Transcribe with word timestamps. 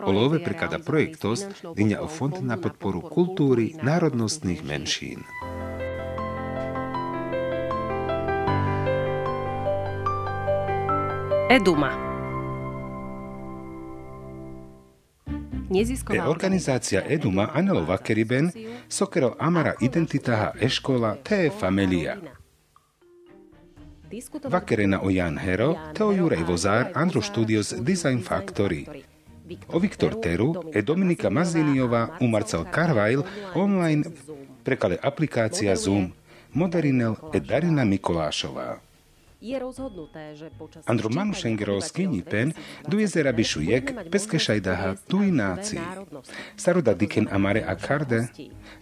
Olove 0.00 0.40
prekada 0.40 0.80
projektos 0.80 1.44
dinja 1.76 2.00
o 2.00 2.08
Fond 2.08 2.40
na 2.40 2.56
podporu 2.56 3.04
kultúry 3.04 3.76
národnostných 3.84 4.64
menšín. 4.64 5.20
Eduma. 11.52 11.92
E 16.08 16.20
organizácia 16.24 17.04
Eduma 17.04 17.52
Anelo 17.52 17.84
Vakeriben, 17.84 18.48
sokero 18.88 19.36
Amara 19.36 19.76
Identitaha 19.84 20.56
Eškola 20.56 21.20
Te 21.20 21.52
Familia. 21.52 22.16
Vakerena 24.48 25.04
o 25.04 25.12
Jan 25.12 25.36
Hero, 25.36 25.76
Teo 25.92 26.16
Jurej 26.16 26.40
Vozár, 26.40 26.88
Andro 26.96 27.20
Studios 27.20 27.76
Design 27.84 28.24
Factory. 28.24 29.17
O 29.68 29.78
Viktor 29.80 30.14
Teru 30.20 30.70
e 30.72 30.82
Dominika 30.82 31.30
Maziniová 31.30 32.16
u 32.20 32.26
Marcel 32.28 32.64
Carvajl 32.64 33.24
online 33.54 34.04
prekale 34.64 34.98
aplikácia 35.02 35.76
Zoom, 35.76 36.12
Moderinel 36.52 37.16
e 37.32 37.40
Darina 37.40 37.84
Mikolášová. 37.84 38.80
Je 39.38 39.54
rozhodnuté, 39.54 40.34
že 40.34 40.50
počas 40.50 40.82
Andro 40.82 41.14
Manušengerovský 41.14 42.10
Nipen 42.10 42.50
du 42.90 42.98
jezera 42.98 43.30
Bišujek, 43.30 44.10
Peskešajdaha, 44.10 44.98
Tuináci, 45.06 45.78
Saroda 46.58 46.90
Diken 46.90 47.30
Amare 47.30 47.62
a 47.62 47.78
Karde, 47.78 48.26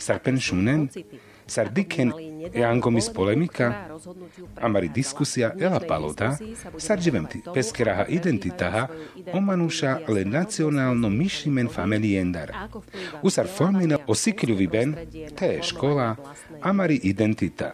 Sarpen 0.00 0.40
Šunen, 0.40 0.88
Sardiken 1.44 2.08
angomis 2.64 3.08
polemika, 3.12 3.88
amari 4.60 4.88
diskusia 4.88 5.52
ela 5.58 5.80
palota, 5.80 6.36
sargivemti 6.78 7.42
peskeraha 7.54 8.06
identitaha, 8.08 8.88
omanusha 9.32 10.00
le 10.08 10.24
nacionalno 10.24 11.10
mišimen 11.10 11.68
familiendar. 11.68 12.52
Usar 13.22 13.46
formina 13.46 13.98
o 14.06 14.14
sikľuviben, 14.14 14.96
te 15.36 15.60
škola, 15.62 16.16
amari 16.62 17.00
identita. 17.02 17.72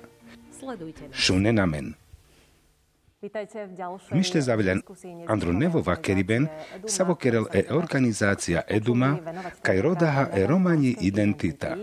Šunenamen. 3.23 3.99
Mište 4.11 4.41
zavljan 4.41 4.81
Andronevova 5.29 5.97
keriben 5.97 6.47
savokerel 6.87 7.45
e 7.55 7.63
organizácia 7.71 8.63
Eduma 8.69 9.19
kaj 9.63 9.81
rodaha 9.81 10.27
e 10.35 10.47
romani 10.47 10.97
identita. 11.01 11.77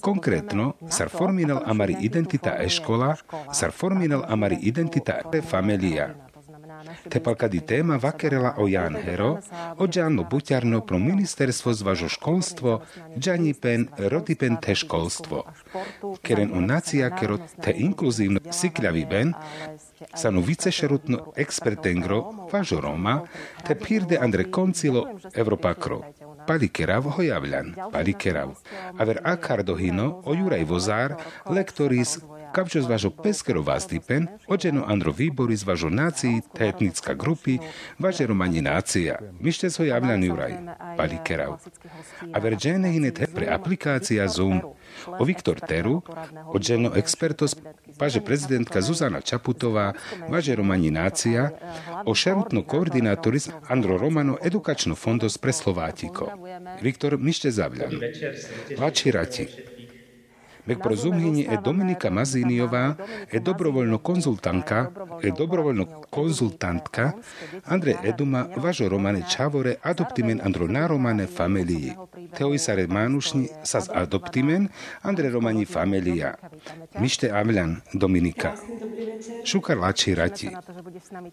Konkretno, 0.00 0.72
sar 0.90 1.08
forminal 1.08 1.62
amari 1.66 1.96
identita 2.00 2.56
e 2.58 2.68
škola, 2.68 3.14
sar 3.52 3.70
forminal 3.70 4.24
amari 4.28 4.58
identita 4.62 5.20
e 5.32 5.42
familia. 5.42 6.14
Tepalka 7.08 7.48
di 7.48 7.60
téma 7.60 7.98
vakerela 7.98 8.54
o 8.58 8.66
Jan 8.68 8.94
Hero, 8.94 9.38
o 9.78 9.84
Gianno 9.86 10.22
Buťarno 10.22 10.86
pro 10.86 10.98
ministerstvo 10.98 11.74
zvažo 11.74 12.08
školstvo, 12.08 12.82
Gianni 13.16 13.54
Pen 13.54 13.88
rodipen 13.98 14.56
te 14.62 14.74
školstvo. 14.74 15.44
Keren 16.22 16.54
o 16.54 16.60
nacija 16.60 17.10
kero 17.10 17.38
te 17.58 17.74
inkluzívno 17.74 18.40
sikľavý 18.50 19.02
ben, 19.06 19.34
sa 20.14 20.30
nu 20.30 20.42
vicešerutno 20.42 21.34
expertengro 21.36 22.48
važo 22.52 22.80
Roma, 22.80 23.22
te 23.66 23.74
pirde 23.74 24.18
Andre 24.18 24.50
Concilo 24.50 25.18
Evropakro. 25.34 26.02
Palikerav 26.42 27.06
hojavľan, 27.06 27.94
palikerav. 27.94 28.58
Aver 28.98 29.22
akardohino 29.22 30.26
o 30.26 30.34
Juraj 30.34 30.64
Vozár, 30.66 31.10
lektoris 31.46 32.18
Kapčo 32.52 32.82
z 32.82 32.86
vašo 32.86 33.10
peskero 33.10 33.62
vástipen, 33.62 34.28
očeno 34.44 34.84
Andro 34.84 35.12
výbory 35.12 35.56
z 35.56 35.64
vašo 35.64 35.88
nácii, 35.88 36.52
etnická 36.60 37.16
grupy, 37.16 37.56
vaše 37.96 38.28
romani 38.28 38.60
nácia. 38.60 39.16
Myšte 39.40 39.72
so 39.72 39.88
javľan 39.88 40.20
Juraj, 40.20 40.54
pali 41.00 41.16
kerav. 41.24 41.56
A 42.32 42.36
verđene 42.36 42.92
hinet 42.92 43.32
pre 43.32 43.48
aplikácia 43.48 44.28
Zoom. 44.28 44.60
O 45.08 45.24
Viktor 45.24 45.56
Teru, 45.64 46.04
očeno 46.52 46.92
expertos, 46.92 47.56
paže 47.96 48.20
prezidentka 48.20 48.84
Zuzana 48.84 49.24
Čaputová, 49.24 49.96
vaše 50.28 50.52
romani 50.52 50.92
nácia, 50.92 51.56
o 52.04 52.12
šerutno 52.12 52.62
koordinátoris 52.68 53.48
Andro 53.72 53.96
Romano 53.96 54.36
edukačno 54.44 54.94
fondos 54.94 55.40
pre 55.40 55.56
Slovátiko. 55.56 56.28
Viktor 56.84 57.16
Myšte 57.16 57.48
zavľan. 57.48 57.96
Vači 58.76 59.08
rati. 59.08 59.71
Mek 60.62 60.78
pro 60.78 60.94
zumhini 60.94 61.42
e 61.50 61.58
Dominika 61.58 62.06
Mazíniová 62.06 62.94
e 63.26 63.42
dobrovoľno 63.42 63.98
konzultantka, 63.98 64.94
e 65.18 65.34
dobrovoľno 65.34 66.06
konzultantka 66.06 67.18
Andre 67.66 67.98
Eduma 68.06 68.46
važo 68.54 68.86
romane 68.86 69.26
Čavore 69.26 69.82
adoptimen 69.82 70.38
andro 70.38 70.70
naromane 70.70 71.26
familii. 71.26 71.98
Teoisare 72.30 72.86
Mánušni 72.86 73.66
sa 73.66 73.82
z 73.82 73.90
adoptimen 73.90 74.70
Andre 75.02 75.34
romani 75.34 75.66
familia. 75.66 76.38
Mište 76.94 77.26
Avľan 77.26 77.82
Dominika. 77.90 78.54
Šukar 79.42 79.82
Lači 79.82 80.14
Rati. 80.14 80.46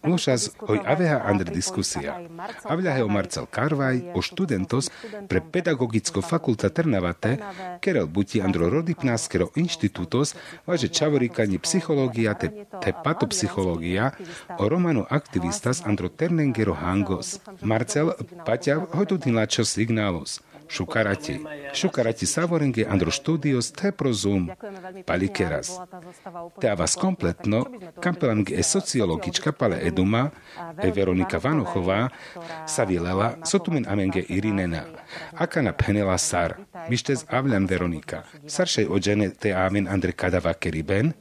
Lošas 0.01 0.57
hoj 0.65 0.81
aveha 0.81 1.21
Andre 1.21 1.53
diskusia. 1.53 2.17
Avľaheo 2.65 3.05
Marcel 3.05 3.45
Karvaj 3.45 4.17
o 4.17 4.25
študentos 4.25 4.89
pre 5.29 5.37
pedagogicko 5.37 6.25
fakulta 6.25 6.73
Trnavate, 6.73 7.37
kerel 7.77 8.09
buti 8.09 8.41
andro 8.41 8.73
rodipná 8.73 9.18
Maskero 9.19 9.51
inštitútos, 9.59 10.31
važe 10.63 10.87
čavoríkani 10.87 11.59
psychológia 11.59 12.39
te, 12.39 12.63
te 12.79 12.95
patopsychológia 12.95 14.15
o 14.55 14.71
romano 14.71 15.03
aktivistas 15.11 15.83
andro 15.83 16.07
ternengero 16.07 16.71
hangos. 16.71 17.43
Marcel 17.59 18.15
paťav 18.47 18.87
hojtutinačo 18.95 19.67
signálos. 19.67 20.39
Šukarati. 20.69 21.39
Šukarati 21.73 22.25
savorenge 22.25 22.85
andro 22.89 23.11
studios 23.11 23.71
te 23.71 23.91
pro 23.91 24.13
zoom. 24.13 24.49
Palikeras. 25.05 25.71
Te 26.61 26.69
avas 26.69 26.95
kompletno, 26.95 27.65
kampelange 27.99 28.55
e 28.55 28.63
sociologička 28.63 29.51
pale 29.51 29.79
eduma, 29.83 30.29
e 30.83 30.91
Veronika 30.91 31.37
Vanochová, 31.37 32.09
sa 32.67 32.83
vielela 32.83 33.37
sotumen 33.45 33.85
amenge 33.89 34.25
Irinena. 34.29 34.83
Akana 35.33 35.73
penela 35.73 36.17
sar. 36.17 36.55
Mištez 36.89 37.25
avľan 37.29 37.65
Veronika. 37.65 38.23
Saršej 38.47 38.87
ođene 38.89 39.29
te 39.29 39.53
amen 39.53 39.87
Andre 39.87 40.11
Kadava 40.11 40.53
Keriben, 40.53 41.13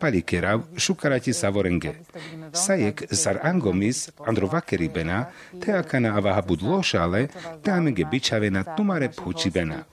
palikerav 0.00 0.62
šukarati 0.76 1.32
savorenge. 1.32 1.94
Sajek 2.52 3.04
sar 3.10 3.38
angomis 3.42 4.08
androvakeribena 4.26 5.24
te 5.64 5.72
akana 5.72 6.16
avahabud 6.16 6.62
lošale 6.62 7.28
te 7.62 7.70
amenge 7.70 8.04
bičavena 8.04 8.64
tumare 8.76 9.10
pučibena. 9.16 9.84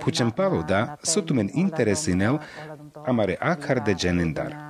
Pučem 0.00 0.30
pavoda 0.30 0.96
sotumen 1.02 1.50
interesinel 1.54 2.38
amare 3.06 3.36
akarde 3.40 3.94
genendar. 3.94 4.63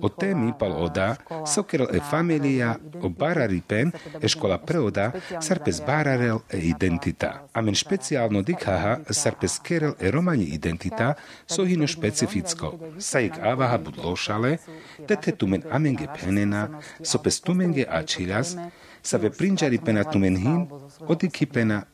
O 0.00 0.08
témy 0.08 0.52
pal 0.58 0.72
oda, 0.72 1.16
sokerel 1.46 1.88
e 1.94 2.00
familia 2.00 2.76
o 3.00 3.08
bararipen 3.08 3.92
e 4.20 4.28
škola 4.28 4.58
preoda 4.58 5.12
sarpes 5.40 5.80
bararel 5.80 6.42
e 6.50 6.58
identita. 6.58 7.48
Amen 7.54 7.74
špeciálno 7.74 8.42
dikhaha 8.42 9.06
sarpes 9.10 9.58
kerel 9.58 9.94
e 9.98 10.10
romani 10.10 10.44
identita 10.54 11.16
sohino 11.46 11.86
špecificko. 11.86 12.74
Sajek 12.98 13.38
avaha 13.40 13.78
bud 13.78 13.96
lošale, 13.96 14.58
tete 15.06 15.32
tumen 15.32 15.62
amenge 15.70 16.08
penena, 16.16 16.68
sopes 17.02 17.40
tumenge 17.40 17.86
ačilas, 17.88 18.56
sa 19.02 19.18
ve 19.18 19.30
prinjari 19.30 19.78
pena 19.78 20.04
tumen 20.04 20.36
hin, 20.36 20.66
odiki 21.06 21.46
pena 21.46 21.84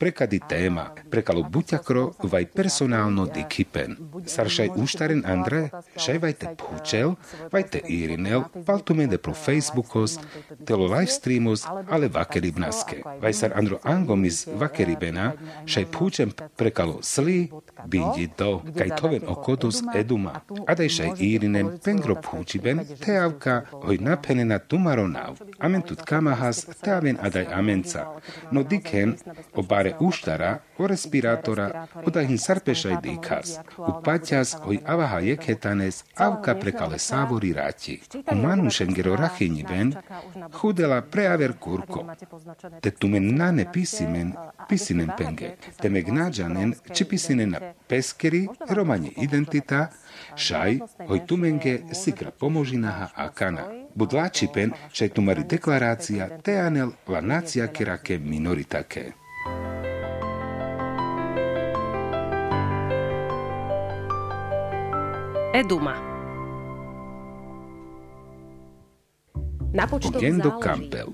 prekady 0.00 0.40
téma, 0.40 0.96
prekalo 1.12 1.44
buťakro 1.44 2.16
vaj 2.24 2.48
personálno 2.56 3.28
dikipen. 3.28 4.00
Saršaj 4.24 4.72
úštaren 4.72 5.28
Andre, 5.28 5.68
šaj 6.00 6.18
vajte 6.24 6.46
púčel, 6.56 7.20
vajte 7.52 7.84
Irinel, 7.84 8.48
paltumede 8.64 9.20
pro 9.20 9.36
Facebookos, 9.36 10.16
telo 10.64 10.88
livestreamos, 10.88 11.68
ale 11.92 12.08
vakeribnaske. 12.08 13.04
Vaj 13.20 13.34
sar 13.36 13.52
Andro 13.52 13.76
Angomis 13.84 14.48
vakeribena, 14.48 15.36
šaj 15.68 15.84
púčem 15.92 16.32
prekalo 16.56 17.04
sli, 17.04 17.52
bindi 17.84 18.24
do, 18.32 18.64
kaj 18.72 18.96
toven 18.96 19.28
okodos 19.28 19.84
eduma. 19.92 20.40
Adaj 20.64 20.88
šaj 20.96 21.10
Irinen 21.20 21.76
pengro 21.84 22.16
púčiben, 22.16 22.80
teavka, 23.04 23.68
hoj 23.84 24.00
napenena 24.00 24.56
tumaronav. 24.64 25.36
Amen 25.60 25.84
tut 25.84 26.00
kamahas, 26.08 26.64
teaven 26.80 27.20
adaj 27.20 27.52
amenca. 27.52 28.08
No 28.48 28.64
diken, 28.64 29.18
obare 29.52 29.89
pre 29.90 30.06
uštara 30.06 30.58
o 30.78 30.86
respirátora 30.86 31.86
odahin 32.06 32.38
sarpešaj 32.38 32.96
dýkas. 33.02 33.58
U 33.78 33.92
paťas 34.04 34.56
oj 34.64 34.78
avaha 34.86 35.20
jeketanes 35.20 36.04
avka 36.16 36.54
prekale 36.54 36.98
sávori 36.98 37.52
ráti. 37.52 38.00
U 38.32 38.34
manu 38.34 38.70
šengero 38.70 39.16
rachini 39.16 39.64
ben 39.64 39.94
chudela 40.52 41.02
preaver 41.02 41.52
kurko. 41.58 42.06
Te 42.80 42.90
tumen 42.90 43.36
nane 43.36 43.66
pisimen 43.72 44.32
pisinen 44.68 45.10
penge. 45.18 45.56
Te 45.82 45.88
megnađanen 45.88 46.74
či 46.94 47.04
pisinen 47.04 47.56
peskeri 47.88 48.48
romanje 48.68 49.10
identita 49.16 49.88
šaj 50.36 50.78
hoj 51.08 51.26
tumenge 51.26 51.80
sikra 51.92 52.30
pomožinaha 52.30 53.08
akana. 53.14 53.64
Budlačipen, 53.94 54.72
že 54.92 55.08
tu 55.08 55.20
mari 55.22 55.44
deklarácia 55.44 56.30
teanel 56.42 56.94
la 57.08 57.20
nacia 57.20 57.66
kerake 57.66 58.18
minoritake. 58.18 59.12
Eduma. 65.52 65.96
Ogendo 70.02 70.58
Campbell. 70.58 71.12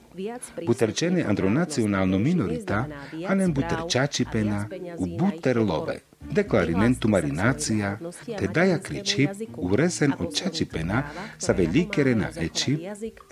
Buterčene 0.64 1.24
andronacionalno 1.24 2.18
minorita, 2.18 2.86
anem 3.26 3.52
buterčačipena 3.52 4.68
u 4.98 5.06
buterlove. 5.06 5.98
Deklarinen 6.30 6.94
tumari 6.94 7.32
nacija, 7.32 7.98
te 8.38 8.48
daja 8.48 8.78
kričip 8.78 9.30
uresen 9.56 10.12
od 10.18 10.36
čačipena 10.36 11.02
sa 11.38 11.52
velikere 11.52 12.14
na 12.14 12.28
ečip, 12.36 12.80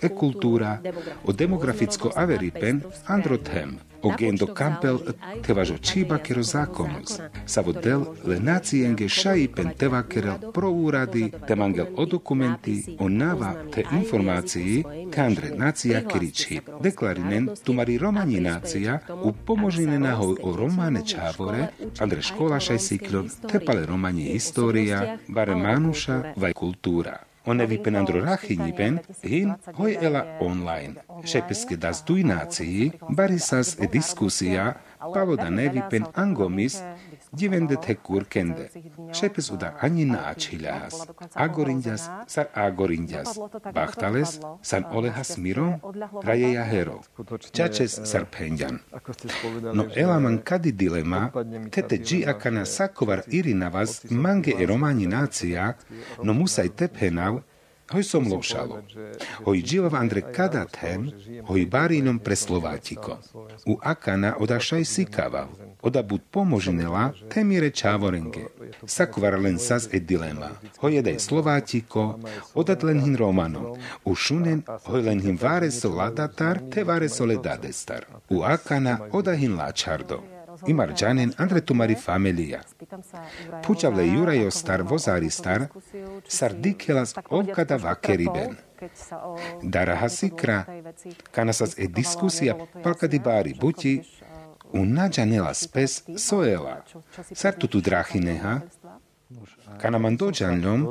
e 0.01 0.09
kultura, 0.09 0.81
o 1.23 1.31
demograficko 1.31 2.11
averipen 2.15 2.81
androthem. 3.05 3.77
Ogendo 4.05 4.47
Campbell 4.57 4.97
tevažo 5.41 5.77
čiba 5.77 6.17
kero 6.17 6.43
zákonos. 6.43 7.19
Savodel 7.45 8.05
le 8.25 8.39
nacienge 8.39 9.09
šaipen 9.09 9.71
teva 9.77 10.03
kero 10.03 10.35
pro 10.53 10.69
úrady, 10.69 11.31
te 11.47 11.55
mangel 11.55 11.87
o 11.95 12.05
dokumenti, 12.05 12.97
o 12.99 13.09
nava 13.09 13.53
te 13.73 13.85
informácii, 13.91 14.83
te 15.11 15.21
andre 15.21 15.49
nacija 15.57 16.01
keri 16.07 16.31
čip. 16.31 16.69
Deklarinen 16.81 17.49
tumari 17.63 17.97
romani 17.97 18.39
nacija, 18.39 18.99
u 19.23 19.33
pomožine 19.33 19.99
nahoj 19.99 20.35
o 20.43 20.55
romane 20.55 21.01
čávore, 21.05 21.67
andre 21.99 22.21
škola 22.21 22.59
šaj 22.59 22.79
siklon, 22.79 23.29
te 23.51 23.59
pale 23.59 23.85
romani 23.85 24.31
história, 24.33 25.17
bare 25.27 25.55
manuša, 25.55 26.21
vaj 26.35 26.53
kultúra. 26.53 27.34
Onevi 27.45 27.77
penandro 27.77 28.21
rachinipen 28.25 28.99
hin 29.23 29.53
hoi 29.77 29.97
ela 30.01 30.23
online. 30.41 31.03
Šepeske 31.25 31.77
das 31.77 32.03
duinácii, 32.07 32.91
barisas 33.09 33.75
e 33.79 33.89
diskusia, 33.93 34.73
pavoda 35.13 35.49
nevi 35.49 35.83
pen 35.89 36.07
angomis, 36.13 36.79
divende 37.31 37.75
kurkende. 38.03 38.69
Šepes 39.13 39.51
uda 39.51 39.73
ani 39.81 40.05
náčiľas. 40.05 40.93
Agorindias 41.33 42.09
sar 42.27 42.47
agorindias. 42.53 43.39
Bachtales 43.73 44.39
san 44.61 44.85
olehas 44.91 45.37
mirom, 45.37 45.79
rajeja 46.23 46.63
hero. 46.63 47.01
Čačes 47.51 47.99
sar 48.03 48.25
pendian. 48.25 48.79
No 49.73 49.85
elaman 49.95 50.37
kadi 50.43 50.71
dilema, 50.71 51.31
tete 51.71 51.97
dži 51.97 52.25
akana 52.27 52.65
sakovar 52.65 53.21
irinavas 53.27 54.05
mange 54.09 54.53
e 54.59 54.65
romani 54.65 55.07
nácia, 55.07 55.73
no 56.23 56.33
musaj 56.33 56.69
tephenav, 56.69 57.41
Hoj 57.91 58.03
som 58.03 58.25
lošalo. 58.31 58.81
Hoj 59.45 59.61
džilov 59.61 59.95
Andre 59.95 60.21
Kadathen, 60.33 61.11
hoj 61.45 61.65
barínom 61.69 62.19
pre 62.19 62.35
Slovátiko. 62.35 63.19
U 63.65 63.77
Akana 63.81 64.35
oda 64.39 64.59
šaj 64.59 64.85
sikaval. 64.85 65.53
Oda 65.85 66.01
bud 66.03 66.21
pomožinela 66.31 67.13
temire 67.29 67.69
čávorenge. 67.69 68.45
Sakvar 68.85 69.39
len 69.39 69.59
sas 69.59 69.87
e 69.93 69.99
dilema. 69.99 70.49
Hoj 70.81 70.95
jedaj 70.97 71.19
Slovátiko, 71.19 72.19
odat 72.53 72.83
len 72.83 73.01
hin 73.05 73.17
Romanom. 73.17 73.77
U 74.05 74.15
šunen 74.15 74.63
hoj 74.89 75.01
len 75.05 75.21
hin 75.21 75.37
váre 75.37 75.71
so 75.71 75.93
ladatar, 75.93 76.59
te 76.73 76.83
váre 76.83 77.09
so 77.09 77.25
ledadestar. 77.25 78.05
U 78.29 78.41
Akana 78.41 78.97
oda 79.11 79.37
hin 79.37 79.57
lačardo. 79.57 80.23
Imar 80.67 80.93
Džanen 80.93 81.33
Andre 81.37 81.61
Tumari 81.61 81.95
familija. 81.95 82.61
Pučavle 83.65 84.07
Jurajo 84.07 84.51
star 84.51 84.81
vozari 84.81 85.29
star, 85.29 85.67
sardikelas 86.27 87.13
ovkada 87.29 87.77
vakeriben. 87.77 88.55
Dara 89.63 89.95
hasikra, 89.95 90.65
kanasas 91.31 91.75
e 91.77 91.87
diskusia 91.87 92.55
palkadi 92.83 93.19
bari 93.19 93.53
buti, 93.53 94.01
u 94.75 94.85
nađanela 94.85 95.53
spes 95.53 96.03
soela. 96.17 96.83
Sar 97.33 97.53
tutu 97.59 97.81
drachineha, 97.81 98.59
kanaman 99.81 100.17
dođanljom, 100.17 100.87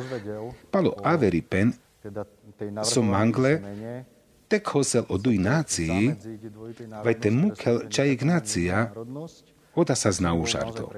palo 0.70 0.94
averipen, 1.02 1.72
so 2.84 3.02
mangle, 3.02 3.60
tek 4.48 4.68
hosel 4.68 5.04
o 5.08 5.18
duj 5.18 5.38
naciji, 5.38 6.14
vajte 7.04 7.30
mukel 7.30 7.80
čaj 7.88 8.12
ignacija, 8.12 8.92
oda 9.74 9.94
sa 9.94 10.12
zna 10.12 10.34
užardo. 10.34 10.90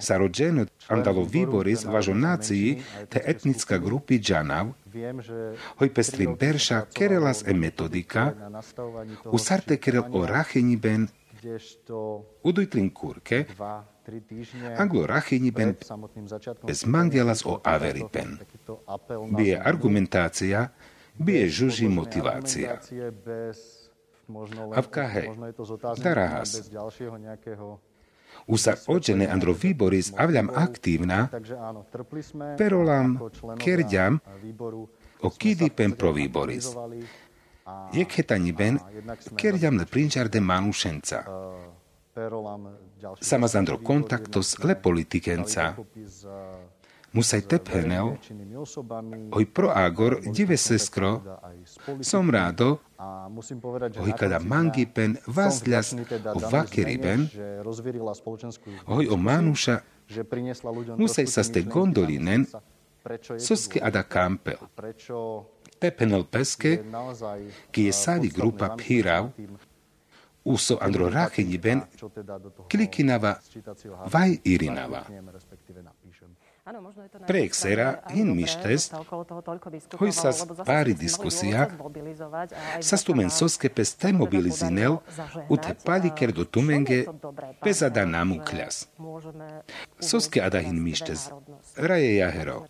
Sa 0.00 0.16
rođeno 0.16 0.66
andalo 0.88 1.24
výboris 1.24 1.84
važo 1.84 2.14
naciji 2.14 2.82
te 3.08 3.20
etnická 3.26 3.78
grupy 3.78 4.20
džanav, 4.20 4.72
hoj 5.78 5.94
pestrim 5.94 6.36
berša 6.40 6.86
kerelas 6.94 7.42
e 7.46 7.54
metodika, 7.54 8.32
u 9.32 9.38
sarte 9.38 9.76
kerel 9.76 10.04
o 10.12 10.26
racheniben, 10.26 11.08
udujtlin 12.42 12.90
kurke, 12.90 13.44
anglo 14.78 15.06
racheniben 15.06 15.74
bez 16.66 16.84
mangielas 16.86 17.46
o 17.46 17.60
averipen. 17.64 18.38
Bije 19.36 19.60
argumentácia, 19.64 20.68
bije 21.18 21.48
žuži 21.48 21.88
motivácia. 21.88 22.80
Avka 24.74 25.08
hej, 25.08 25.28
darahas. 26.02 26.70
Usar 28.46 28.76
ođene 28.86 29.26
andro 29.26 29.52
výboris 29.52 30.12
avľam 30.16 30.50
aktívna, 30.54 31.28
perolam 32.58 33.18
kerďam 33.58 34.18
o 35.22 35.30
kidipen 35.30 35.92
pro 35.92 36.12
výboris. 36.12 36.74
Je 37.92 38.04
chetani 38.04 38.52
ben 38.52 38.78
kerďam 39.36 39.78
le 39.78 39.86
prinčarde 39.86 40.40
manušenca. 40.40 41.24
Sama 43.20 43.46
zandro 43.48 43.78
kontaktos 43.78 44.58
le 44.64 44.74
politikenca. 44.74 45.74
Musaj 47.12 47.40
tephenel, 47.44 48.16
oj 49.30 49.44
pro 49.52 49.68
agor 49.68 50.16
dive 50.32 50.56
seskro, 50.56 51.20
som 52.00 52.30
rádo, 52.30 52.80
oj 54.04 54.12
kada 54.18 54.38
mangipen 54.38 55.16
vazľas 55.26 55.94
o 56.34 56.38
vakeriben, 56.38 57.26
oj 58.86 59.04
o 59.10 59.16
manuša, 59.16 59.80
musaj 60.98 61.26
sa 61.26 61.42
ste 61.42 61.62
gondolinen, 61.62 62.46
soske 63.38 63.82
ada 63.82 64.02
kampel. 64.02 64.58
Tephenel 65.82 66.24
peske, 66.30 66.78
ki 67.74 67.80
je 67.88 67.92
savi 67.92 68.30
grupa 68.30 68.76
pirav, 68.78 69.32
uso 70.44 70.78
andro 70.80 71.08
racheniben, 71.10 71.82
klikinava 72.70 73.34
vaj 74.12 74.38
irinava. 74.44 75.02
Prejek 77.26 77.54
sera 77.54 77.86
hin 78.10 78.28
mištest, 78.36 78.94
hoj 79.98 80.12
sa 80.14 80.30
pári 80.66 80.94
diskusia, 80.94 81.66
sa 82.80 82.96
stumen 82.96 83.30
soske 83.34 83.66
pes 83.68 83.94
taj 83.98 84.12
mobilizinel, 84.14 85.00
ut 85.50 85.66
paliker 85.82 86.30
do 86.30 86.44
tumenge, 86.44 87.00
pes 87.66 87.82
ada 87.82 88.04
namu 88.06 88.38
kľas. 88.46 88.86
Soske 89.98 90.38
ada 90.38 90.62
hin 90.62 90.78
mištest, 90.78 91.34
raje 91.76 92.14
jahero. 92.16 92.62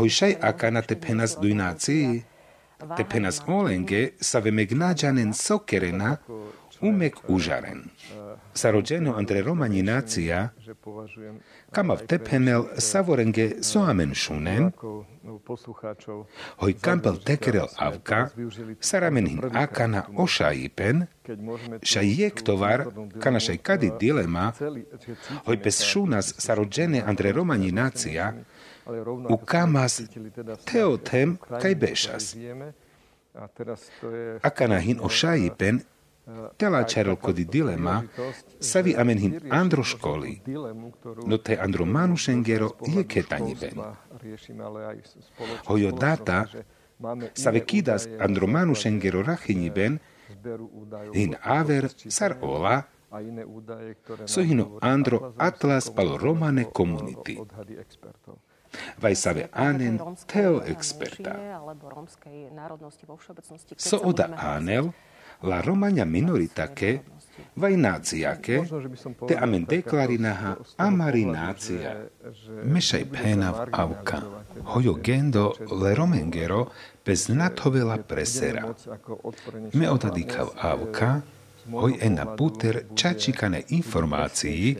Hoj 0.00 0.08
šaj 0.08 0.38
akana 0.40 0.80
te 0.82 0.96
penas 0.96 1.36
dujnácii, 1.36 2.22
te 2.96 3.04
penas 3.04 3.42
olenge 3.46 4.08
sa 4.20 4.40
vemek 4.40 4.72
nađanen 4.72 5.36
sokerena, 5.36 6.16
umek 6.80 7.16
užaren. 7.28 7.84
Sa 8.54 8.70
rođeno 8.70 9.14
andre 9.16 9.42
romani 9.42 9.82
nacija, 9.82 10.48
kama 11.70 11.94
v 11.94 12.06
tephenel 12.06 12.64
savorenge 12.78 13.50
soamen 13.62 14.14
šunen, 14.14 14.70
hoj 16.56 16.74
kampel 16.80 17.16
tekerel 17.24 17.66
avka, 17.76 18.28
saramen 18.80 19.26
hin 19.26 19.40
akana 19.54 20.04
ošajipen, 20.16 21.06
šaj 21.82 22.22
jek 22.22 22.42
tovar, 22.42 22.86
kana 23.20 23.40
šaj 23.40 23.56
kadi 23.56 23.90
dilema, 24.00 24.52
hoj 25.44 25.62
pes 25.62 25.82
šunas 25.82 26.34
sa 26.38 26.54
rođene 26.54 27.02
andre 27.06 27.32
romani 27.32 27.72
nacija, 27.72 28.32
u 29.28 29.36
kamas 29.36 30.02
teotem 30.64 31.36
kaj 31.60 31.74
bešas. 31.74 32.36
Akana 34.42 34.78
hin 34.78 35.00
ošajipen, 35.02 35.80
Kody 37.20 37.44
dilema, 37.44 38.02
savi 38.60 38.94
amenhin 38.98 39.40
andro 39.50 39.84
školi, 39.84 40.40
no 41.26 41.38
te 41.38 41.58
andro 41.60 41.84
manušengero 41.84 42.70
je 42.86 43.04
ketaniben. 43.04 43.78
Hojo 45.66 45.92
data, 45.92 46.44
save 47.34 47.60
kidas 47.60 48.08
andro 48.20 48.46
manušengero 48.46 49.22
rachiniben, 49.22 49.98
hin 51.14 51.36
aver 51.42 51.88
sar 52.08 52.36
ola, 52.42 52.82
so 54.26 54.42
hino 54.42 54.78
andro 54.82 55.32
atlas 55.38 55.90
palo 55.94 56.18
romane 56.18 56.64
community. 56.72 57.38
Vaj 59.02 59.14
save 59.14 59.48
anen 59.52 60.00
teo 60.26 60.60
experta. 60.66 61.60
So 63.76 64.00
oda 64.04 64.28
anel, 64.36 64.90
la 65.42 65.60
romania 65.60 66.04
minoritake, 66.04 67.00
vaj 67.56 67.76
náciake, 67.76 68.58
te 69.28 69.36
amen 69.36 69.66
deklarinaha 69.68 70.56
amari 70.76 71.24
nácia. 71.24 71.94
Mešaj 72.64 73.04
penav 73.12 73.68
avka, 73.72 74.22
hojo 74.64 74.98
gendo 75.02 75.52
le 75.82 75.94
romengero 75.94 76.66
bez 77.04 77.28
nathovela 77.28 77.96
presera. 77.96 78.74
Me 79.72 79.90
otadikav 79.90 80.52
avka, 80.60 81.22
hoj 81.72 81.98
ena 82.00 82.24
puter 82.36 82.82
čačikane 82.94 83.62
informácií 83.68 84.76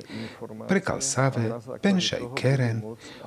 prekal 0.68 1.00
save 1.00 1.58
penšaj 1.82 2.22
keren 2.38 2.82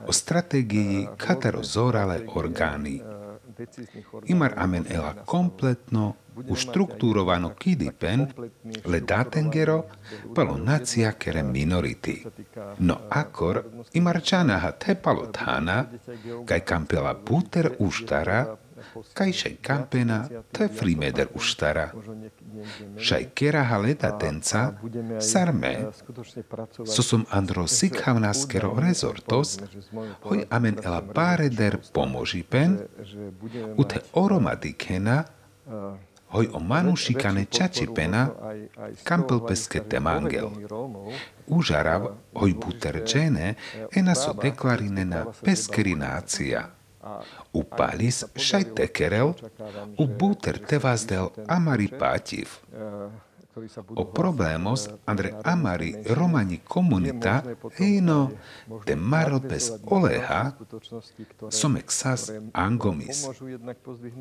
o 0.07 0.11
stratégii 0.11 1.07
katarozorale 1.17 2.23
orgány. 2.35 3.01
Imar 4.25 4.53
amen 4.55 4.85
ela 4.89 5.13
kompletno 5.25 6.15
u 6.47 6.55
štruktúrovano 6.55 7.49
kidipen 7.49 8.27
le 8.85 8.99
datengero 8.99 9.83
palo 10.35 10.57
nacia 10.57 11.11
kere 11.11 11.43
minority. 11.43 12.25
No 12.79 12.97
akor 13.09 13.63
imar 13.93 14.21
čanaha 14.21 14.71
te 14.71 14.95
palo 14.95 15.27
tana, 15.27 15.85
kaj 16.45 16.59
kampela 16.59 17.13
puter 17.13 17.75
uštara, 17.79 18.57
kaj 19.13 19.31
šaj 19.31 19.55
kampena 19.61 20.27
te 20.51 20.67
frimeder 20.67 21.27
uštara. 21.35 21.91
Šaj 22.97 23.25
keraha 23.35 23.77
leta 23.77 24.17
tenca, 24.17 24.73
sarme, 25.19 25.73
so 26.85 27.03
som 27.03 27.25
andro 27.31 27.67
sikhavnaskero 27.67 28.73
rezortos, 28.79 29.59
hoj 30.23 30.45
amen 30.49 30.79
ela 30.83 31.01
bareder 31.01 31.77
pomožipen, 31.93 32.77
u 33.77 33.83
te 33.83 33.99
oromadikena, 34.13 35.23
hoj 36.29 36.49
o 36.53 36.59
manušikane 36.59 37.45
čačipena, 37.45 38.27
kampel 39.03 39.45
peskete 39.47 39.99
mangel. 39.99 40.49
Užarav 41.47 42.07
hoj 42.33 42.53
buterčene, 42.65 43.53
ena 43.95 44.15
so 44.15 44.33
deklarinena 44.33 45.25
peskerinácia. 45.45 46.67
U 47.53 47.63
palis 47.63 48.23
šaj 48.35 48.63
tekerel, 48.75 49.33
u 49.97 50.07
buter 50.07 50.59
tevazdel 50.67 51.29
amari 51.47 51.87
pátiv. 51.99 52.59
O 53.95 54.05
problémos 54.05 54.89
andre 55.05 55.33
amari 55.43 55.95
romani 56.15 56.61
komunita 56.67 57.43
eino 57.79 58.31
de 58.85 58.95
marl 58.95 59.39
bez 59.39 59.71
oleha 59.85 60.53
somek 61.49 61.91
sas 61.91 62.31
angomis. 62.53 63.27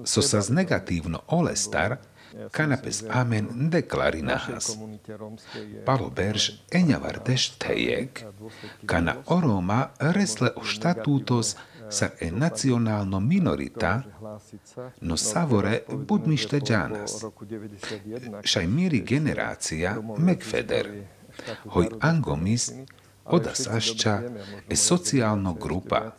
So 0.04 0.23
sas 0.23 0.50
negatívno 0.50 1.21
olestar, 1.26 1.99
kanapes 2.52 3.04
amen 3.11 3.71
deklarinahas. 3.71 4.76
Palo 5.85 6.11
berž 6.11 6.52
enjavardes 6.71 7.50
tejek, 7.59 8.25
kana 8.87 9.16
oroma 9.26 9.90
resle 9.99 10.50
o 10.57 10.62
štatutos 10.64 11.57
sa 11.90 12.11
e 12.21 12.30
nacionálno 12.30 13.21
minorita, 13.21 14.02
no 15.00 15.16
savore 15.16 15.83
budmište 15.88 16.61
džanas. 16.61 17.25
Šaj 18.45 18.66
miri 18.66 19.00
generácia 19.00 19.97
Mekfeder, 20.18 20.87
hoj 21.75 21.88
angomis 22.00 22.73
oda 23.25 23.54
sašča 23.54 24.23
e 24.68 24.76
sociálno 24.76 25.54
grupa, 25.54 26.12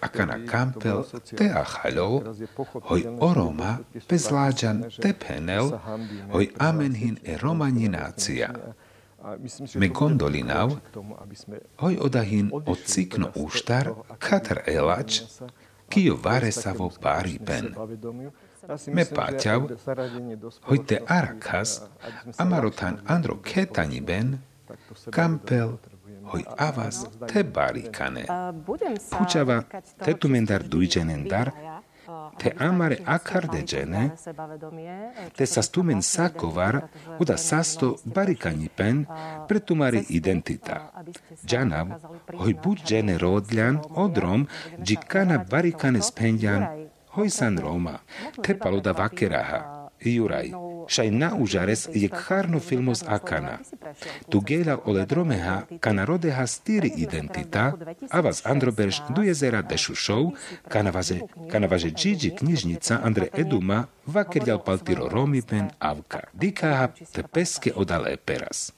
Akana 0.00 0.38
kampel 0.46 1.02
te 1.34 1.50
achalov, 1.50 2.22
hoj 2.86 3.02
oroma 3.18 3.82
pezláďan 4.06 4.86
tepenel, 5.02 5.82
hoj 6.30 6.46
amenhin 6.62 7.18
e 7.26 7.34
romaninácia. 7.36 8.54
Me 9.74 9.88
gondolinav, 9.88 10.72
hoj 11.78 11.98
odahin 12.00 12.50
od 12.52 12.78
cikno 12.84 13.30
úštar, 13.34 13.92
katar 14.18 14.62
elač, 14.66 15.20
kio 15.88 16.16
varesavo 16.22 16.90
paripen. 17.00 17.74
Me 18.86 19.04
páťav, 19.04 19.68
hoj 20.62 20.78
te 20.86 20.98
arakas, 21.06 21.82
amarotan 22.38 22.98
andro 23.06 23.38
ketaniben, 23.42 24.38
kampel, 25.10 25.78
hoj 26.32 26.44
avas 26.58 27.04
te 27.32 27.44
barikane. 27.44 28.24
Pučava 29.18 29.62
tetumendar 30.04 30.62
duiđenendar, 30.62 31.50
te 32.38 32.52
amare 32.58 32.98
akardegene, 33.06 34.04
te 35.36 35.46
sastumen 35.46 36.02
sakovar, 36.02 36.80
uda 37.18 37.36
sasto 37.36 37.96
barikanipen, 38.04 39.04
pretumari 39.48 40.04
identita. 40.08 40.80
Džanav, 41.46 41.92
hoj 42.38 42.56
buď 42.64 42.84
džene 42.86 43.18
rodljan, 43.18 43.80
odrom, 43.94 44.46
džikana 44.82 45.44
barikane 45.50 46.02
spenjan, 46.02 46.66
hoj 47.16 47.30
san 47.30 47.58
Roma, 47.58 47.98
te 48.42 48.58
paluda 48.58 48.92
vakeraha, 48.92 49.81
Juraj, 50.10 50.50
šaj 50.88 51.10
na 51.10 51.34
užares 51.38 51.88
je 51.94 52.08
kharno 52.08 52.60
filmos 52.60 53.04
akana. 53.06 53.58
Tu 54.28 54.40
gela 54.40 54.78
ole 54.84 55.06
dromeha 55.06 55.62
kana 55.80 56.04
rodeha 56.04 56.46
stiri 56.46 56.92
identita, 56.96 57.72
a 58.10 58.20
vas 58.20 58.46
androberš 58.46 59.02
du 59.08 59.22
jezera 59.22 59.62
dešušov, 59.62 60.30
kana 61.50 61.66
važe 61.66 61.90
džiđi 61.90 62.30
knjižnica 62.36 63.00
Andre 63.04 63.28
Eduma, 63.32 63.84
vakerjal 64.06 64.64
paltiro 64.64 65.08
romipen 65.08 65.70
avka. 65.78 66.20
Dikaha 66.32 66.88
te 67.12 67.22
peske 67.22 67.72
odale 67.76 68.16
peras. 68.16 68.72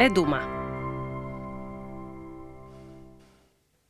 Eduma. 0.00 0.55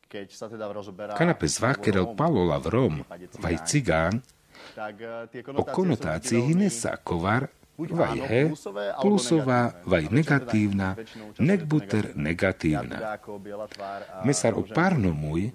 Teda 0.07 0.65
rozoberá... 0.71 1.13
Kanape 1.13 1.47
zvákerel 1.47 2.15
Palola 2.15 2.57
v 2.63 2.67
Rom, 2.67 2.95
vaj 3.39 3.57
cigán, 3.67 4.23
o 5.53 5.63
konotácii 5.63 6.55
nesa 6.55 6.97
kovar, 6.97 7.51
vaj 7.77 8.17
he, 8.25 8.41
plusová, 9.01 9.77
vaj 9.85 10.09
negatívna, 10.09 10.97
nekbuter 11.37 12.17
negatívna. 12.17 13.21
Mesar 14.25 14.57
o 14.57 14.65
párno 14.65 15.13
môj, 15.13 15.53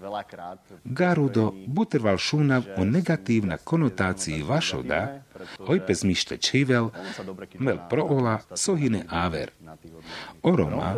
garudo 0.87 1.51
buterval 1.67 2.19
šúnav 2.19 2.79
o 2.79 2.87
negatívna 2.87 3.59
konotácii 3.59 4.47
vašoda, 4.47 5.27
hoj 5.67 5.83
pes 5.83 6.07
mište 6.07 6.39
čivel, 6.39 6.95
mel 7.59 7.83
proola 7.91 8.39
sohine 8.55 9.03
áver. 9.11 9.51
Oroma, 10.47 10.95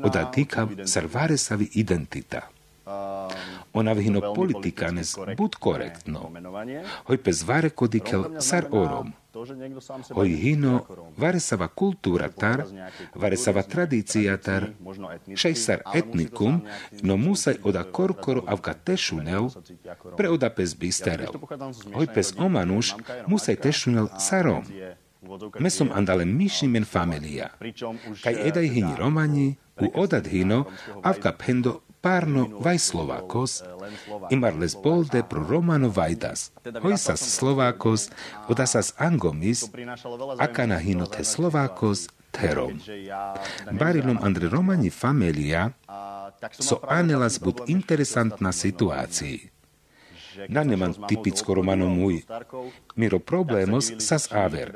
oda 0.00 0.24
týkav 0.32 0.88
sarvaresavi 0.88 1.76
identita. 1.76 2.48
Ona 3.72 3.92
vihino 3.92 4.34
politikanes 4.34 5.16
bud 5.36 5.56
korektno. 5.56 6.30
Hoj 7.08 7.18
pes 7.24 7.42
vare 7.48 7.70
kodikel 7.70 8.24
sar 8.40 8.68
orom. 8.70 9.12
Hoj 10.12 10.28
hino 10.42 10.72
varesava 11.16 11.68
kultúra 11.68 12.28
tar, 12.28 12.64
varesava 13.14 13.62
tradícia 13.62 14.36
tar, 14.36 14.66
šej 15.42 15.54
sar 15.56 15.84
etnikum, 15.94 16.58
no 17.02 17.16
musaj 17.16 17.56
oda 17.64 17.84
korkoro 17.98 18.44
avka 18.46 18.74
tešunel, 18.74 19.48
pre 20.18 20.28
oda 20.28 20.50
pes 20.52 20.74
bisterel. 20.76 21.32
Hoj 21.94 22.10
pes 22.14 22.34
omanuš 22.36 22.92
musaj 23.26 23.56
tešunel 23.56 24.10
sarom. 24.18 24.68
Mesom 25.58 25.88
andale 25.94 26.24
mišimen 26.26 26.84
familia. 26.84 27.48
Kaj 28.24 28.36
edaj 28.48 28.68
hini 28.68 28.92
romani, 28.98 29.54
u 29.80 29.88
odad 30.02 30.26
hino, 30.26 30.64
avka 31.02 31.32
pendo 31.32 31.80
párno 32.02 32.58
vaj 32.58 32.78
Slovákos, 32.82 33.62
imarles 34.34 34.74
bolde 34.74 35.22
pro 35.22 35.46
Romano 35.46 35.88
vajdas. 35.88 36.50
Hojsas 36.82 37.22
Slovákos, 37.22 38.10
odasas 38.50 38.90
angomis, 38.98 39.70
akana 40.42 40.82
hinote 40.82 41.22
Slovákos, 41.22 42.10
terom. 42.34 42.74
Barinom 43.70 44.18
Andre 44.18 44.50
Romani 44.50 44.90
familia, 44.90 45.70
so 46.58 46.82
anelas 46.90 47.38
bud 47.38 47.62
interesantna 47.70 48.50
situácii. 48.50 49.52
Na 50.48 50.64
neman 50.64 50.96
tipicko 50.96 51.52
romano 51.52 51.92
môj. 51.92 52.24
Miro 52.96 53.20
problemos 53.20 53.92
sas 54.00 54.32
aver. 54.32 54.72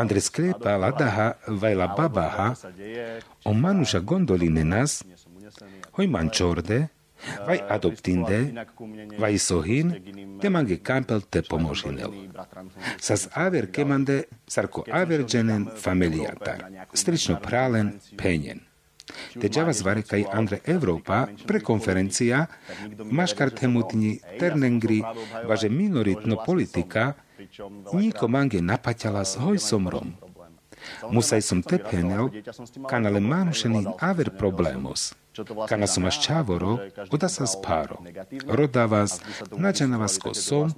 Andre 0.00 0.20
sklepa 0.20 0.80
ladaha 0.80 1.36
vajla 1.44 1.86
babaha, 1.92 2.56
o 3.44 3.52
manuša 3.52 4.00
gondoline 4.00 4.64
nas, 4.64 5.04
hoj 5.96 6.06
mančorde, 6.06 6.88
vai 7.46 7.58
adoptinde, 7.68 8.52
vai 9.18 9.38
sohin, 9.38 9.94
mange 10.50 10.76
campel 10.82 11.20
te 11.30 11.42
pomožinel. 11.42 12.12
Sas 13.00 13.28
aver 13.32 13.70
kemande, 13.70 14.24
sarko 14.46 14.84
avergenen 14.92 15.66
familiatar, 15.76 16.64
strično 16.92 17.40
pralen 17.42 17.92
penjen. 18.16 18.60
Te 19.40 19.48
džava 19.48 19.72
zvare 19.72 20.02
kaj 20.02 20.24
Andre 20.32 20.58
Evropa 20.66 21.26
pre 21.46 21.60
konferencia 21.60 22.46
maškar 23.18 23.52
temutni 23.54 24.18
ternengri 24.40 24.98
važe 25.46 25.68
minoritno 25.70 26.40
politika 26.46 27.12
niko 27.92 28.28
mange 28.28 28.60
napaťala 28.60 29.24
s 29.24 29.38
hojsomrom. 29.38 30.10
Musaj 31.10 31.42
som 31.42 31.62
tepenel, 31.62 32.30
kanale 32.90 33.20
manušený 33.20 33.94
aver 34.00 34.30
problémos. 34.34 35.14
Kana 35.68 35.86
som 35.86 36.04
až 36.08 36.16
čávoro, 36.24 36.80
oda 37.12 37.28
sa 37.28 37.44
spáro. 37.44 38.00
Roda 38.48 38.86
vás, 38.86 39.20
nađana 39.52 40.00
vás 40.00 40.16
ko 40.16 40.32
som, 40.32 40.72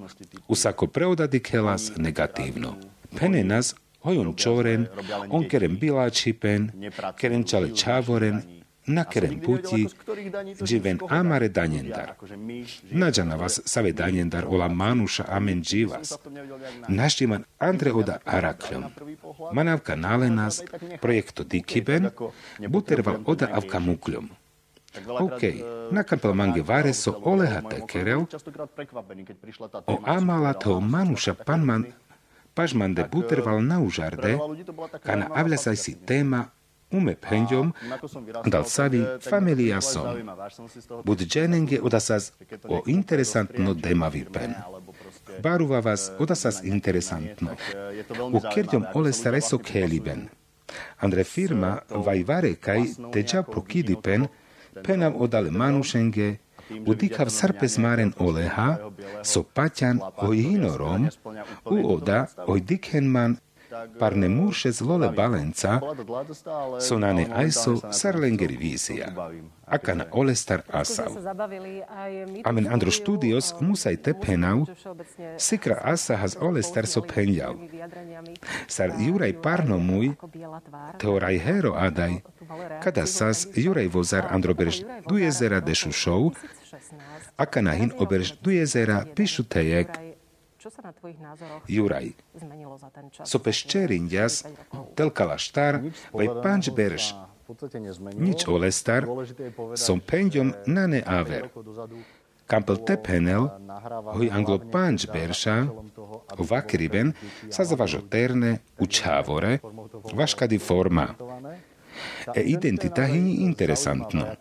usako 0.47 0.87
preodadi 0.87 1.39
kelas 1.39 1.95
negatívno. 1.95 2.75
Pene 3.15 3.43
nás 3.43 3.75
hojun 4.03 4.35
čoren, 4.35 4.87
on 5.29 5.47
kerem 5.47 5.79
biláčipen, 5.79 6.71
kerem 7.15 7.43
čale 7.43 7.71
čávoren, 7.75 8.59
na 8.89 9.03
kerem 9.05 9.39
puti, 9.39 9.87
dživen 10.63 10.99
amare 11.09 11.49
danjendar. 11.49 12.13
Nađana 12.91 13.35
vas 13.35 13.61
save 13.65 13.91
danjendar 13.91 14.45
ola 14.47 14.67
manuša 14.67 15.25
amen 15.27 15.63
dživas. 15.63 16.13
Naštiman 16.87 17.43
Andre 17.59 17.93
oda 17.93 18.17
arakljom. 18.25 18.83
Manavka 19.53 19.95
nalenas, 19.95 20.61
projekto 21.01 21.43
dikiben, 21.43 22.09
buterval 22.67 23.17
oda 23.25 23.47
avka 23.51 23.79
mukljom. 23.79 24.29
OK, 25.07 25.43
nakapel 25.91 26.33
mange 26.33 26.61
vare 26.61 26.93
so 26.93 27.15
oleha 27.23 27.61
tekerel, 27.61 28.25
o 29.87 29.95
amala 30.05 30.53
to 30.53 30.79
manuša 30.79 31.33
panman 31.33 31.85
pažmande 32.53 33.03
buterval 33.11 33.63
na 33.63 33.79
užarde, 33.79 34.35
kana 35.03 35.31
avľasaj 35.31 35.77
si 35.79 35.95
téma 35.95 36.51
ume 36.91 37.13
penďom, 37.15 37.71
dal 38.49 38.65
savi 38.65 39.05
familia 39.21 39.79
som. 39.81 40.17
Bud 41.05 41.19
dženenge 41.21 41.79
odasaz 41.81 42.31
o 42.67 42.83
interesantno 42.85 43.73
demavi 43.73 44.25
pen. 44.25 44.57
Baruva 45.43 45.79
vás 45.79 46.11
odasaz 46.19 46.65
interesantno. 46.65 47.55
U 48.33 48.39
kerďom 48.41 48.89
ole 48.93 49.13
stareso 49.13 49.61
keliben. 49.61 50.27
Andre 50.99 51.23
firma 51.23 51.79
vaj 51.89 52.23
vare 52.27 52.53
kaj 52.55 52.81
teđa 53.13 53.43
prokidipen, 53.43 54.27
penam 54.83 55.13
odale 55.17 55.51
manušenge, 55.51 56.37
udikav 56.87 57.29
sarpes 57.29 57.77
maren 57.77 58.13
oleha, 58.19 58.77
so 59.23 59.43
paťan 59.43 59.99
oj 60.17 60.37
hinorom, 60.37 61.07
u 61.65 61.93
oda 61.93 62.25
oj 62.47 62.59
dikhenman 63.69 63.99
parne 63.99 64.29
murše 64.29 64.71
zlole 64.71 65.09
balenca, 65.11 65.81
sonane 66.79 67.27
aiso 67.35 67.81
sarlengeri 67.91 68.57
vízia. 68.57 69.13
Akana 69.67 70.05
olestar 70.11 70.61
asav. 70.71 71.11
Amen 72.45 72.67
andro 72.67 72.91
studios 72.91 73.53
musaj 73.61 73.97
tepenau, 73.97 74.65
sikra 75.37 75.81
asa 75.83 76.15
has 76.15 76.37
olestar 76.41 76.87
so 76.87 77.01
penjal. 77.01 77.55
Sar 78.67 78.89
juraj 78.99 79.33
parno 79.41 79.77
muj, 79.77 80.15
teoraj 80.97 81.37
hero 81.39 81.73
adaj, 81.75 82.21
kada 82.83 83.05
sas 83.05 83.47
juraj 83.55 83.87
vozar 83.87 84.25
androberž 84.31 84.81
du 85.07 85.17
jezera 85.17 85.59
dešušov, 85.59 86.33
akana 87.37 87.71
hin 87.71 87.91
oberž 87.99 88.33
du 88.41 88.51
jezera 88.51 89.05
pišu 89.15 89.43
tejek, 89.43 90.08
čo 90.69 90.77
sa 90.77 90.85
na 90.85 90.93
tvojich 90.93 91.17
názoroch 91.17 91.65
Juraj. 91.65 92.13
zmenilo 92.37 92.77
za 92.77 92.93
ten 92.93 93.09
čas? 93.09 93.25
So 93.25 93.41
peščerindias, 93.41 94.45
telkala 94.93 95.41
štar, 95.41 95.81
vaj 96.13 96.29
panč 96.45 96.69
berš. 96.69 97.17
Nič 98.13 98.45
olestar, 98.45 99.09
som 99.73 99.97
pendiom 99.97 100.53
na 100.69 100.85
ne 100.85 101.01
aver. 101.01 101.49
Kampel 102.45 102.77
tepenel, 102.85 103.49
hoj 104.13 104.29
anglo 104.29 104.61
panč 104.61 105.09
berša, 105.09 105.65
o 106.37 106.43
vakriben, 106.45 107.17
sa 107.49 107.65
zavažo 107.65 108.05
terne, 108.05 108.61
u 108.77 108.85
čávore, 108.85 109.57
vaškady 110.13 110.61
forma. 110.61 111.17
E 112.29 112.45
identita 112.45 113.09
hini 113.09 113.41
interesantno. 113.41 114.37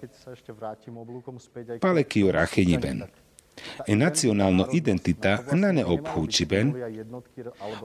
Palekio 1.81 2.29
racheniben. 2.37 3.09
Nacionálna 3.88 4.64
identita 4.73 5.42
na 5.53 5.73
neobhúčiben, 5.73 6.75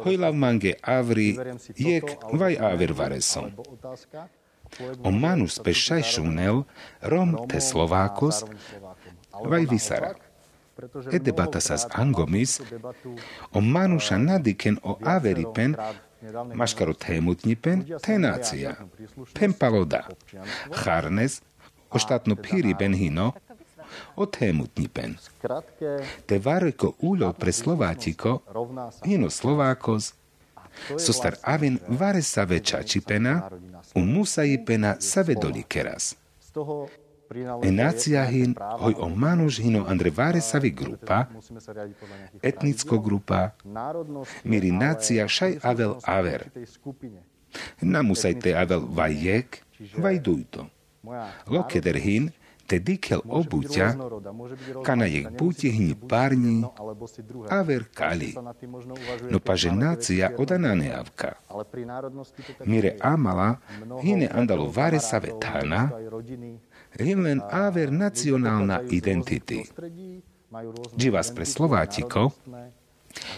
hojlav 0.04 0.34
mange 0.36 0.74
avri 0.82 1.38
jek 1.78 2.18
vaj 2.34 2.58
aver 2.60 2.94
varesom. 2.94 3.52
O 5.06 5.10
manus 5.12 5.62
pešajšunel 5.62 6.66
rom 7.06 7.30
te 7.50 7.62
Slovákos 7.62 8.44
vaj 9.34 9.66
vysara. 9.70 10.14
E 11.14 11.22
debata 11.22 11.62
sa 11.62 11.78
s 11.78 11.86
Angomis 11.94 12.58
o 13.54 13.62
manuša 13.62 14.18
nadiken 14.18 14.82
o 14.82 14.98
averipen 15.06 15.78
maškaro 16.54 16.94
témutnipen 16.98 17.86
te. 18.02 18.74
Pen 19.38 19.54
paloda. 19.54 20.10
Charnes 20.74 21.46
o 21.94 21.98
štátno 22.02 22.34
píri 22.34 22.74
benhino 22.74 23.38
o 24.16 24.26
tému 24.26 24.68
dnipen. 24.76 25.18
Te 26.26 26.36
vareko 26.40 26.96
úľov 27.02 27.38
pre 27.38 27.52
Slovátiko, 27.52 28.44
hino 29.06 29.30
Slovákos, 29.30 30.14
so 30.98 31.14
star 31.14 31.38
aven 31.44 31.80
vare 31.88 32.22
sa 32.22 32.44
veča 32.44 32.84
čipena, 32.84 33.50
u 33.96 34.02
musaji 34.02 34.66
pena 34.66 34.96
sa 35.00 35.22
vedoli 35.22 35.64
keras. 35.64 36.16
E 37.64 38.26
hin, 38.30 38.56
hoj 38.80 38.94
o 39.00 39.10
manuš 39.10 39.60
hino 39.60 39.86
andre 39.88 40.10
vare 40.10 40.42
savi 40.42 40.70
grupa, 40.70 41.26
etnicko 42.42 43.00
grupa, 43.00 43.50
miri 44.44 44.72
nacija 44.72 45.28
šaj 45.28 45.58
avel 45.64 45.96
aver. 46.04 46.50
Namusajte 47.82 48.54
avel 48.56 48.86
vajek, 48.90 49.62
vajdujto. 49.98 50.68
Lokeder 51.48 51.98
hin, 51.98 52.30
dikel 52.68 53.22
obuťa, 53.28 53.98
kana 54.84 55.06
jek 55.06 55.36
buti 55.36 55.70
hni 55.70 55.96
parni, 55.96 56.64
aver 57.50 57.86
kali. 57.92 58.34
No 59.30 59.38
paže 59.40 59.70
nácia 59.72 60.32
odaná 60.38 60.74
neavka. 60.76 61.38
Mire 62.66 62.98
amala, 63.00 63.60
hine 64.02 64.28
andalo 64.32 64.72
vare 64.72 65.00
sa 65.00 65.20
vetána, 65.20 65.92
len 67.00 67.42
aver 67.52 67.92
nacionálna 67.92 68.88
identity. 68.90 69.68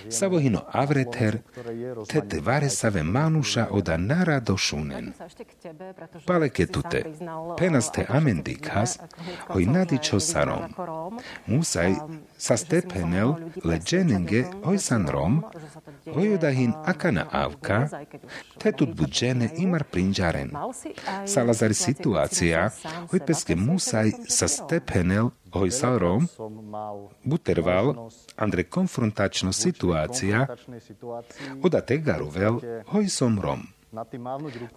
Savohino 0.09 0.61
avreter, 0.71 1.38
tete 2.07 2.39
varesave 2.39 3.03
manuša 3.03 3.67
oda 3.71 3.97
narado 3.97 4.57
šunen. 4.57 5.13
Paleketute, 6.25 7.03
penaste 7.57 8.05
amendikas, 8.09 8.99
hoj 9.47 9.65
nadičo 9.65 10.19
sarom. 10.19 10.63
Musaj 11.47 11.95
sa 12.38 12.57
stepenel 12.57 13.33
le 13.63 13.79
dženenge 13.79 14.43
hoj 14.63 14.79
san 14.79 15.07
rom, 15.07 15.43
hoj 16.13 16.33
odahin 16.33 16.73
akana 16.85 17.25
avka, 17.31 17.88
tetut 18.57 18.95
budžene 18.95 19.49
imar 19.57 19.83
prinđaren. 19.83 20.51
Salazar 21.25 21.73
situácia, 21.73 22.69
hoj 23.11 23.19
peske 23.25 23.55
musaj 23.55 24.11
sa 24.27 24.47
stepenel 24.47 25.29
hoj 25.55 25.71
sa 25.71 25.97
rom, 25.97 26.27
buterval, 27.23 28.09
andre 28.35 28.63
konfrontačno 28.63 29.53
situácia, 29.53 30.47
oda 31.63 31.81
tegarovel 31.81 32.59
hoj 32.91 33.07
som 33.09 33.39
rom. 33.39 33.63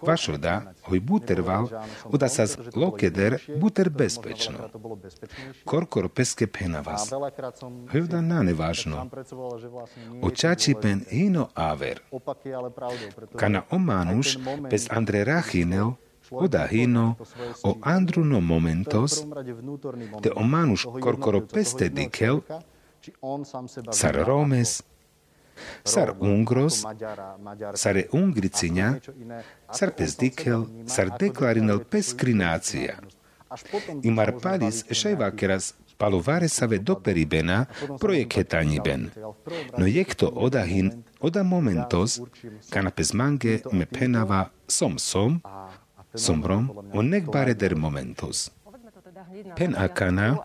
Vašoda, 0.01 0.73
hoj 0.87 0.99
buterval, 0.99 1.67
oda 2.05 2.29
sa 2.29 2.45
lokeder 2.75 3.35
buter 3.59 3.89
bezpečno. 3.89 4.69
Korkor 5.65 6.09
peske 6.09 6.47
pena 6.47 6.79
vas. 6.79 7.11
Hoj 7.91 8.01
oda 8.01 8.21
nane 8.21 8.53
važno. 8.53 9.09
Očači 10.21 10.75
pen 10.81 11.03
hino 11.11 11.49
aver. 11.53 11.99
Kana 13.35 13.61
omanuš 13.71 14.37
bez 14.71 14.87
andre 14.91 15.23
rachinel, 15.23 15.91
oda 16.31 16.67
hino, 16.71 17.15
o 17.63 17.77
andruno 17.81 18.41
momentos, 18.41 19.25
te 20.21 20.31
omanuš 20.35 20.85
korkoro 21.01 21.41
peste 21.47 21.89
dikel, 21.89 22.41
Sar 23.91 24.15
Romes, 24.27 24.83
Sar 25.83 26.15
Ungros, 26.19 26.83
Sare 27.75 28.07
Ungriciņa, 28.13 28.89
Sar 29.71 29.91
Pesdikel, 29.95 30.65
Sar 30.85 31.11
Deklarinel 31.19 31.83
Peskrinácia. 31.83 32.99
Imar 34.05 34.35
palis 34.43 34.83
šai 34.93 35.15
vakeras 35.17 35.73
Palovare 35.99 36.47
sa 36.47 36.65
ve 36.65 36.79
doperibena 36.79 37.65
projekhetaniben. 37.99 39.11
No 39.77 39.85
jekto 39.85 40.31
odahin 40.31 41.03
oda 41.19 41.43
momentos, 41.43 42.21
kanapes 42.71 43.11
mange 43.13 43.59
me 43.71 43.83
penava 43.85 44.47
som 44.67 44.95
som, 44.95 45.41
somrom, 46.15 46.69
o 46.93 47.01
nekbare 47.01 47.53
der 47.53 47.75
momentos. 47.75 48.51
Pen 49.55 49.75
akana, 49.77 50.37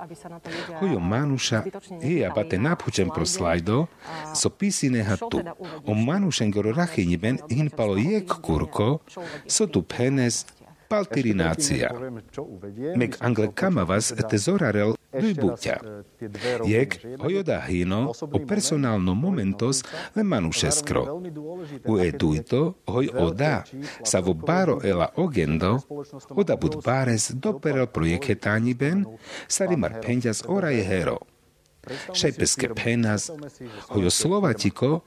hojo 0.80 1.00
manuša 1.00 1.62
i 2.02 2.24
abate 2.24 2.58
napučen 2.58 3.10
pro 3.14 3.26
slajdo, 3.26 3.86
so 4.34 4.50
pisineha 4.50 5.16
tu. 5.30 5.40
O 5.86 5.94
manušen 5.94 6.50
goro 6.50 6.72
rachiniben 6.72 7.38
hin 7.50 7.70
palo 7.70 7.96
jek 7.96 8.28
kurko, 8.42 8.98
so 9.46 9.66
tu 9.66 9.82
penes 9.82 10.44
paltirinácia. 10.88 11.90
Meg 12.96 13.16
angle 13.20 13.52
kamavas 13.54 14.12
tesorarel 14.30 14.94
dujbuťa. 15.20 15.76
Jek 16.64 16.98
hojoda 17.18 17.60
hino 17.68 18.12
o 18.20 18.38
personálno 18.46 19.14
momentos 19.14 19.82
le 20.14 20.22
manušeskro. 20.22 21.22
Ue 21.84 22.12
duito 22.12 22.74
hoj 22.86 23.08
oda 23.14 23.64
sa 24.02 24.20
vo 24.20 24.34
baro 24.34 24.80
ela 24.82 25.08
ogendo 25.16 25.80
oda 26.30 26.56
bud 26.56 26.82
bares 26.84 27.30
doperel 27.34 27.86
projeketáni 27.86 28.74
ben 28.74 29.06
sarimar 29.48 30.00
penjas 30.00 30.42
oraje 30.46 30.84
hero. 30.84 31.18
Šejpeske 32.12 32.68
penas 32.74 33.30
hojo 33.88 34.10
slovatiko 34.10 35.02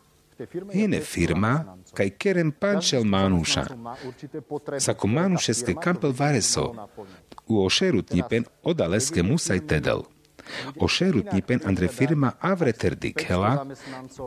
Hine 0.73 0.99
firma, 1.01 1.77
kaj 1.93 2.09
kerem 2.09 2.51
pančel 2.51 3.03
manuša. 3.03 3.65
Sako 4.79 5.07
manušeske 5.07 5.73
kampel 5.81 6.13
vareso, 6.17 6.73
u 7.47 7.65
ošerutnipen 7.65 8.45
odaleske 8.63 9.23
musaj 9.23 9.67
tedel. 9.67 10.01
Ošerutnipen 10.79 11.59
andre 11.65 11.87
firma 11.87 12.31
avreterdik 12.39 13.23
hela, 13.27 13.65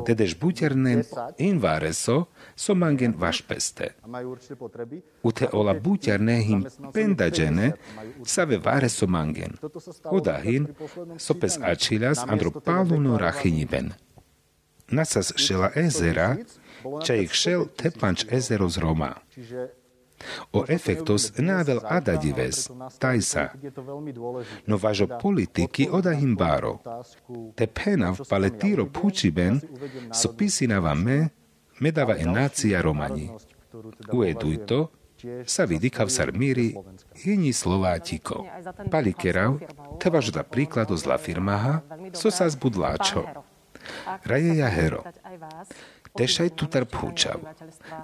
tedež 0.06 0.34
buternen 0.40 1.02
in 1.38 1.58
vareso, 1.58 2.24
so 2.56 2.74
mangen 2.74 3.14
vašpeste. 3.18 3.88
U 5.22 5.32
te 5.32 5.48
ola 5.52 5.74
buterné 5.74 6.36
him 6.44 6.66
pendađene, 6.92 7.72
save 8.24 8.58
vareso 8.58 9.06
mangen. 9.06 9.56
Odahin, 10.04 10.68
sopes 11.18 11.58
ačilas 11.62 12.24
andro 12.28 12.50
paluno 12.50 13.18
rachiniben 13.18 13.92
nasas 14.90 15.32
šela 15.36 15.70
ezera, 15.74 16.36
ich 17.22 17.32
šel 17.32 17.64
tepanč 17.76 18.24
ezero 18.30 18.68
z 18.68 18.78
Roma. 18.78 19.14
O 20.52 20.64
efektos 20.68 21.32
navel 21.38 21.80
adadives, 21.88 22.68
tajsa, 22.98 23.48
no 24.66 24.76
važo 24.76 25.06
politiky 25.22 25.88
odahim 25.88 26.36
báro. 26.36 26.78
Te 27.56 27.66
pena 27.66 28.12
v 28.12 28.20
paletíro 28.28 28.86
pučiben, 28.86 29.60
so 30.12 30.32
pisinava 30.36 30.94
me, 30.94 31.30
medava 31.80 32.18
enácia 32.20 32.82
Romani. 32.82 33.30
Ueduj 34.12 34.56
to, 34.66 34.80
sa 35.44 35.68
vydýka 35.68 36.04
v 36.08 36.10
Sarmíri 36.10 36.68
hini 37.24 37.52
Slovátiko. 37.52 38.44
Palikerav, 38.88 39.60
te 40.00 40.08
važda 40.08 40.44
príkladu 40.44 40.96
zla 40.96 41.20
firmaha, 41.20 41.84
so 42.16 42.32
sa 42.32 42.48
zbudláčo. 42.48 43.24
Rajeja 44.24 44.68
hero. 44.68 45.04
Tešaj 46.16 46.48
tutar 46.58 46.84
púčav. 46.84 47.40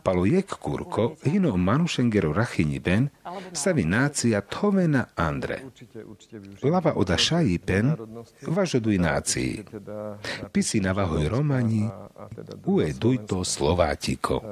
Palo 0.03 0.27
jek 0.27 0.47
kurko, 0.63 1.17
hino 1.25 1.57
manušengero 1.57 2.33
rachiniben, 2.33 3.09
savi 3.53 3.85
nácia 3.85 4.41
tovena 4.41 5.07
Andre. 5.17 5.61
Lava 6.63 6.93
oda 6.97 7.17
pen, 7.67 7.97
važoduj 8.47 8.99
nácii. 8.99 9.65
Pisi 10.53 10.81
navahoj 10.81 11.29
Romani, 11.29 11.89
ueduj 12.65 13.27
to 13.27 13.45
Slovátiko. 13.45 14.43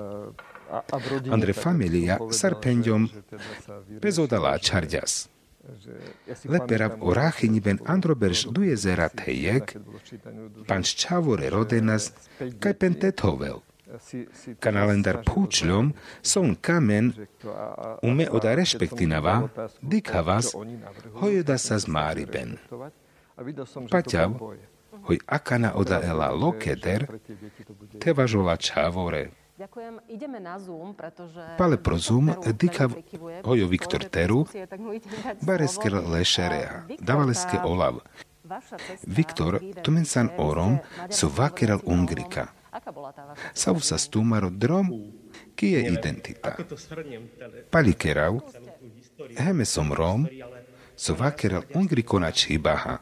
Andre 1.30 1.52
familia 1.52 2.18
sarpenďom 2.30 3.06
bezodalá 4.02 4.58
čarďas. 4.58 5.33
Leperav 6.44 6.98
oráchyni 7.00 7.60
ben 7.60 7.78
androberš 7.86 8.46
du 8.52 8.64
jezera 8.64 9.08
tejek, 9.08 9.76
pan 10.68 10.84
ščavore 10.84 11.48
rodenas, 11.50 12.10
kaj 12.60 12.74
pen 12.80 12.98
tetovel. 13.00 13.62
Kanalendar 14.64 15.20
púčľom 15.28 15.92
son 16.24 16.56
kamen 16.56 17.12
ume 18.02 18.26
oda 18.28 18.54
rešpektinava, 18.58 19.36
dikavas, 19.80 20.54
hojoda 21.20 21.56
sa 21.60 21.78
z 21.78 21.86
máriben. 21.86 22.56
Paťav, 23.92 24.34
hoj 25.04 25.18
akana 25.26 25.74
oda 25.78 26.00
ela 26.00 26.32
lokeder, 26.32 27.06
tevažola 28.00 28.56
čavore. 28.56 29.43
Ďakujem. 29.54 30.02
Ideme 30.10 30.42
na 30.42 30.58
Zoom, 30.58 30.98
pretože... 30.98 31.38
Pale 31.54 31.78
pro 31.78 31.94
Zoom, 31.94 32.34
dika 32.58 32.90
hojo 33.46 33.66
Viktor 33.70 34.02
Teru, 34.10 34.50
baresker 35.46 35.94
lešerea, 35.94 36.90
davaleske 36.98 37.62
olav. 37.62 38.02
Viktor, 39.06 39.62
tumensan 39.86 40.34
orom, 40.42 40.82
su 41.06 41.30
vakeral 41.30 41.78
ungrika. 41.86 42.50
Sav 43.54 43.78
sa 43.78 43.94
stumaro 43.94 44.50
drom, 44.50 44.90
ki 45.54 45.78
je 45.78 45.80
identita. 45.86 46.58
Palikerav, 47.70 48.42
heme 49.38 49.62
som 49.64 49.94
rom, 49.94 50.26
su 50.98 51.14
vakeral 51.14 51.62
ungriko 51.78 52.18
na 52.18 52.34
čibaha. 52.34 52.98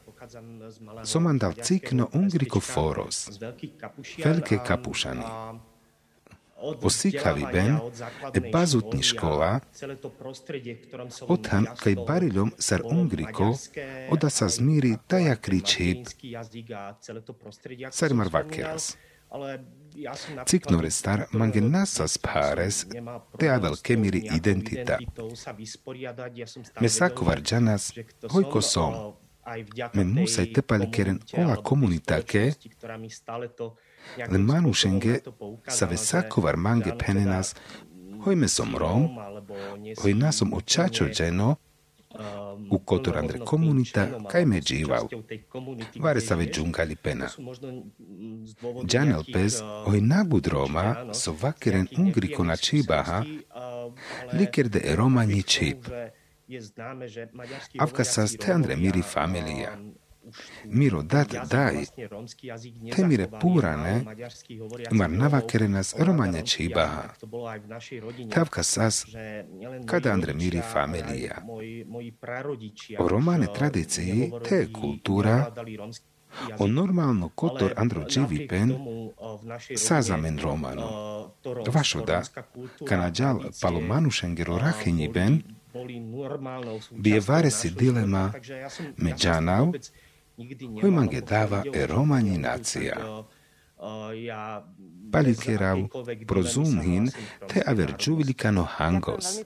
Somandal 1.02 1.56
cikno 1.56 2.12
ungriko 2.12 2.60
foros, 2.60 3.40
veľké 4.20 4.60
kapušany 6.62 7.46
ben, 7.52 7.78
e 8.34 8.40
bazutni 8.52 9.02
škola, 9.02 9.60
otan 11.28 11.66
kaj 11.82 11.94
barilom 12.06 12.52
sar 12.58 12.82
ungriko, 12.84 13.52
oda 14.10 14.30
sa 14.30 14.48
zmíri 14.48 14.96
taja 15.06 15.36
kričib, 15.36 16.06
sar 17.90 18.14
marvakeras. 18.14 18.96
Ciknore 20.46 20.90
star 20.90 21.26
mange 21.32 21.60
nasas 21.60 22.18
pares, 22.18 22.86
te 23.38 23.48
avel 23.48 23.76
kemiri 23.82 24.20
identita. 24.36 24.98
Me 26.80 26.88
sakovar 26.88 27.40
džanas, 27.40 27.92
hojko 28.28 28.60
som, 28.60 28.98
me 29.94 30.04
musaj 30.04 30.52
tepali 30.52 30.90
keren 30.92 31.20
ola 31.38 31.56
komunitake, 31.56 32.52
Le 34.30 34.38
manušenge 34.38 35.18
sa 35.68 35.86
ve 35.86 35.96
sakovar 35.96 36.56
mange 36.56 36.92
penenas, 36.98 37.54
hojme 38.24 38.48
som 38.48 38.76
Rom, 38.76 39.08
hoj 40.02 40.14
nasom 40.14 40.54
očačo 40.54 41.08
dženo, 41.08 41.56
u 42.70 42.78
kotorandre 42.78 43.38
komunita 43.38 44.06
kaj 44.30 44.44
me 44.46 44.60
dživav. 44.60 45.08
Vare 45.96 46.20
sa 46.20 46.34
ve 46.34 46.46
džungali 46.46 46.96
pena. 46.96 47.28
Džanel 48.86 49.24
pez 49.32 49.60
hoj 49.84 50.00
nabud 50.00 50.46
Roma 50.46 51.14
so 51.14 51.32
vakeren 51.42 51.88
ungriko 51.98 52.44
na 52.44 52.56
čibaha, 52.56 53.24
liker 54.32 54.68
de 54.68 54.94
Roma 54.96 55.24
ni 55.24 55.42
čip. 55.42 55.88
Avka 57.78 58.04
sa 58.04 58.26
ste 58.26 58.52
andre 58.52 58.76
miri 58.76 59.02
familija. 59.02 59.78
Miro 60.64 61.02
dat 61.02 61.34
daj, 61.50 61.84
temire 62.94 63.26
púrane, 63.40 64.04
mar 64.90 65.10
navakerenas 65.10 65.94
romania 65.98 66.42
čibaha. 66.42 67.14
Tavka 68.30 68.62
sas, 68.62 69.06
kada 69.86 70.12
andre 70.12 70.32
miri 70.32 70.60
familia. 70.72 71.42
O 72.98 73.08
romane 73.08 73.46
tradícii, 73.46 74.32
te 74.48 74.56
je 74.56 74.72
kultúra, 74.72 75.52
o 76.58 76.66
normálno 76.66 77.28
kotor 77.28 77.72
andro 77.76 78.06
pen, 78.48 78.72
sazamen 79.76 80.38
romano. 80.38 80.86
Vašoda, 81.72 82.22
kanadžal 82.88 83.40
palo 83.60 83.80
manušengero 83.80 84.58
ben, 85.14 85.42
bie 86.90 87.20
vare 87.20 87.50
si 87.50 87.70
dilema 87.70 88.32
međanav, 88.96 89.72
Hojmange 90.82 91.20
dáva 91.20 91.62
e 91.72 91.86
romani 91.86 92.38
nácia. 92.38 92.96
Palikerav 95.12 95.78
prozumhin 96.26 97.10
te 97.48 97.62
aver 97.66 97.94
čuvilikano 97.98 98.62
hangos. 98.62 99.44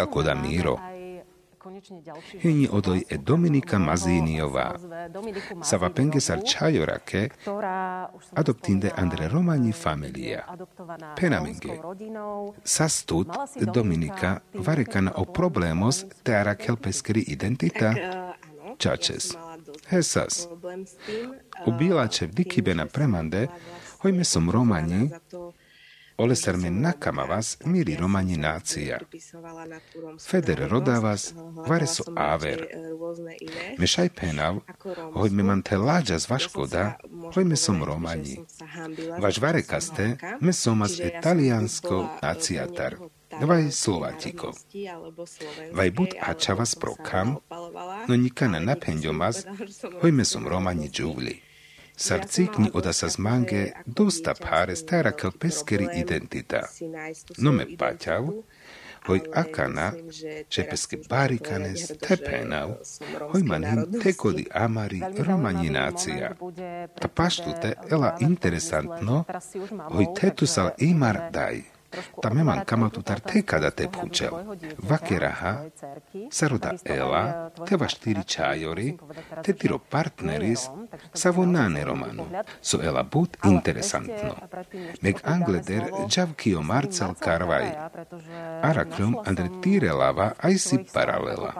ako 0.00 0.22
da 0.22 0.34
miro. 0.34 0.78
Hini 2.42 2.68
odoj 2.72 3.02
e 3.10 3.16
Dominika 3.18 3.78
Mazíniová. 3.78 4.74
Sava 5.62 5.90
pengesar 5.90 6.38
čajorake 6.44 7.28
adoptinde 8.34 8.90
andre 8.96 9.28
romani 9.28 9.72
familia. 9.72 10.44
Penamenge. 11.20 11.80
Sastut 12.64 13.28
Dominika 13.74 14.40
varekana 14.54 15.12
o 15.16 15.24
problemos 15.24 16.04
te 16.22 16.36
arakel 16.36 16.76
peskeri 16.76 17.20
identita. 17.20 17.94
Čačes. 18.78 19.45
Hesas. 19.88 20.48
U 21.66 21.72
bílače 21.78 22.26
vdikibena 22.26 22.86
premande, 22.86 23.48
hojme 24.02 24.24
som 24.24 24.50
Romani, 24.50 25.10
Oleserme 26.18 26.70
nakamavas 26.70 27.58
miri 27.64 27.96
romani 27.96 28.36
nácia. 28.36 28.98
Feder 30.28 30.68
rodavas, 30.70 31.34
vareso 31.68 32.04
áver. 32.16 32.66
Mešaj 33.78 34.08
penav, 34.08 34.60
hojme 35.12 35.42
mante 35.42 35.76
láďa 35.76 36.18
z 36.18 36.28
vaškoda, 36.30 36.96
hojme 37.34 37.56
som 37.56 37.84
romani. 37.84 38.40
Vaš 39.20 39.40
varekaste, 39.40 40.16
me 40.40 40.52
somas 40.52 40.98
italiansko 41.00 42.08
náciatar. 42.22 42.96
Vaj 43.40 43.70
Slovatiko. 43.70 44.52
Vaj 45.72 45.90
bud 45.90 46.08
ačavas 46.20 46.74
prokam, 46.74 47.36
no 48.08 48.16
nikana 48.16 48.60
napenďomas, 48.60 49.44
hojme 50.00 50.24
som 50.24 50.48
romani 50.48 50.88
džuvli. 50.90 51.42
Sarcikni 51.96 52.70
oda 52.74 52.92
sa 52.92 53.08
zmange 53.08 53.72
dosta 53.86 54.34
pare 54.34 54.76
stara 54.76 55.12
kel 55.12 55.30
peskeri 55.32 55.88
identita. 55.94 56.60
No 57.38 57.52
me 57.52 57.66
paťav, 57.78 58.28
hoj 59.06 59.20
akana, 59.34 59.92
že 60.50 60.64
peske 60.70 60.98
barikanes 61.08 61.92
tepenav, 62.08 62.74
hoj 63.32 63.42
man 63.42 63.64
him 63.64 64.00
tekodi 64.02 64.46
amari 64.54 65.00
romaninácia. 65.18 66.34
Ta 67.00 67.08
paštute 67.08 67.74
ela 67.90 68.16
interesantno, 68.20 69.24
hoj 69.88 70.06
tetusal 70.20 70.70
imar 70.78 71.30
daj. 71.32 71.75
Tameman 72.22 72.64
kamatutar 72.64 73.20
tekada 73.20 73.70
te 73.70 73.88
pučel. 73.88 74.34
Vakeraha, 74.78 75.52
saroda 76.30 76.72
ela, 76.84 77.50
teva 77.68 77.88
štyri 77.88 78.24
čajori, 78.24 78.88
te 79.42 79.52
tiro 79.52 79.78
partneris, 79.78 80.68
savonane 81.14 81.84
romanu. 81.84 82.26
So 82.60 82.80
ela 82.82 83.02
but 83.02 83.36
interesantno. 83.44 84.34
Meg 85.02 85.20
angleder 85.24 85.90
džavkio 86.08 86.62
marcal 86.62 87.14
karvaj. 87.14 87.70
Arakljom 88.62 89.18
andre 89.26 89.48
tire 89.62 89.92
lava 89.92 90.32
aj 90.38 90.58
si 90.58 90.78
paralela. 90.92 91.52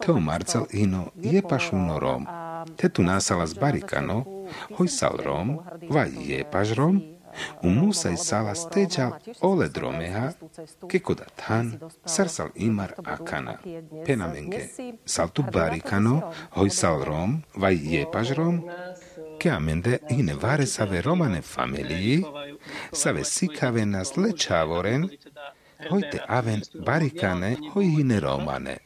Teo 0.00 0.20
marcal 0.20 0.66
ino 0.72 1.10
je 1.16 1.42
pašuno 1.42 1.98
rom. 1.98 2.26
Te 2.76 2.88
tu 2.88 3.02
nasala 3.02 3.46
z 3.46 3.54
barikano, 3.54 4.24
hoj 4.76 4.88
sal 4.88 5.16
rom, 5.24 5.58
vaj 5.88 6.10
je 6.28 6.44
paš 6.52 6.74
rom, 6.76 7.00
Umusai 7.62 8.16
sala 8.16 8.54
steja 8.54 9.10
ole 9.40 9.68
dromeha, 9.68 10.32
keko 10.88 11.14
tan, 11.36 11.78
sarsal 12.04 12.50
imar 12.54 12.94
akana. 13.04 13.58
Penamenge, 14.04 14.68
saltu 15.04 15.42
barikano, 15.42 16.32
hoi 16.56 16.70
rom, 17.04 17.42
vai 17.54 17.76
jepaž 17.76 18.36
rom, 18.36 18.64
ke 19.38 19.50
amende 19.50 20.00
ine 20.10 20.34
vare 20.34 20.66
save 20.66 21.02
romane 21.02 21.42
familii, 21.42 22.24
save 22.92 23.24
sikave 23.24 23.84
nas 23.86 24.16
lečavoren, 24.16 25.10
hojte 25.90 26.20
aven 26.28 26.62
barikane, 26.86 27.56
hoi 27.72 27.84
hine 27.84 28.20
romane. 28.20 28.78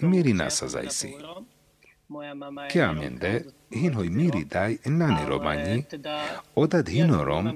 Mirina 0.00 0.50
sa 0.50 0.66
zajsi. 0.66 1.14
Chiamende, 2.70 3.44
hinhoj 3.70 4.08
miri 4.08 4.44
daj 4.44 4.76
nane 4.84 5.26
romani, 5.28 5.84
odad 6.54 6.88
hinorom, 6.88 7.50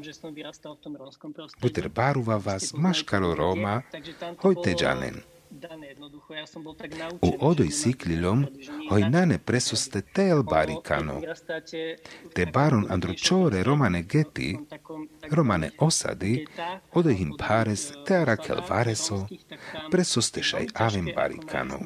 buter 1.61 1.89
baruva 1.89 2.37
vas 2.37 2.73
maškalo 2.75 3.35
Roma, 3.35 3.83
hoj 4.43 4.55
teđanen. 4.65 5.15
U 7.23 7.31
odoj 7.41 7.71
siklilom, 7.71 8.47
hoj 8.91 9.01
nane 9.01 9.39
presuste 9.39 10.03
tel 10.03 10.43
barikano. 10.43 11.21
Te 12.35 12.47
baron 12.47 12.87
andročore 12.89 13.63
romane 13.63 14.03
geti, 14.03 14.59
romane 15.31 15.71
osadi, 15.79 16.47
odoj 16.93 17.15
him 17.15 17.33
pares 17.39 17.93
te 18.07 18.17
arakel 18.17 18.61
vareso, 18.69 19.27
presuste 19.91 20.43
šaj 20.43 20.67
avim 20.75 21.09
barikano 21.17 21.79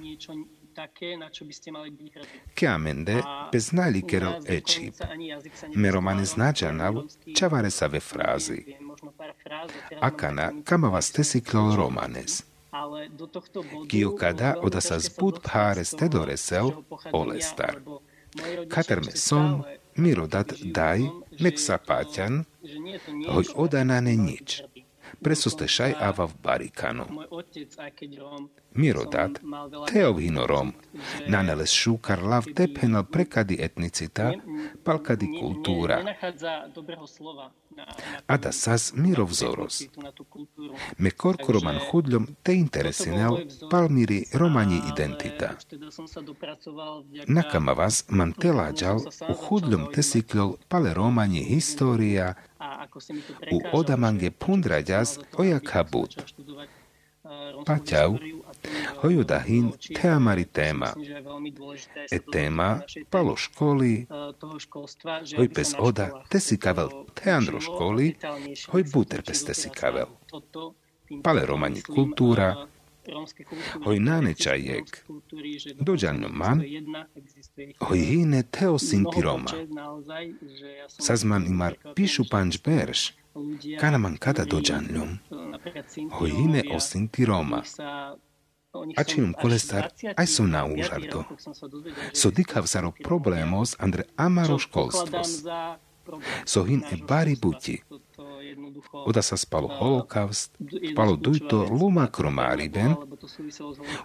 také, 0.77 1.17
na 1.17 1.33
čo 1.33 1.49
by 1.49 1.55
ste 1.57 1.73
mali 1.73 1.89
byť 1.89 2.09
hrdí. 2.13 2.37
Chiamende 2.53 3.17
bez 3.49 3.73
nalikerov 3.73 4.45
ečip. 4.45 5.01
Meromane 5.73 6.29
značanav 6.29 7.09
čavare 7.33 7.73
sa 7.73 7.89
ve 7.89 8.05
frázi. 8.05 8.77
Akana 10.05 10.53
kamava 10.69 11.01
stesiklol 11.01 11.73
romanes. 11.81 12.45
Kiokada 13.89 14.61
oda 14.61 14.85
sa 14.85 15.01
zbud 15.01 15.41
páres 15.41 15.97
tedoresel 15.97 16.85
olestar. 17.17 17.81
Katerme 18.69 19.17
som, 19.17 19.65
mirodat 19.97 20.53
daj, 20.61 21.09
nek 21.41 21.57
sa 21.57 21.81
páťan, 21.81 22.45
hoj 23.33 23.47
odanane 23.57 24.13
nič 24.13 24.61
presuste 25.23 25.67
ava 26.01 26.27
v 26.27 26.35
barikano. 26.43 27.07
Mirodat, 28.75 29.41
teovhinorom, 29.93 30.73
naneles 31.29 31.73
šúkar 31.73 32.23
lav 32.23 32.45
tepenal 32.55 33.05
prekady 33.05 33.57
etnicita, 33.61 34.33
palkady 34.85 35.27
kultúra. 35.41 36.03
Ada 38.27 38.51
sas 38.53 38.93
mirovzoros. 38.97 39.87
Me 40.99 41.11
korkoroman 41.13 41.79
chudľom 41.79 42.41
te 42.43 42.57
interesinel 42.57 43.47
palmiri 43.71 44.27
romani 44.35 44.81
identita. 44.91 45.55
Nakamavas 47.29 48.09
man 48.11 48.33
teláďal 48.33 49.05
u 49.31 49.35
chudľom 49.35 49.93
tesikľol 49.93 50.59
pale 50.67 50.91
romani 50.97 51.45
história 51.45 52.35
u 53.53 53.59
odamange 53.77 54.33
pundraďas 54.33 55.21
ojakabut. 55.37 56.17
Paťav, 57.67 58.19
Hoju 59.01 59.25
te 59.95 60.09
amari 60.09 60.45
tema. 60.45 60.87
E 62.11 62.19
tema 62.33 62.81
palo 63.11 63.37
školi, 63.37 64.07
hoj 65.37 65.49
pes 65.55 65.75
oda 65.79 66.25
te 66.29 66.41
si 66.41 66.57
kavel 66.59 66.89
te 67.15 67.31
andro 67.31 67.61
školi, 67.61 68.15
hoj 68.69 68.85
buter 68.93 69.23
si 69.35 69.69
cavel. 69.81 70.07
Pale 71.23 71.47
romanji 71.47 71.83
kultura, 71.83 72.67
hoj 73.85 73.99
naneča 74.01 74.55
jeg, 74.55 74.85
dođanju 75.81 76.29
man, 76.31 76.63
hoj 77.79 77.99
hine 77.99 78.43
te 78.43 78.69
osinti 78.69 79.21
roma. 79.23 79.51
Sazman 80.89 81.47
imar 81.47 81.75
pišu 81.95 82.25
panč 82.31 82.59
berš, 82.65 83.13
kana 83.81 83.99
man 83.99 84.17
kada 84.17 84.45
dođanjom, 84.45 85.19
hoj 86.11 86.31
hine 86.31 86.63
osinti 86.75 87.25
roma. 87.25 87.63
Ačinum 88.97 89.33
kolestar 89.33 89.91
aj 90.17 90.27
som 90.27 90.51
na 90.51 90.65
úžardo. 90.65 91.25
So 92.13 92.31
dikav 92.31 92.67
saro 92.67 92.93
problémos 92.93 93.77
andre 93.79 94.05
amaro 94.17 94.59
školstvos. 94.59 95.45
So 96.45 96.63
hin 96.65 96.85
e 96.91 96.97
bari 96.97 97.37
buti. 97.37 97.83
Oda 98.93 99.23
sa 99.23 99.37
spalo 99.37 99.69
holokaust, 99.69 100.55
spalo 100.93 101.17
dujto 101.17 101.67
luma 101.67 102.07
kromáriben, 102.07 102.95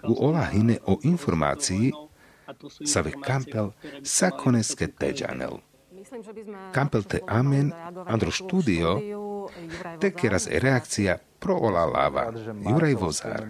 u 0.08 0.12
ola 0.18 0.44
hine 0.52 0.78
o 0.86 0.98
informácii 1.02 1.92
sa 2.84 3.00
ve 3.00 3.12
kampel 3.22 3.70
sakoneske 4.02 4.86
teđanel. 4.88 5.62
Kampel 6.72 7.02
te 7.02 7.20
amen, 7.26 7.72
andro 8.06 8.30
štúdio, 9.48 9.98
tek 9.98 10.24
raz 10.24 10.46
e 10.46 10.58
reakcia 10.58 11.18
pro 11.42 11.58
ola 11.58 11.84
lava, 11.84 12.30
Juraj 12.62 12.94
Vozár. 12.94 13.40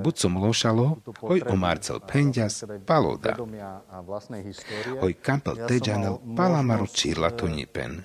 Buď 0.00 0.14
som 0.16 0.40
lošalo, 0.40 1.04
hoj 1.20 1.40
o 1.44 1.54
Marcel 1.56 2.00
Pendias, 2.00 2.64
paloda. 2.88 3.36
Hoj 5.00 5.12
kampel 5.20 5.54
teđanel 5.68 6.18
palamaru 6.36 6.86
čirla 6.86 7.30
to 7.30 7.48
nipen. 7.48 8.04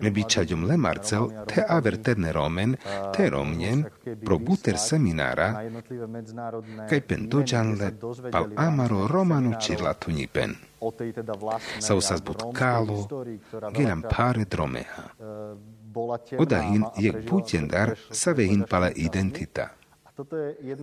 Me 0.00 0.10
bičaďom 0.10 0.66
le 0.66 0.76
Marcel, 0.76 1.30
te 1.46 1.62
aver 1.62 2.02
tedne 2.02 2.32
romen, 2.34 2.74
te 3.14 3.30
romnen, 3.30 3.84
pro 4.24 4.38
buter 4.38 4.74
seminára, 4.74 5.62
kaj 6.90 7.00
pen 7.06 7.28
dođanle, 7.30 7.92
pal 8.32 8.50
amaro 8.56 9.06
romanu 9.06 9.54
čirla. 9.62 9.94
Sa 11.78 11.94
usas 11.94 12.20
bud 12.20 12.52
kálo, 12.52 13.08
gelam 13.72 14.02
páre 14.02 14.44
dromeha. 14.44 15.04
Odahin 16.38 16.84
jek 17.00 17.24
putjendar 17.24 17.96
sa 18.10 18.32
vehin 18.36 18.64
pala 18.68 18.90
identita. 18.92 19.72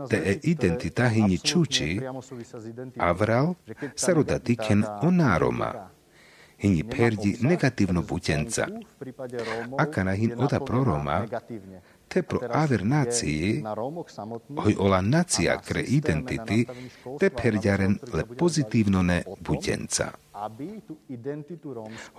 Te 0.09 0.17
e 0.21 0.39
identita 0.43 1.09
hini 1.09 1.37
čuči, 1.37 2.01
avral 2.97 3.55
sa 3.95 4.13
roda 4.13 4.37
diken 4.37 4.85
onároma 5.01 5.93
hini 6.63 6.83
perdi 6.83 7.37
negatívno 7.41 8.01
putenca. 8.01 8.67
Aka 9.77 10.03
na 10.03 10.13
hin 10.13 10.33
oda 10.37 10.59
proroma, 10.59 11.25
te 12.13 12.21
pro 12.23 12.39
aver 12.51 12.83
nacii, 12.85 13.63
hoj 14.63 14.75
ola 14.85 14.99
nacia 15.01 15.55
cre 15.67 15.81
identity, 15.81 16.59
te 17.19 17.29
perdiaren 17.29 17.97
le 18.13 18.25
pozitívnone 18.39 19.23
budenca. 19.41 20.11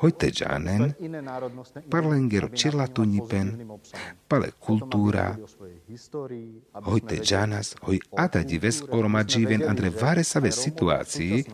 Hoj 0.01 0.13
te 0.19 0.31
džanen, 0.31 0.83
parlangero 1.93 2.49
čirlatunipen, 2.49 3.51
pale 4.29 4.51
kultúra, 4.67 5.27
hoj 6.89 7.01
te 7.09 7.19
džanas, 7.23 7.75
hoj 7.87 8.01
atadives 8.27 8.83
oromadživen 8.91 9.67
andre 9.69 9.91
varesave 10.03 10.51
situácii, 10.51 11.45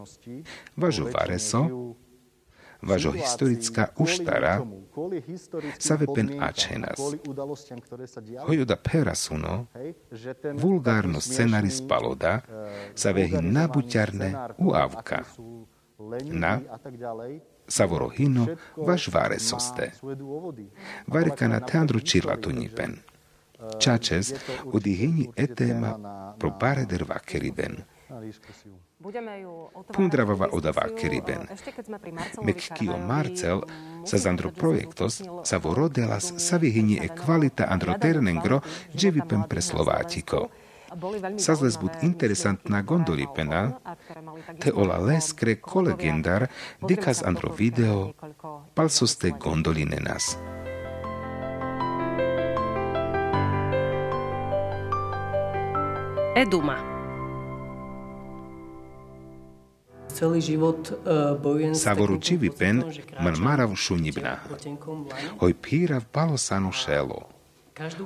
važo 0.76 1.08
vareso, 1.16 1.64
važo 2.82 3.12
historická 3.18 3.90
uštara, 3.98 4.60
save 5.78 6.06
pen 6.14 6.42
ačenas. 6.42 7.00
Hojuda 8.46 8.76
perasuno, 8.76 9.66
vulgárno 10.54 11.20
scenaris 11.20 11.82
paloda, 11.88 12.40
save 12.94 13.26
hin 13.26 13.52
nabuťarne 13.52 14.34
uavka. 14.58 15.24
Na 16.24 16.60
Savorohino 17.68 18.46
vaš 18.76 19.08
vare 19.08 19.38
soste. 19.38 19.92
Varikana 21.06 21.60
teandru 21.60 22.00
čirlatunipen. 22.00 22.96
Čačes 23.78 24.32
udihini 24.64 25.28
etema 25.36 26.34
pro 26.38 26.50
pare 26.60 26.84
der 26.84 27.04
vakeriben. 27.08 27.76
Pundravava 29.92 30.48
odava 30.52 30.86
keriben. 30.96 31.46
Mekkio 32.42 32.98
Marcel 32.98 33.62
sa 34.04 34.18
zandro 34.18 34.50
projektos 34.50 35.22
sa 35.44 35.58
vorodelas 35.58 36.32
sa 36.36 36.58
vyhyni 36.58 36.98
e 37.00 37.08
kvalita 37.08 37.68
andro 37.70 37.94
ternengro 38.00 38.60
dževipen 38.96 39.48
pre 39.48 39.60
Slovátiko. 39.60 40.50
Sa 41.38 41.54
zles 41.54 41.78
bud 41.78 42.02
interesantná 42.02 42.82
gondolipena, 42.82 43.78
te 44.58 44.74
ola 44.74 44.98
leskre 44.98 45.62
kolegendar 45.62 46.50
dikas 46.82 47.22
andro 47.22 47.54
video 47.54 48.10
palsoste 48.74 49.30
gondolinenas. 49.38 50.34
Eduma. 56.34 56.89
Celý 60.10 60.40
život 60.40 60.92
uh, 60.92 61.38
bojujem 61.40 61.74
Savoru 61.74 62.18
čivipen 62.18 62.84
man 63.20 63.36
marav 63.38 63.74
šunibna. 63.76 64.38
Hoj 65.38 65.54
pírav 65.54 66.04
palosanu 66.12 66.72
šelo. 66.72 67.40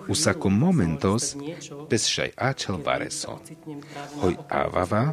Usako 0.09 0.51
momentos 0.51 1.37
bez 1.90 2.07
šaj 2.07 2.31
ačel 2.37 2.79
vareso. 2.85 3.38
Hoj 4.21 4.37
avava, 4.49 5.12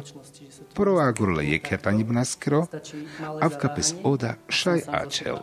pro 0.74 0.98
agurle 0.98 1.46
jeketanibna 1.48 2.24
skro, 2.24 2.66
avka 3.40 3.72
bez 3.76 3.94
oda 4.02 4.34
šaj 4.48 4.80
ačel. 4.86 5.36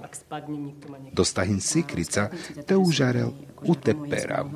Dostahin 1.13 1.59
sikrica 1.59 2.29
te 2.67 2.77
užarel 2.77 3.31
uteperav. 3.67 4.47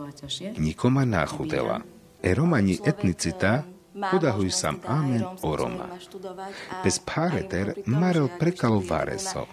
Nikoma 0.57 1.05
nachudela. 1.05 1.81
Eromani 2.23 2.79
etnicita 2.85 3.63
Podahuj 4.11 4.49
sam 4.49 4.79
amen 4.87 5.23
o 5.41 5.55
Roma. 5.55 5.87
Bez 6.83 6.99
pareter 6.99 7.73
marel 7.85 8.27
prekalo 8.39 8.81
vareso. 8.89 9.45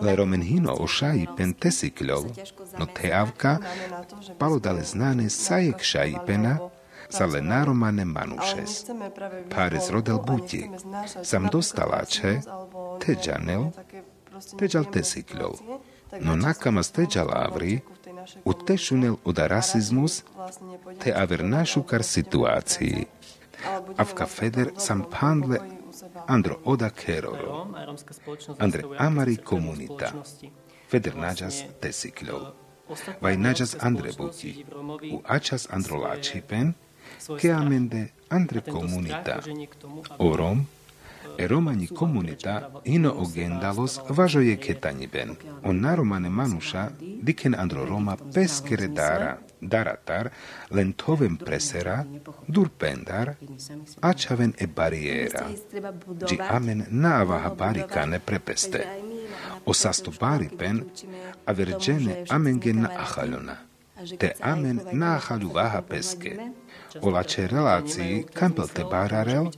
Le 0.00 0.16
romen 0.16 0.42
hino 0.42 0.74
o 0.78 0.86
šaji 0.86 1.26
pen 1.36 1.54
tesikľov, 1.54 2.24
no 2.78 2.86
teavka 2.86 3.58
palodale 4.38 4.84
znane 4.84 5.30
sajek 5.30 5.82
šaji 5.82 6.16
pena, 6.26 6.58
sa 7.10 7.26
le 7.26 7.40
naromane 7.42 8.04
manušes. 8.04 8.84
Párez 9.50 9.90
rodel 9.90 10.18
buti, 10.18 10.70
sam 11.22 11.48
dostaláče, 11.52 12.40
teđanel, 13.06 13.64
teđal 14.58 14.84
tesikľov. 14.84 15.58
No 16.20 16.36
nakama 16.36 16.82
steđal 16.82 17.28
avri, 17.34 17.80
u 18.44 18.52
tešunel 18.52 19.16
oda 19.24 19.46
rasizmus, 19.46 20.22
te 21.02 21.12
aver 21.16 21.44
našukar 21.44 22.02
Avka 23.96 24.26
Feder 24.26 24.70
sam 24.78 25.04
pandle 25.20 25.58
andro 26.26 26.58
oda 26.64 26.90
keroro. 26.90 27.66
Andre 28.58 28.82
amari 28.98 29.36
komunita. 29.36 30.12
Feder 30.90 31.16
nađas 31.16 31.62
tesikljov. 31.80 32.40
Vaj 33.20 33.36
nađas 33.36 33.76
andre 33.80 34.10
buti. 34.18 34.64
U 35.12 35.22
ačas 35.26 35.68
andro 35.70 35.96
lačipen, 35.96 36.72
ke 37.40 37.50
amende 37.50 38.08
andre 38.28 38.60
komunita. 38.60 39.38
Orom, 40.18 40.66
e 41.38 41.46
romani 41.46 41.86
komunita 41.86 42.70
ino 42.84 43.12
ogendalos 43.12 44.00
važo 44.08 44.40
je 44.40 44.56
ketaniben. 44.56 45.36
On 45.64 45.80
naromane 45.80 46.30
manuša 46.30 46.88
diken 47.22 47.54
andro 47.54 47.84
Roma 47.84 48.16
peskere 48.34 48.88
dara 48.88 49.38
daratar 49.60 50.30
len 50.70 50.92
tovem 50.92 51.36
presera, 51.36 52.04
durpendar, 52.46 53.36
ačaven 54.00 54.54
e 54.58 54.66
bariera, 54.66 55.46
gi 56.26 56.38
amen 56.40 56.86
naavaha 56.90 57.50
barikane 57.54 58.18
prepeste. 58.18 58.86
O 59.64 59.72
sasto 59.72 60.10
baripen, 60.20 60.84
avergene 61.46 62.24
amengen 62.28 62.82
na 62.82 62.88
achalona, 63.04 63.56
te 64.18 64.32
amen 64.40 64.80
na 64.92 65.16
achalu 65.16 65.52
vaha 65.52 65.82
peske, 65.82 66.32
o 67.00 67.10
lače 67.10 67.46
relácii 67.46 68.24
kampel 68.34 68.68
te 68.68 68.84
bárarel, 68.84 69.50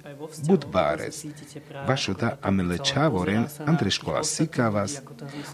bud 0.46 0.66
báres. 0.72 1.24
Vašota 1.88 2.36
amele 2.42 2.78
čávoren 2.78 3.46
Andre 3.66 3.90
škola 3.90 4.24
sikavas, 4.24 5.00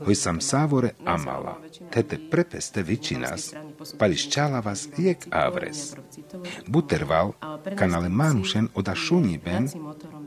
hoj 0.05 0.14
sam 0.14 0.41
sávore 0.41 0.91
amala. 1.05 1.59
Tete 1.91 2.19
prepeste 2.31 2.83
vičinas, 2.83 3.55
pališ 3.99 4.29
čalavas 4.31 4.88
jek 4.99 5.27
avres. 5.31 5.95
Buterval, 6.67 7.33
kanale 7.77 8.09
manušen 8.09 8.69
oda 8.75 8.95
šuniben, 8.95 9.69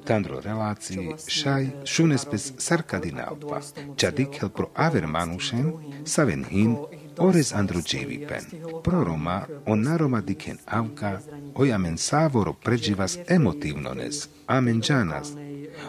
tandro 0.06 0.40
relácii 0.40 1.16
šaj 1.28 1.70
šunespes 1.86 2.54
sarkadinalpa. 2.58 3.62
Čadikel 3.96 4.50
pro 4.50 4.70
aver 4.76 5.08
manušen, 5.08 5.74
saven 6.06 6.46
hin, 6.50 6.78
Ores 7.18 7.54
Roma, 7.54 9.46
proroma 9.66 9.76
naroma 9.76 10.22
diken 10.22 10.58
avka, 10.66 11.20
ojamen 11.56 11.98
savoro 11.98 12.54
pređivas 12.54 13.18
emotivnones, 13.30 14.30
amen 14.48 14.82
džanas, 14.82 15.32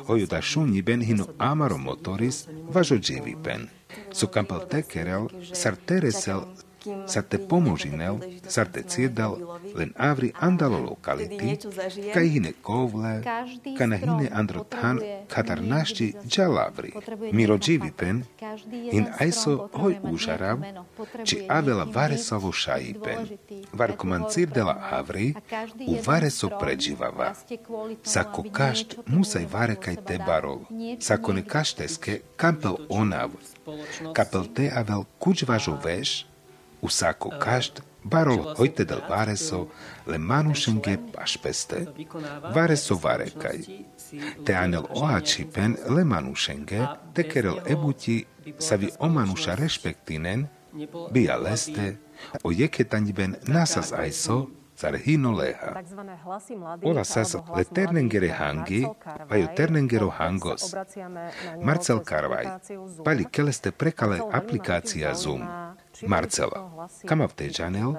ojuda 0.08 0.40
šunji 0.40 0.82
benhinu 0.82 1.26
amaro 1.38 1.78
motoris, 1.78 2.46
pen. 3.44 3.68
su 4.12 4.26
kampaltekerel, 4.26 5.28
sarteresel 5.54 6.40
sa 7.06 7.22
te 7.22 7.38
pomožinel, 7.38 8.20
sa 8.48 8.64
te 8.64 8.82
ciedal, 8.82 9.38
len 9.74 9.92
avri 9.96 10.32
andalo 10.40 10.78
lokality, 10.80 11.58
kaj 12.14 12.26
hine 12.28 12.52
kovle, 12.62 13.22
ka 13.78 13.86
na 13.86 13.96
hine 13.96 14.28
androtan, 14.32 15.00
katar 15.28 15.62
našti 15.62 16.14
džalavri. 16.26 16.92
Miro 17.32 17.58
dživipen, 17.58 18.24
in 18.92 19.06
ajso 19.18 19.68
hoj 19.72 19.96
užarav, 20.02 20.58
či 21.24 21.46
avela 21.48 21.86
varesovo 21.94 22.52
šajipen. 22.52 23.18
Varkoman 23.72 24.24
cirdela 24.30 24.76
avri, 24.90 25.34
u 25.86 25.96
vareso 26.06 26.50
pređivava. 26.60 27.34
Sako 28.02 28.44
kašt 28.52 28.96
musaj 29.06 29.46
varekaj 29.52 29.96
te 30.06 30.18
barol. 30.26 30.58
Sako 31.00 31.32
ne 31.32 31.44
kašteske 31.44 32.20
kampel 32.36 32.76
onav. 32.88 33.30
Kapel 34.14 34.44
te 34.54 34.70
avel 34.74 35.04
kuđvažo 35.18 35.78
veš, 35.84 36.26
usako 36.82 37.30
kasht 37.38 37.80
barol 38.04 38.54
hoite 38.58 38.84
del 38.84 39.00
vareso 39.08 39.68
le 40.06 40.18
manušenge 40.18 40.98
pašpeste. 41.14 41.86
Vareso 42.54 42.98
varekaj. 43.02 43.58
Te 44.44 44.54
anel 44.54 44.84
oačipen 44.94 45.76
le 45.96 46.04
manušenge 46.04 46.86
te 47.14 47.28
kerel 47.28 47.58
ebuti 47.66 48.24
savi 48.58 48.90
omanuša 48.98 49.54
respektinen 49.54 50.46
bija 51.12 51.36
leste 51.36 51.96
o 52.42 52.52
jeketanjiben 52.52 53.36
nasas 53.46 53.92
aiso 53.92 54.46
zar 54.82 54.98
hino 55.04 55.32
leha. 55.32 55.82
Ola 56.82 57.04
sas 57.04 57.36
le 57.56 57.64
ternengere 57.64 58.30
hangi, 58.30 58.86
vajo 59.30 59.48
ternengero 59.56 60.10
hangos. 60.18 60.74
Marcel 61.62 62.00
Karvaj, 62.00 62.46
pali 63.04 63.24
keleste 63.30 63.70
prekale 63.70 64.20
aplikácia 64.32 65.14
Zoom. 65.14 65.61
Marcela, 66.06 66.88
kamavte 67.06 67.48
Janel, 67.58 67.94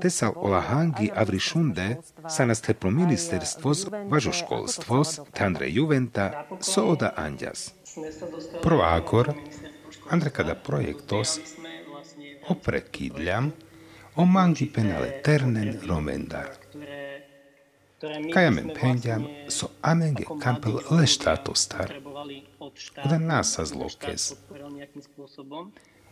tesal 0.00 0.32
ola 0.36 0.60
hangi 0.60 1.10
avri 1.14 1.38
šunde, 1.38 1.88
sa 2.28 2.44
nas 2.44 2.60
te 2.60 2.74
pro 2.74 2.90
ministerstvos, 2.90 3.86
važo 4.10 4.32
školstvos, 4.32 5.20
tandre 5.32 5.68
juventa, 5.70 6.46
so 6.60 6.86
oda 6.94 7.12
andjas. 7.16 7.70
Pro 8.62 8.80
akor, 8.84 9.32
andre 10.10 10.30
kada 10.30 10.54
projektos, 10.54 11.38
oprekidljam, 12.48 13.52
o 14.16 14.24
mangi 14.24 14.72
penale 14.72 15.20
ternen 15.22 15.80
romendar. 15.88 16.48
Kajamen 18.34 18.70
penjam 18.80 19.24
so 19.48 19.68
amenge 19.82 20.24
kampel 20.42 20.80
leštato 20.90 21.54
star. 21.54 21.92
Len 23.10 23.26
nás 23.26 23.52
sa 23.56 23.64
zlokes. 23.64 24.34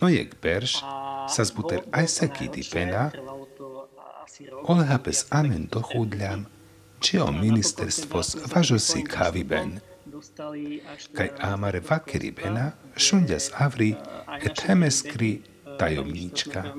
No 0.01 0.09
jek 0.09 0.37
berš, 0.43 0.83
sa 1.29 1.43
zbuter 1.45 1.85
aj 1.93 2.07
se 2.09 2.27
kiti 2.29 2.63
pena, 2.73 3.11
oleha 4.65 4.99
bez 4.99 5.27
amen 5.31 5.69
dochudľam, 5.71 6.47
či 7.01 7.21
o 7.21 7.29
ministerstvo 7.33 8.23
z 8.23 8.33
važo 8.51 8.79
si 8.79 9.05
kaviben. 9.05 9.81
Kaj 11.15 11.29
amare 11.41 11.81
vakeri 11.85 12.31
bena, 12.31 12.73
šundia 12.97 13.39
z 13.39 13.53
avri, 13.61 13.93
et 14.41 14.57
hemeskri 14.67 15.43
tajomníčka. 15.79 16.75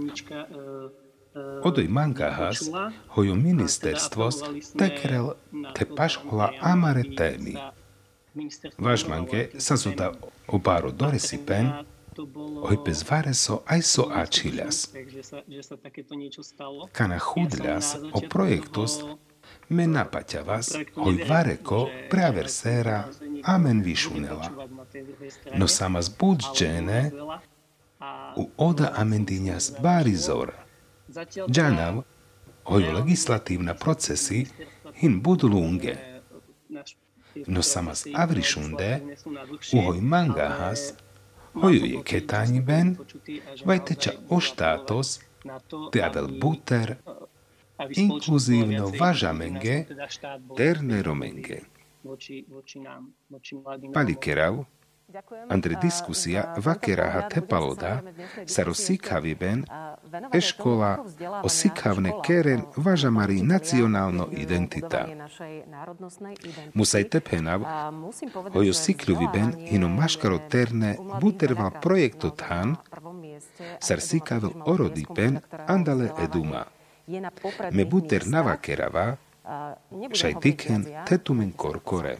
Odoj 1.64 1.88
mangahas, 1.92 2.70
hoju 3.16 3.36
ministerstvos, 3.36 4.40
tekerel 4.80 5.36
te 5.76 5.86
pašhola 5.86 6.52
amare 6.62 7.04
témy. 7.04 7.60
Váš 8.80 9.08
mange 9.08 9.52
sa 9.60 9.76
zoda 9.76 10.12
obáro 10.48 10.92
doresipen, 10.92 11.86
oj 12.70 12.78
bez 12.86 13.04
vareso 13.10 13.64
aj 13.66 13.82
so 13.82 14.04
ačiľas. 14.12 14.92
Kana 16.92 17.20
chudľas 17.20 17.86
o 18.14 18.20
projektus 18.30 19.04
me 19.70 19.86
napaťa 19.88 20.42
vás, 20.42 20.74
oj 20.96 21.16
vareko 21.30 21.90
preaversera 22.10 23.10
amen 23.44 23.82
vyšunela. 23.82 24.50
No 25.58 25.68
sama 25.68 26.02
zbudžene 26.02 27.12
u 28.36 28.44
oda 28.58 28.94
amendiňas 28.96 29.72
barizor. 29.82 30.54
Džanav, 31.50 32.04
hoju 32.64 32.92
legislatívna 32.92 33.74
procesy 33.74 34.46
hin 34.94 35.22
budu 35.22 35.48
lunge. 35.48 35.98
No 37.48 37.62
sama 37.62 37.96
z 37.96 38.08
avrišunde, 38.14 39.02
uhoj 39.74 40.02
mangahas, 40.02 40.94
hoju 41.62 41.86
je 41.86 42.04
ketáni 42.04 42.62
ben, 42.62 42.96
vajteča 43.66 44.12
o 44.30 44.40
štátos, 44.40 45.20
te 45.92 46.04
avel 46.04 46.28
buter, 46.42 46.96
inkluzívno 47.90 48.92
važamenge, 49.00 49.86
terne 50.58 51.02
romenge. 51.04 51.62
Palikerav, 53.94 54.64
Andre 55.50 55.76
diskusia 55.82 56.54
vakeraha 56.58 57.30
tepaloda 57.30 58.02
sa 58.46 58.64
rozsíkaviben 58.66 59.64
eškola 60.34 61.06
o 61.44 61.50
sikavne 61.50 62.12
keren 62.26 62.66
važamari 62.76 63.42
nacionálno 63.42 64.28
identita. 64.34 65.06
Musaj 66.74 67.06
tepenav, 67.14 67.62
hojo 68.54 68.74
sikľuviben 68.74 69.54
hino 69.70 69.90
maškaro 69.94 70.40
terne 70.50 70.96
buterval 71.22 71.72
projekto 71.82 72.34
tan, 72.34 72.76
sar 73.80 74.02
sikavil 74.02 74.58
orodipen 74.66 75.40
andale 75.68 76.12
eduma. 76.26 76.66
Me 77.72 77.86
buter 77.86 78.26
navakerava, 78.26 79.16
šaj 80.14 80.40
tiken 80.42 80.88
tetumen 81.06 81.54
korkore. 81.54 82.18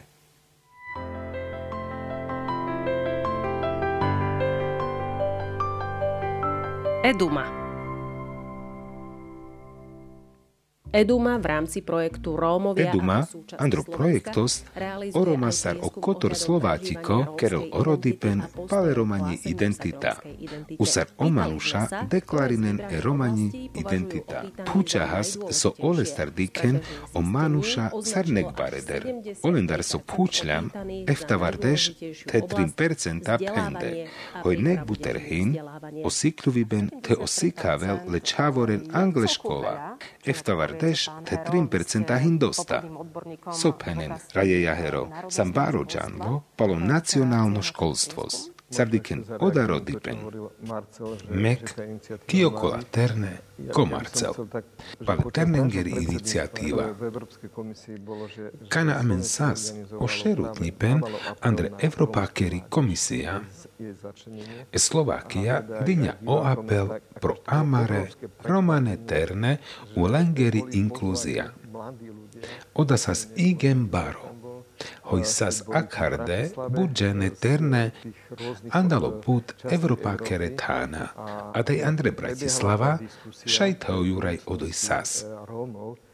Eduma. 7.06 7.65
Eduma 10.96 11.36
v 11.36 11.46
rámci 11.46 11.84
projektu 11.84 12.40
Rómovia 12.40 12.88
Eduma, 12.88 13.28
andro 13.60 13.84
projektos, 13.84 14.64
oromasar 15.12 15.76
o 15.84 15.92
kotor 15.92 16.32
Slovátiko, 16.32 17.36
kerel 17.36 17.68
orodipen, 17.76 18.40
pale 18.64 18.96
romani 18.96 19.36
identita. 19.44 20.16
Usar 20.80 21.12
omanuša 21.20 22.08
deklarinen 22.08 22.80
e 22.80 23.00
romani 23.04 23.68
identita. 23.76 24.48
Pučahas 24.72 25.36
so 25.52 25.76
olestar 25.84 26.32
diken 26.32 26.80
o 27.12 27.20
manuša 27.20 27.92
sarnek 28.00 28.56
bareder. 28.56 29.04
Olendar 29.44 29.84
so 29.84 30.00
pučljam, 30.00 30.72
eftavardeš 31.04 31.92
te 32.24 32.40
3% 32.40 33.36
pende. 33.52 34.08
Hoj 34.40 34.56
nek 34.56 34.88
buterhin, 34.88 35.58
osikluviben 36.04 36.88
te 37.04 37.20
osikavel 37.20 38.00
lečavoren 38.08 38.88
angle 38.96 39.28
tež 40.80 41.08
te 41.24 41.36
3% 41.36 42.18
hindosta. 42.18 42.82
Sopenen, 43.52 44.12
raje 44.34 44.62
jahero, 44.62 45.08
sam 45.30 45.52
baro 45.52 45.84
džanvo, 45.84 46.42
palo 46.56 46.78
nacionálno 46.78 47.62
školstvos. 47.62 48.56
Sardiken 48.70 49.24
odaro 49.40 49.78
dipen. 49.80 50.18
Mek, 51.30 51.74
kiokola 52.26 52.80
terne, 52.90 53.30
komarcel. 53.72 54.34
Pal 55.06 55.22
ternengeri 55.32 55.90
iniciatíva. 55.90 56.88
Kana 58.68 58.98
amen 58.98 59.22
sas, 59.22 59.72
o 59.98 60.08
šerutnipen, 60.08 61.02
andre 61.40 61.70
Evropakeri 61.78 62.62
komisia, 62.68 63.40
e 63.40 63.65
Slovakia 64.74 65.60
dinja 65.86 66.16
o 66.26 66.38
apel 66.44 66.88
pro 67.20 67.36
amare 67.46 68.08
romane 68.44 68.96
terne 69.06 69.58
u 69.96 70.06
lengeri 70.08 70.62
inkluzia. 70.72 71.50
Oda 72.74 72.96
sas 72.96 73.28
igem 73.36 73.88
baro 73.90 74.25
hoisas 75.02 75.62
akarde 75.72 76.50
budžene 76.68 77.30
terne 77.30 77.90
andalo 78.70 79.20
put 79.20 79.54
Evropa 79.70 80.16
keretana, 80.16 81.08
a 81.54 81.62
tej 81.62 81.84
Andre 81.84 82.10
Bratislava 82.10 82.98
šajtao 83.46 84.04
juraj 84.04 84.38
odoj 84.46 84.72
sas. 84.72 85.24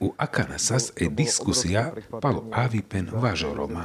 U 0.01 0.14
akana 0.16 0.59
sas 0.59 0.93
e 0.97 1.09
diskusia 1.09 1.93
palo 2.20 2.45
avipen 2.53 3.09
važoroma. 3.12 3.85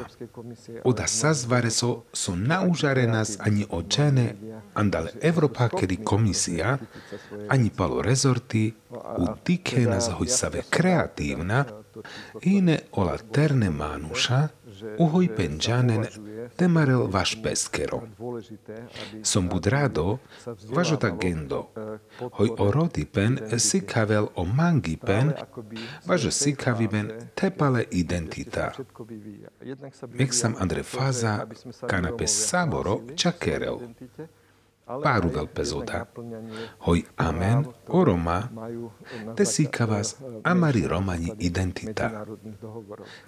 Oda 0.84 1.08
sas 1.08 1.46
vareso 1.48 2.04
so 2.14 2.36
naužarenas 2.36 3.38
ani 3.40 3.66
očene 3.70 4.36
andale 4.74 5.12
Evropa 5.22 5.70
keri 5.70 5.98
komisija, 6.04 6.78
ani 7.50 7.70
palo 7.78 8.02
rezorti 8.02 8.74
u 8.92 9.26
dike 9.46 9.82
nas 9.82 10.10
hojsave 10.18 10.62
kreativna, 10.70 11.66
ine 12.42 12.80
ola 12.92 13.18
terne 13.18 13.70
manuša, 13.70 14.48
uhoj 15.00 15.36
penđanen 15.36 16.06
temarel 16.56 17.08
vaš 17.12 17.38
peskero. 17.44 18.02
Som 19.24 19.50
bud 19.50 19.68
rado, 19.68 20.18
važo 20.70 20.96
ta 20.96 21.10
gendo, 21.22 21.70
hoj 22.32 22.50
orodi 22.58 23.06
pen 23.06 23.40
sikavel 23.58 24.28
o 24.36 24.46
mangi 24.46 24.98
pen, 24.98 25.32
važo 26.06 26.32
sikaviben 26.32 27.12
tepale 27.36 27.84
identita. 27.92 28.72
Mek 30.08 30.34
sam 30.34 30.56
Andre 30.60 30.84
Faza, 30.84 31.48
kanape 31.88 32.28
saboro 32.28 33.00
čakerel 33.16 33.80
páru 34.88 35.30
veľpezoda. 35.30 36.08
Hoj 36.88 37.04
amen, 37.20 37.68
o 37.92 38.00
Roma, 38.04 38.48
tesíkavas 39.36 40.16
amari 40.44 40.88
romani 40.88 41.36
identita. 41.40 42.24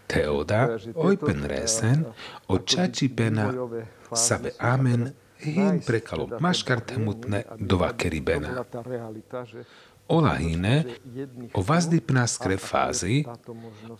Teoda, 0.07 0.79
oj 0.95 1.15
pen 1.19 1.43
resen, 1.43 2.07
o 2.47 2.63
čači 2.63 3.11
pena, 3.11 3.51
sabe 4.15 4.55
amen, 4.59 5.11
hin 5.39 5.83
prekalo 5.83 6.27
maškartemutne 6.39 7.43
do 7.59 7.77
vakeribena. 7.77 8.63
Olahine, 10.09 10.85
o 11.53 11.61
vazdipná 11.61 12.25
skre 12.27 12.57
fázy, 12.57 13.21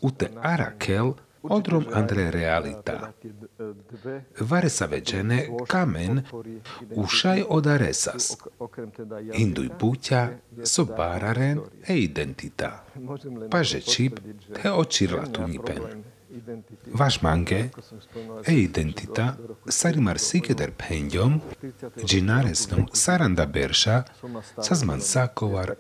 u 0.02 0.10
te 0.12 0.32
arakel, 0.42 1.14
Odrum 1.44 1.86
Andre 1.94 2.32
realita. 2.32 3.12
Varesa 4.40 4.86
veđene 4.86 5.48
kamen 5.68 6.22
ušaj 6.96 7.44
od 7.50 7.68
aresas. 7.68 8.38
Induj 9.34 9.70
putja 9.80 10.30
sobararen 10.64 11.60
e 11.88 11.96
identita. 11.96 12.86
Paže 13.52 13.82
čip 13.82 14.20
te 14.62 14.72
očirla 14.72 15.26
tu. 15.26 15.42
Mange 17.22 17.70
e 18.46 18.54
identita 18.54 19.36
sarimar 19.68 20.20
sikeder 20.20 20.72
penjom, 20.72 21.42
džinaresnom 22.06 22.88
saranda 22.94 23.46
berša, 23.46 24.04
sazman 24.62 25.02
sakovar, 25.02 25.74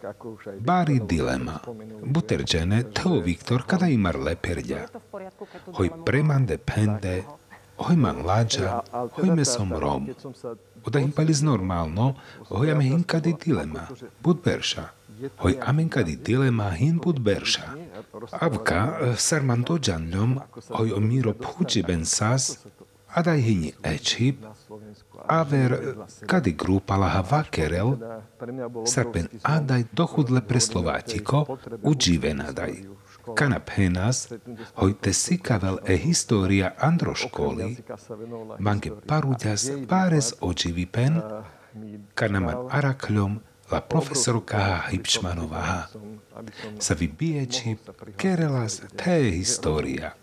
bari 0.59 0.99
dilema. 1.09 1.59
Buterđene 2.03 2.83
teo 2.83 3.19
Viktor 3.19 3.63
kada 3.67 3.87
imar 3.87 4.19
leperđa. 4.19 4.87
Hoj 5.73 5.89
premande 6.05 6.57
pende, 6.57 7.23
hoj 7.77 7.95
man 7.95 8.25
lađa, 8.25 8.79
hoj 8.91 9.35
mesom 9.35 9.73
rom. 9.73 10.09
Oda 10.85 10.99
im 10.99 11.11
paliz 11.11 11.41
normalno, 11.41 12.15
hojame 12.47 12.83
hinkadi 12.83 13.35
dilema, 13.45 13.87
bud 14.19 14.37
berša. 14.45 14.99
hoj 15.37 15.57
amenkadi 15.65 16.15
dilema 16.15 16.69
hinput 16.71 17.19
berša. 17.19 17.61
Avka 17.61 17.88
sarman 19.15 19.63
dojanľom 19.63 20.31
hoj 20.77 20.89
o 20.97 20.99
miro 20.99 21.33
phuči 21.33 21.81
ben 21.83 22.05
sas 22.05 22.57
adaj 23.15 23.39
hini 23.41 23.71
ečip 23.83 24.45
aver 25.27 25.71
kadi 26.25 26.51
grupalaha 26.53 27.21
vakerel 27.31 27.97
sarpen 28.85 29.27
adaj 29.43 29.83
dochudle 29.93 30.41
preslovátiko 30.41 31.57
udživenadaj. 31.83 32.73
Kanap 33.35 33.69
henas, 33.77 34.31
hoj 34.75 34.93
te 35.01 35.13
sikavel 35.13 35.77
e 35.85 35.95
história 35.97 36.73
androškoly, 36.79 37.77
manke 38.57 38.89
paruďas 39.09 39.69
páres 39.85 40.33
očivipen, 40.41 41.21
kanaman 42.15 42.65
arakľom 42.73 43.37
la 43.71 43.81
profesorka 43.81 44.89
Hipšmanová 44.89 45.89
sa 46.79 46.93
vybieči 46.97 47.77
kerelas 48.17 48.81
te 48.97 49.29
história. 49.29 50.15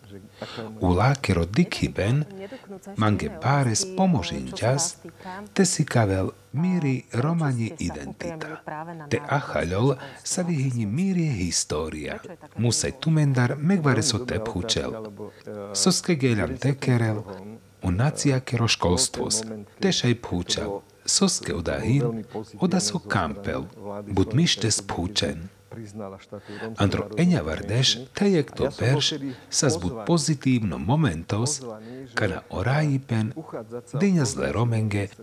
U 0.81 0.93
lákero 0.93 1.45
dikiben 1.45 2.25
mange 2.97 3.29
páres 3.29 3.85
pomožinťas 3.97 4.83
te 5.53 5.63
si 5.65 5.83
kavel 5.85 6.33
míri 6.53 7.05
romani 7.13 7.71
identita. 7.79 8.61
Te 9.11 9.19
achaľol 9.21 9.97
sa 10.23 10.41
vyhyni 10.43 10.85
míri 10.85 11.27
história. 11.43 12.19
Musaj 12.57 12.99
tumendar 12.99 13.55
megvareso 13.55 14.25
te. 14.25 14.41
Soske 15.73 16.15
gelan 16.15 16.57
tekerel, 16.57 17.23
u 17.83 17.91
naciakero 17.91 18.67
školstvos, 18.67 19.43
tešaj 19.79 20.15
phučal 20.21 20.81
soske 21.07 21.55
odahin, 21.55 22.27
oda 22.59 22.79
so 22.83 22.99
kampel, 22.99 23.65
bud 24.11 24.35
mište 24.37 24.69
spúčen. 24.69 25.49
Andro 26.81 27.11
Eňa 27.21 27.45
Vardeš, 27.45 28.09
tejek 28.17 28.49
to 28.55 28.71
perš, 28.73 29.21
sa 29.49 29.69
zbud 29.69 30.09
pozitívno 30.09 30.81
momentos, 30.81 31.61
kana 32.17 32.41
orajipen, 32.49 33.35
dyňa 33.93 34.25
zle 34.25 34.49
romenge, 34.49 35.13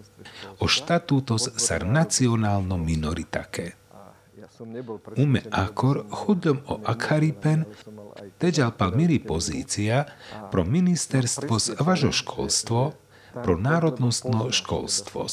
o 0.62 0.70
štatútos 0.70 1.51
sar 1.59 1.82
nacionálno 1.82 2.78
minoritake. 2.78 3.74
Ume 5.18 5.43
akor 5.51 6.07
chudom 6.07 6.62
o 6.70 6.78
akharipen, 6.87 7.66
teďal 8.39 8.70
pal 8.78 8.95
miri 8.95 9.18
pozícia 9.18 10.07
pro 10.55 10.62
ministerstvo 10.62 11.59
z 11.59 11.68
važo 11.82 12.14
školstvo, 12.14 12.95
pro 13.43 13.57
národnostno 13.57 14.53
školstvo. 14.53 15.26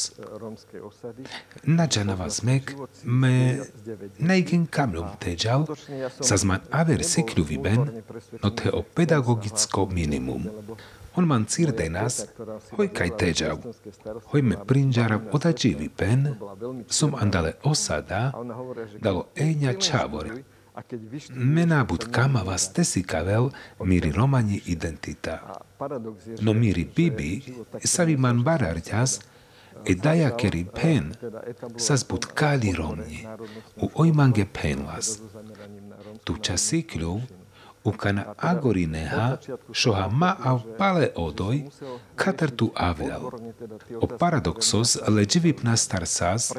Nadžanava 1.64 2.30
zmek 2.30 2.74
me 3.04 3.62
nejgen 4.18 4.66
kamľom 4.66 5.22
teďal, 5.22 5.70
sa 6.22 6.36
zman 6.38 6.66
aver 6.72 7.06
sikľu 7.06 7.44
vyben, 7.46 7.82
no 8.42 8.50
te 8.50 8.74
o 8.74 8.82
pedagogicko 8.82 9.86
minimum. 9.86 10.50
On 11.16 11.28
man 11.28 11.44
cirde 11.44 11.92
nás, 11.92 12.24
hoj 12.72 12.88
kaj 12.88 13.10
teďav, 13.20 13.60
hoj 14.32 14.42
me 14.42 14.56
prinžarav 14.56 15.28
odači 15.36 15.76
vypen, 15.76 16.40
som 16.88 17.20
andale 17.20 17.60
osada, 17.68 18.32
dalo 19.04 19.28
eňa 19.36 19.76
čavor, 19.76 20.32
Mená 21.36 21.84
bud 21.84 22.08
kamava 22.12 22.58
stesi 22.58 23.04
kavel 23.04 23.52
miri 23.84 24.12
romani 24.12 24.62
identita. 24.66 25.60
No 26.42 26.54
miri 26.54 26.86
bibi 26.86 27.44
savi 27.84 28.16
man 28.18 28.44
bararťas 28.44 29.20
e 29.86 29.96
daja 29.96 30.32
keri 30.40 30.64
pen 30.64 31.12
sas 31.76 32.08
bud 32.08 32.26
kali 32.34 32.72
romni 32.72 33.28
u 33.84 33.92
ojmange 33.96 34.46
penlas. 34.46 35.20
Tu 36.24 36.34
časikľu 36.38 37.41
ukana 37.84 38.34
agorineha, 38.38 39.38
šo 39.72 39.94
ha 39.94 40.08
ma 40.08 40.36
av 40.44 40.62
pale 40.78 41.10
odoj, 41.16 41.64
katar 42.16 42.52
tu 42.52 42.72
avel. 42.76 43.30
O 44.02 44.08
paradoxos 44.08 44.98
leđivipna 45.08 45.78
starsas, 45.78 46.54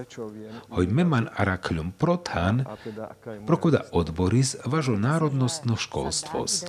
hoj 0.69 0.87
meman 0.87 1.29
arakljom 1.37 1.93
protan, 1.93 2.65
prokuda 3.47 3.81
odboris 3.93 4.57
važo 4.65 4.97
narodnostno 4.97 5.77
školstvos, 5.77 6.65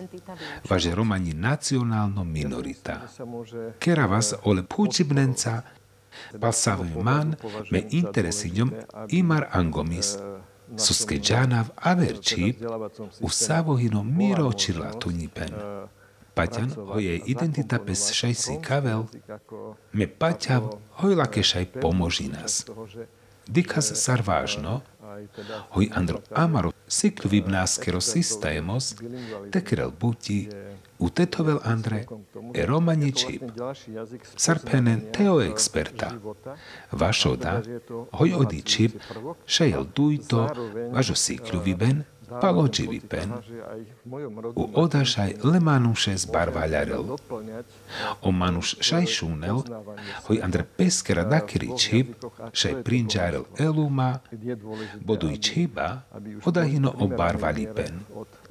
važe 0.70 0.96
romani 0.96 1.34
nacionalno 1.34 2.24
minorita. 2.24 3.02
Kera 3.80 4.06
vas 4.06 4.34
ole 4.44 4.64
pučibnenca, 4.64 5.62
pasavim 6.40 7.04
man 7.04 7.36
me 7.72 7.84
interesiňom 7.90 8.72
imar 9.10 9.46
angomis, 9.52 10.18
Suskeđanav 10.78 11.66
averčip 11.76 12.58
u 13.22 13.30
savohino 13.30 14.04
miro 14.04 14.54
čirlatunipen. 14.54 15.54
Paťan 16.34 16.72
ho 16.76 17.00
jej 17.00 17.22
identita 17.26 17.80
pes 17.80 18.12
šaj 18.12 18.34
si 18.34 18.58
kavel, 18.62 19.06
me 19.94 20.08
paťav 20.08 20.72
hoj 21.02 21.16
lakešaj 21.16 21.66
pomoži 21.82 22.28
nás. 22.28 22.66
Dikas 23.48 23.92
sarvážno, 23.96 24.82
hoj 25.70 25.90
andro 25.94 26.22
amaro 26.32 26.72
siklu 26.88 27.30
vibnáskero 27.30 28.02
systémos, 28.02 28.96
tekrel 29.52 29.92
buti, 30.00 30.50
utetovel 31.04 31.60
Andre 31.64 32.06
e 32.54 32.66
romaničip. 32.66 33.44
Sarpenen 34.36 35.02
teo 35.12 35.42
experta. 35.42 36.12
Vašoda, 36.92 37.62
hoj 38.12 38.34
odičip, 38.40 38.98
šejel 39.46 39.86
dujto, 39.96 40.48
važo 40.94 41.16
siklu 41.16 41.60
viben, 41.66 42.04
paloči 42.42 42.88
vipen. 42.88 43.34
U 44.56 44.70
odašaj 44.74 45.36
lemanuše 45.44 46.18
zbarvaljarel. 46.18 47.04
O 48.22 48.32
manuš 48.32 48.76
šaj 48.80 49.06
šunel, 49.06 49.62
hoj 50.28 50.40
Andre 50.44 50.64
peskera 50.78 51.24
dakiri 51.24 51.70
čip, 51.80 52.16
šaj 52.54 52.84
prinđarel 52.84 53.44
eluma, 53.60 54.20
boduj 55.02 55.38
čiba, 55.38 56.02
odahino 56.46 56.94
obarvalipen. 57.00 58.00
Bud 58.10 58.43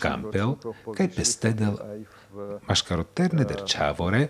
kampel, 0.00 0.56
kaj 0.96 1.08
pestedel, 1.16 1.76
maškaroterne 2.68 3.44
der 3.44 3.64
čávore, 3.66 4.28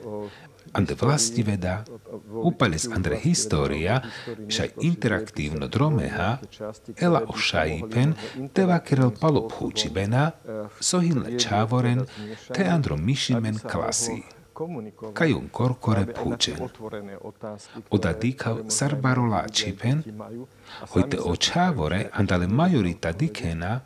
ande 0.72 0.95
vlastiveda, 1.01 1.85
upales 2.33 2.89
andre 2.97 3.18
história, 3.24 4.01
šaj 4.49 4.74
interaktívno 4.83 5.68
dromeha, 5.68 6.39
ela 6.97 7.22
o 7.28 7.37
šajipen, 7.37 8.14
te 8.53 8.66
vakerel 8.66 9.11
palo 9.20 9.47
pchúčibena, 9.49 10.30
sohinle 10.80 11.39
čávoren, 11.39 12.07
te 12.55 12.68
andro 12.68 12.97
mišimen 12.97 13.59
klasi. 13.59 14.22
Kajun 15.12 15.49
korkore 15.49 16.05
púčen. 16.07 16.61
Oda 17.91 18.12
dýkav 18.12 18.68
sarbarola 18.68 19.49
čipen, 19.49 20.05
hojte 20.93 21.18
o 21.18 21.33
čávore 21.37 22.11
andale 22.12 22.47
majorita 22.47 23.16
dikena, 23.16 23.80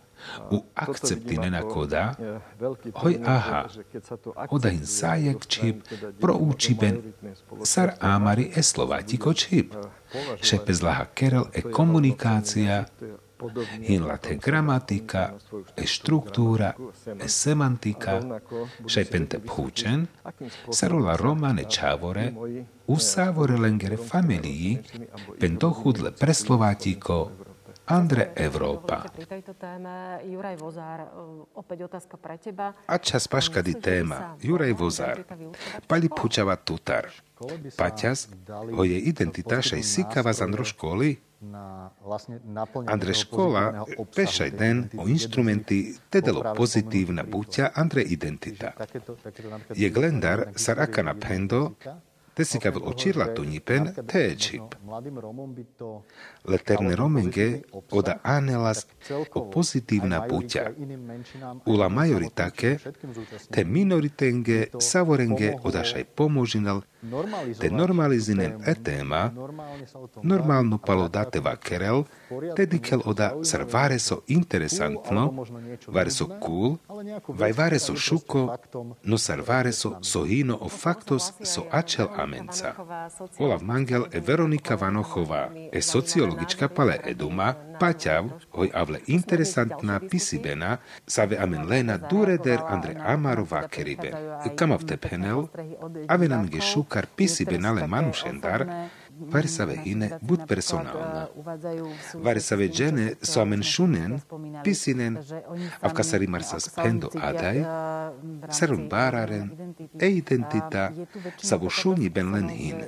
u 0.51 0.63
akceptinena 0.75 1.63
koda, 1.63 2.15
hoj 2.95 3.19
aha, 3.27 3.69
odahin 4.51 4.87
sajek 4.87 5.47
čip 5.47 5.85
proučiben 6.21 7.03
sar 7.65 7.95
amari 8.01 8.53
e 8.57 8.63
slovatiko 8.63 9.35
čip. 9.35 9.75
Šepe 10.43 10.73
zlaha 10.75 11.05
kerel 11.15 11.45
e 11.53 11.63
komunikácia, 11.63 12.85
hinla 13.83 14.17
te 14.17 14.37
gramatika, 14.37 15.35
e 15.77 15.87
štruktúra, 15.87 16.75
e 17.21 17.29
semantika, 17.29 18.41
šepente 18.87 19.41
phučen, 19.45 20.07
sarola 20.71 21.17
romane 21.17 21.65
čávore, 21.69 22.33
u 22.87 22.97
sávore 22.97 23.59
lengere 23.59 23.97
familii, 23.97 24.79
pen 25.41 25.59
dochudle 25.59 26.13
preslovatiko, 26.13 27.31
Andre 27.87 28.35
Európa. 28.35 29.07
A 32.87 32.97
čas 32.99 33.23
paškady 33.31 33.73
téma 33.79 34.35
Juraj 34.43 34.73
Vozár. 34.75 35.17
Pali 35.87 36.11
pučava 36.11 36.59
tutar. 36.59 37.07
Paťas, 37.79 38.27
ho 38.51 38.83
je 38.83 38.99
identita 38.99 39.63
šaj 39.63 39.83
sikava 39.87 40.35
z 40.35 40.43
Andro 40.43 40.67
školy? 40.67 41.15
Andre 42.91 43.13
škola 43.15 43.87
pešaj 44.11 44.51
den 44.51 44.91
o 44.99 45.07
instrumenti 45.07 45.95
tedelo 46.11 46.43
pozitívna 46.59 47.23
buťa 47.23 47.71
Andre 47.77 48.03
identita. 48.03 48.75
Je 49.79 49.87
glendar 49.95 50.51
saraka 50.59 51.07
na 51.07 51.15
pendo 51.15 51.79
Desikavel 52.37 52.83
očirla 52.85 53.27
tunipen 53.35 53.89
teečip. 54.07 54.75
Leterne 56.45 56.97
romenge 56.97 57.63
oda 57.91 58.19
anelas 58.23 58.87
o 59.35 59.41
pozitívna 59.51 60.21
puťa. 60.29 60.63
Ula 61.67 61.89
majoritake 61.89 62.77
te 63.51 63.65
minoritenge 63.65 64.69
savorenge 64.79 65.55
odašaj 65.65 66.05
pomožinal 66.05 66.83
te 67.61 67.71
normalizinen 67.71 68.61
etema, 68.67 69.33
normálno 70.23 70.79
palo 70.79 71.09
dateva 71.09 71.57
kerel, 71.57 72.05
tedy 72.57 72.79
kel 72.79 73.03
oda 73.05 73.33
sar 73.43 73.65
vareso 73.73 74.23
interesantno, 74.27 75.45
vareso 75.87 76.29
cool, 76.41 76.79
vai 77.29 77.53
vareso 77.53 77.97
šuko, 77.97 78.57
no 79.03 79.19
sar 79.19 79.43
vareso 79.47 79.97
so 80.01 80.25
hino 80.25 80.59
o 80.61 80.69
faktos 80.69 81.33
so 81.43 81.67
ačel 81.71 82.09
amenca. 82.17 82.75
Olav 83.39 83.63
Mangel 83.63 84.07
e 84.13 84.21
Veronika 84.21 84.77
Vanochová, 84.77 85.51
e 85.73 85.81
sociologička 85.83 86.69
pale 86.69 87.01
eduma, 87.05 87.55
paťav, 87.81 88.31
hoj 88.57 88.69
avle 88.75 89.01
interesantná 89.07 90.01
pisibena, 90.01 90.79
save 91.07 91.39
amen 91.39 91.67
lena 91.69 91.97
dureder 91.99 92.61
Andre 92.67 92.95
Amarova 93.01 93.69
keribe. 93.69 94.13
Kamav 94.57 94.85
tephenel, 94.89 95.49
ave 96.09 96.29
nam 96.29 96.49
ge 96.49 96.61
šukar 96.61 97.07
pisibena 97.17 97.73
le 97.73 97.87
manušendar, 97.87 98.89
Vare 99.19 99.49
sa 99.49 99.65
hine 99.67 100.19
bud 100.21 100.47
personálna. 100.47 101.29
Vare 102.15 102.41
sa 102.41 102.57
žene 102.57 103.15
so 103.23 103.41
amen 103.41 103.63
šunen, 103.63 104.21
pisinen, 104.65 105.17
a 105.81 105.89
v 105.89 105.93
kasari 105.97 106.27
marsas 106.29 106.69
pendo 106.77 107.09
adaj, 107.17 107.65
sarun 108.53 108.89
bararen, 108.89 109.49
e 109.99 110.09
identita, 110.21 110.93
sa 111.41 111.57
vo 111.57 111.73
šuni 111.73 112.09
ben 112.13 112.33
len 112.33 112.49
hin. 112.49 112.85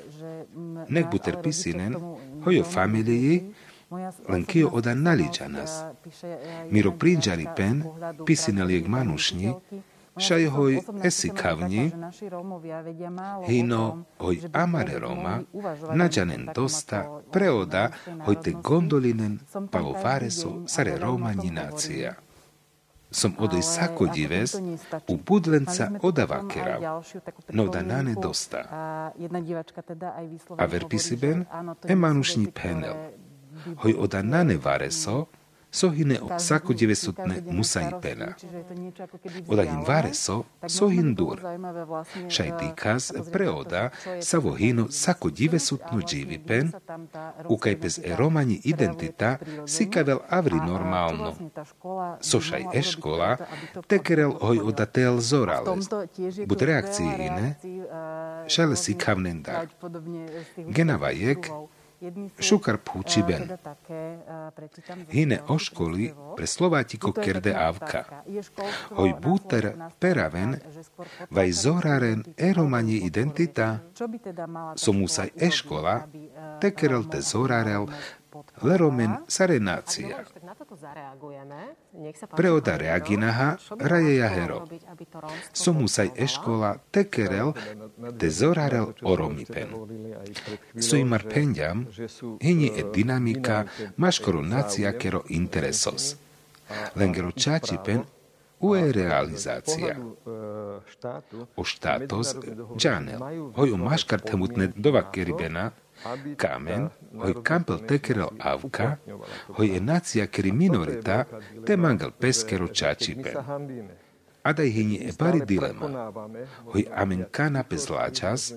Nek 0.89 1.09
buter 1.11 1.41
pisinen, 1.41 1.97
hojo 2.45 2.65
familiji, 2.65 3.55
kio 4.47 4.69
oda 4.69 4.95
naličanas. 4.95 5.83
Miro 6.71 6.93
prinđari 6.99 7.47
pen, 7.57 7.83
pisinel 8.27 8.71
jeg 8.71 8.89
manušni, 8.89 9.55
šaj 10.17 10.47
hoj 10.47 10.81
esikavni, 11.05 11.91
hino 13.47 14.05
hoj 14.19 14.41
amare 14.53 14.99
Roma, 14.99 15.41
nađanen 15.95 16.49
dosta, 16.55 17.21
preoda 17.33 17.91
hoj 18.25 18.43
te 18.43 18.53
gondolinen, 18.63 19.39
palovareso 19.71 20.63
sare 20.67 20.99
Roma 20.99 21.35
nacija. 21.51 22.15
Som 23.11 23.35
odoj 23.39 23.63
sako 23.63 24.07
dives, 24.07 24.55
u 25.09 25.17
budlenca 25.27 25.91
odava 26.03 26.49
kerav, 26.49 27.03
no 27.49 27.69
da 27.69 27.83
nane 27.83 28.15
dosta. 28.23 28.65
A 30.59 30.67
verpisiben, 30.67 31.45
emanušni 31.89 32.51
penel, 32.51 32.95
hoj 33.77 33.95
oda 33.99 34.23
nane 34.23 34.57
vareso, 34.57 35.27
sohine 35.71 36.19
900 36.21 37.53
musaipena. 37.53 38.35
Odahin 39.49 39.85
vareso, 39.87 40.45
sohin 40.67 41.15
dur. 41.15 41.41
Šaj 42.29 42.53
tikas 42.59 43.13
preoda 43.33 43.91
sa 44.21 44.39
vohino 44.39 44.89
sako 44.91 45.29
900 45.29 46.05
dživipen, 46.09 46.73
ukajpes 47.49 47.99
e 48.05 48.17
romani 48.17 48.61
identita 48.65 49.37
sikavel 49.67 50.19
avri 50.29 50.57
normalno. 50.57 51.35
Sošaj 52.21 52.65
e 52.75 52.83
škola, 52.83 53.37
tekerel 53.87 54.33
hoj 54.41 54.61
odatel 54.65 55.21
zorales. 55.21 55.89
Bud 56.47 56.63
reakcije 56.63 57.27
ine, 57.27 57.55
šale 58.49 58.77
sikavnendar. 58.77 59.69
Genavajek, 60.57 61.51
Šukar 62.39 62.79
púči 62.79 63.23
ben. 63.27 63.43
Hine 65.11 65.43
o 65.51 65.59
školy 65.59 66.15
pre 66.39 66.47
Slovátiko 66.47 67.11
kerde 67.11 67.51
avka. 67.51 68.23
Hoj 68.95 69.11
búter 69.19 69.75
peraven, 69.99 70.63
vaj 71.35 71.51
zoraren 71.51 72.23
eromani 72.39 73.03
identita, 73.03 73.83
so 74.79 74.95
musaj 74.95 75.35
e 75.35 75.51
škola, 75.51 76.07
tekerel 76.63 77.11
te 77.11 77.19
zorarel 77.19 77.91
Leromen 78.63 79.17
sarenácia. 79.29 80.25
Preoda 82.37 82.77
reaginaha 82.77 83.57
rajeja 83.79 84.29
hero. 84.29 84.67
Somusaj 85.53 86.11
eškola 86.17 86.77
tekerel 86.91 87.53
te 88.19 88.31
zorarel 88.31 88.93
oromipen. 89.03 89.75
Soimar 90.81 91.25
penjam, 91.35 91.87
hini 92.41 92.71
e 92.77 92.85
dinamika 92.95 93.65
maškoro 93.97 94.43
nacija 94.43 94.93
kero 94.99 95.23
interesos. 95.29 96.17
Lengero 96.97 97.31
čačipen 97.33 98.05
ue 98.61 98.93
realizácia. 98.93 99.97
O 101.57 101.65
štátos, 101.65 102.37
džanel, 102.77 103.53
hoj 103.57 103.73
o 103.73 103.77
maškar 103.77 104.21
temutne 104.21 104.73
dova 104.77 105.03
keribena, 105.13 105.71
Kamen, 106.37 106.89
hoj 107.19 107.35
kampel 107.43 107.79
tekerel 107.87 108.29
avka, 108.39 108.97
hoj 109.57 109.67
je 109.75 109.81
nacija 109.81 110.27
keri 110.27 110.53
minorita, 110.53 111.25
te 111.67 111.77
mangal 111.77 112.11
peskero 112.21 112.69
čačipen. 112.69 113.35
Adaj 114.43 114.71
hini 114.71 115.01
e 115.09 115.13
pari 115.19 115.41
dilema. 115.47 116.13
Hoj 116.73 116.85
amen 116.95 117.25
kana 117.31 117.63
pes 117.63 117.89
lačas, 117.91 118.53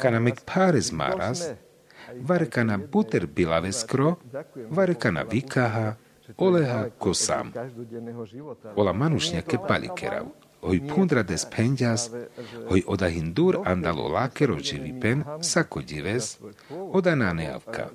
kana 0.00 0.20
mek 0.20 0.40
pares 0.54 0.92
maras, 0.92 1.44
vare 2.20 2.46
kana 2.50 2.78
buter 2.92 3.26
bilaveskro, 3.26 4.16
vare 4.70 4.94
kana 4.94 5.22
vikaha, 5.22 5.94
oleha 6.38 6.88
kosam. 6.98 7.52
Ola 8.76 8.92
manušnjake 8.92 9.58
palikerav 9.68 10.26
hoj 10.62 10.80
pundra 10.94 11.22
des 11.22 11.46
penjas, 11.56 12.10
hoj 12.68 12.82
oda 12.86 13.08
hindur 13.08 13.58
andalo 13.64 14.08
lakero 14.08 14.56
pen, 15.00 15.24
sako 15.40 15.82
dives, 15.82 16.38
oda 16.92 17.14
na 17.14 17.32
neavka. 17.32 17.88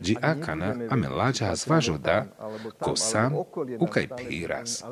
Dži 0.00 0.16
akana 0.22 0.76
ame 0.90 1.08
lađa 1.08 1.54
zvažoda, 1.54 2.26
ko 2.78 2.96
sam 2.96 3.32
ukaj 3.80 4.08
piras. 4.16 4.84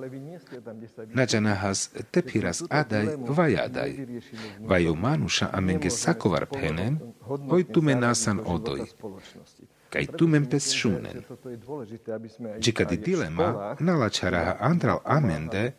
Nađana 1.06 1.54
has 1.54 1.90
te 2.10 2.22
piras 2.22 2.62
adaj 2.70 3.06
vajadaj, 3.28 3.94
vaju 4.60 4.94
manuša 4.94 5.48
amenge 5.52 5.90
sakovar 5.90 6.46
penen, 6.46 6.98
hoj 7.48 7.64
tume 7.72 7.94
nasan 7.94 8.40
odoj 8.46 8.80
kaj 9.90 10.06
tumenpes 10.18 10.72
šunen. 10.72 11.22
Čika 12.60 12.84
dilema 12.84 13.76
nalačaraha 13.80 14.56
antral 14.60 15.00
amende, 15.04 15.72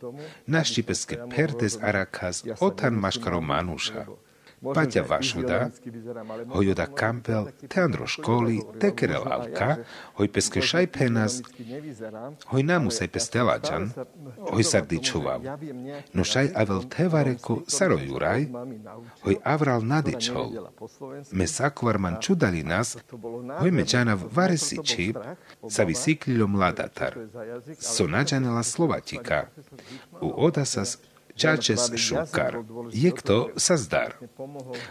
naščipes 0.46 1.06
ke 1.06 1.18
pertes 1.36 1.78
arakas 1.82 2.44
otan 2.60 2.94
maškaro 2.94 3.42
manuša. 3.42 4.06
Paťa 4.62 5.04
Vašuda, 5.10 5.70
hojoda 6.54 6.86
Kampel, 6.86 7.46
Teandro 7.68 8.08
školi, 8.08 8.62
Tekerel 8.80 9.24
Avka, 9.26 9.76
hoj 10.14 10.28
peske 10.28 10.62
šajpenas, 10.62 11.42
hoj 12.46 12.64
namusaj 12.64 13.08
pestelađan, 13.08 13.92
hoj 14.52 14.64
sardičovav. 14.64 15.42
No 16.14 16.24
šaj 16.24 16.50
avel 16.56 16.84
tevareko 16.90 17.62
sarojuraj, 17.68 18.46
hoj 19.24 19.36
avral 19.44 19.86
nadičov. 19.86 20.52
Me 21.32 21.48
sakvarman 21.48 22.18
čudali 22.22 22.64
nas, 22.64 22.98
hoj 23.60 23.72
međanav 23.72 24.20
varesi 24.32 24.78
čip, 24.84 25.18
sa 25.70 25.84
visiklilo 25.84 26.48
mladatar. 26.48 27.16
So 27.80 28.08
nađanela 28.08 28.64
Slovatika. 28.64 29.48
U 30.22 30.34
odasas 30.38 30.98
Čačes 31.40 31.92
šukar, 31.96 32.60
je 32.92 33.12
kto 33.12 33.56
sa 33.56 33.80
zdar. 33.80 34.20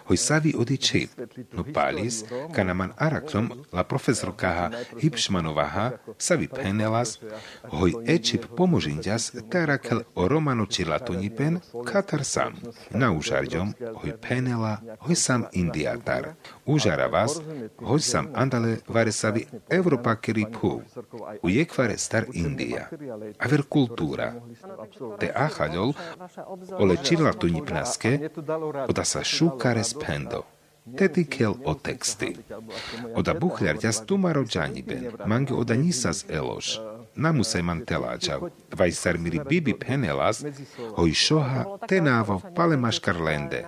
Hoj 0.09 0.17
savi 0.17 0.55
odičej, 0.57 1.09
no 1.53 1.65
palis, 1.75 2.25
kanaman 2.57 2.93
arakrom 2.97 3.53
la 3.73 3.85
profesorkaha 3.85 4.71
Hipšmanovaha 4.97 6.01
savi 6.17 6.49
penelas, 6.49 7.21
hoj 7.69 8.01
ečip 8.09 8.49
pomožinďas 8.57 9.37
tarakel 9.53 10.03
romano 10.17 10.65
čilatonipen 10.67 11.61
katar 11.85 12.25
sam. 12.25 12.57
Na 12.91 13.13
užarďom 13.13 13.77
hoj 14.01 14.13
penela, 14.17 14.81
hoj 15.05 15.17
sam 15.17 15.45
indiatar. 15.53 16.33
Užara 16.65 17.13
vás, 17.13 17.41
hoj 17.77 18.01
sam 18.01 18.33
andale 18.35 18.81
vare 18.89 19.13
savi 19.13 19.45
Evropa 19.69 20.17
keri 20.17 20.49
pú. 20.49 20.81
U 21.43 21.49
jekvare 21.49 21.99
star 21.99 22.25
India. 22.33 22.89
Aver 23.39 23.69
kultúra. 23.69 24.33
Te 25.21 25.29
achaľol 25.29 25.93
ole 26.79 26.97
čirlatuni 27.03 27.63
praske, 27.67 28.31
oda 28.89 29.05
sa 29.05 29.25
šúkare 29.25 29.85
spendo. 29.85 30.45
Tetikel 30.97 31.53
o 31.69 31.75
texty. 31.77 32.33
Oda 33.13 33.37
buhľarťa 33.37 33.93
stumaro 33.93 34.45
džaniben, 34.49 35.21
mange 35.29 35.53
oda 35.53 35.77
nisas 35.77 36.25
eloš. 36.29 36.81
Namusaj 37.19 37.63
man 37.63 37.83
teláčav, 37.85 38.47
vaj 38.73 38.93
sarmiri 38.95 39.41
bibi 39.45 39.75
penelas, 39.75 40.45
hoj 40.97 41.13
šoha 41.13 41.65
tenávo 41.91 42.41
pale 42.57 42.77
maškar 42.77 43.21
lende. 43.21 43.67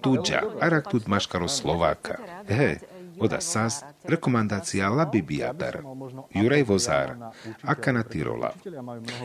Tuđa, 0.00 0.40
arak 0.60 0.88
tud 0.90 1.08
maškaro 1.08 1.48
Slováka. 1.48 2.16
He, 2.48 2.78
Oda 3.22 3.40
sas, 3.40 3.84
rekomandácia 4.02 4.88
la 4.90 5.06
Bibiatar, 5.06 5.78
Jurej 6.34 6.64
Vozár, 6.66 7.16
Akana 7.62 8.02
Tirola, 8.02 8.50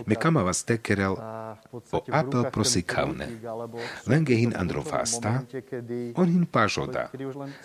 Mekama 0.06 0.44
vas 0.44 0.64
tekerel 0.64 1.18
o 1.92 2.00
apel 2.12 2.44
prosikavne, 2.54 3.28
Lengehin 4.06 4.54
Androfasta, 4.54 5.42
Onhin 6.16 6.46
pažoda, 6.46 7.10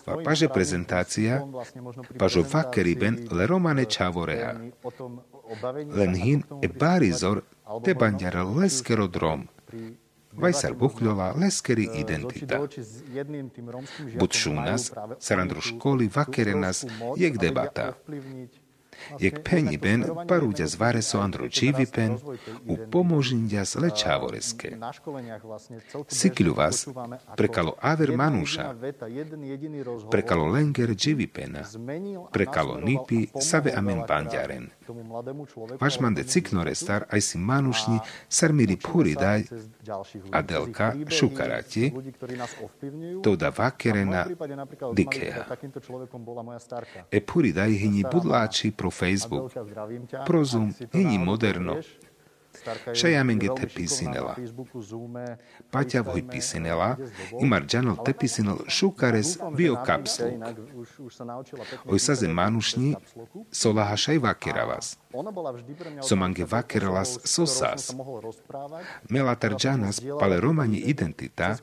va 0.07 0.17
paže 0.25 0.49
prezentácia, 0.49 1.43
pažo 2.19 2.43
vakeriben 2.53 3.27
le 3.31 3.47
romane 3.47 3.85
čavoreha, 3.85 4.57
len 5.93 6.15
hin 6.17 6.45
e 6.63 6.69
barizor 6.69 7.45
te 7.85 7.95
bandiara 7.95 8.45
leskero 8.45 9.07
drom, 9.09 9.45
Vajsar 10.33 10.73
Buchľová, 10.73 11.37
Leskery 11.37 11.93
identita. 11.93 12.57
Buď 14.17 14.31
šúnas, 14.33 14.89
sarandru 15.21 15.61
školy, 15.61 16.09
vakere 16.09 16.57
nás, 16.57 16.89
jek 17.17 17.37
debata. 17.37 17.95
Jek 19.19 19.43
peniben 19.43 20.07
parúďa 20.29 20.67
z 20.67 20.75
Vareso 20.79 21.19
Andro 21.21 21.49
Čivipen 21.49 22.19
u 22.69 22.75
pomožindia 22.91 23.67
z 23.67 23.83
Lečávoreske. 23.83 24.79
Sikľu 26.09 26.53
vás 26.55 26.87
prekalo 27.37 27.77
Aver 27.81 28.15
Manúša, 28.15 28.77
prekalo 30.09 30.49
Lenger 30.53 30.95
Čivipena, 30.97 31.67
prekalo 32.31 32.79
Nipi 32.79 33.29
Save 33.41 33.73
Amen 33.75 34.05
Bandiaren. 34.07 34.71
Vašmande 35.81 36.25
ciknore 36.25 36.75
star 36.75 37.05
aj 37.09 37.21
si 37.21 37.39
Manušni 37.39 37.99
sarmiri 38.29 38.77
Puridaj 38.77 39.43
Adelka 40.31 40.95
Šukarati, 41.09 41.93
da 43.37 43.49
Vakerena 43.49 44.27
Dikeha. 44.93 45.45
E 47.11 47.21
Puridaj 47.21 47.71
hini 47.73 48.05
budláči 48.13 48.71
pro 48.71 48.91
Facebook, 48.93 49.53
pro 50.27 50.45
Zoom, 50.45 50.73
hini 50.93 51.19
moderno, 51.19 51.81
Šajamenge 52.95 53.49
te 53.57 53.67
pisinela. 53.67 54.37
Paťa 55.71 56.03
vhoj 56.07 56.23
pisinela, 56.31 56.97
imar 57.41 57.67
džanol 57.67 57.97
te 58.05 58.13
pisinel 58.13 58.61
šukares 58.69 59.39
vio 59.57 59.79
kapsluk. 59.87 60.45
Oj 61.85 61.99
sa 61.99 62.15
ze 62.15 62.29
manušni, 62.29 62.95
solaha 63.51 63.97
šaj 63.97 64.19
vakeravas. 64.19 64.97
Somange 66.09 66.45
vakeralas 66.45 67.19
sosas. 67.25 67.91
Melatar 69.09 69.57
džanas 69.57 70.01
pale 70.21 70.41
romani 70.41 70.79
identita, 70.79 71.57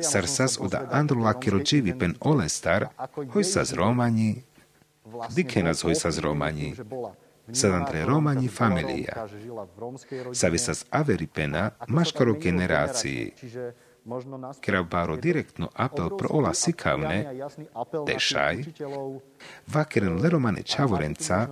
sarsas 0.00 0.58
oda 0.60 0.86
andrula 0.92 1.34
kero 1.40 1.60
dživi 1.60 1.98
pen 1.98 2.14
olestar, 2.20 2.88
hoj 3.32 3.44
sa 3.44 3.64
z 3.64 3.76
romani, 3.76 4.30
dikenas 5.34 5.82
hoj 5.82 5.94
sa 5.94 6.10
z 6.10 6.18
romani 6.18 6.74
tre 7.86 8.04
Romani 8.04 8.48
familia. 8.48 9.26
Savisa 10.32 10.74
z 10.74 10.84
Averipena 10.90 11.70
maškaro 11.88 12.34
generácii. 12.34 13.32
Krabáro 14.60 15.16
direktno 15.16 15.68
apel 15.74 16.16
pro 16.16 16.28
ola 16.30 16.54
sikavne, 16.54 17.34
tešaj, 18.06 18.64
vakeren 19.66 20.22
leromane 20.22 20.62
čavorenca, 20.62 21.48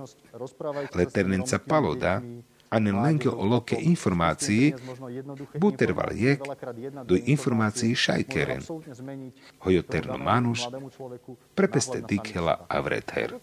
leternenca 0.95 1.59
paloda, 1.59 2.21
a 2.69 2.77
len 2.79 3.01
lenke 3.01 3.29
o 3.29 3.45
loke 3.45 3.75
informácií, 3.75 4.73
buterval 5.57 6.13
jek 6.13 6.39
do 7.05 7.15
informácií 7.15 7.95
šajkeren. 7.95 8.61
Hojoterno 9.59 10.17
manuš, 10.17 10.67
prepeste 11.55 12.01
dikela 12.01 12.65
a 12.69 12.79
vrether. 12.81 13.33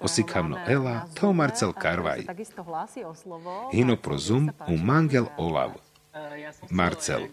Osikavno 0.00 0.58
ela, 0.66 1.06
to 1.14 1.32
Marcel 1.32 1.72
Karvaj. 1.72 2.26
Hino 3.72 3.96
prozum 3.96 4.50
u 4.68 4.76
mangel 4.76 5.26
olav. 5.36 5.70
Marcel 6.70 7.28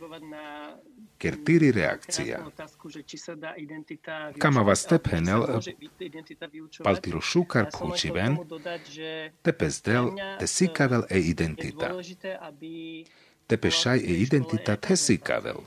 kertiri 1.24 1.72
reakcia. 1.72 2.40
Kamava 4.44 4.76
stephenel 4.76 5.46
paltiro 6.84 7.22
šukar 7.32 7.70
kučiven, 7.72 8.36
tepes 9.46 9.80
del 9.88 10.12
te 10.40 10.50
sikavel 10.56 11.08
e 11.10 11.22
identita. 11.34 11.94
Tepe 13.48 13.72
šaj 13.72 14.04
e 14.04 14.20
identita 14.26 14.76
te 14.88 15.00
sikavel. 15.06 15.64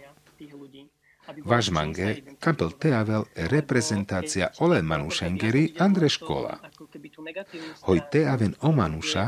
Važmange, 1.51 2.11
kapel 2.41 2.71
teavel 2.83 3.25
reprezentácia 3.53 4.51
ole 4.61 4.79
manušengeri 4.83 5.65
Andre 5.87 6.09
škola. 6.09 6.55
Hoj 7.89 8.01
teaven 8.13 8.55
o 8.63 8.71
manuša, 8.73 9.27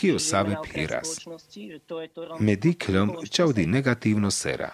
kio 0.00 0.18
save 0.18 0.56
piras. 0.64 1.18
Medikľom 2.40 3.16
čaudi 3.28 3.66
negatívno 3.66 4.30
sera. 4.30 4.72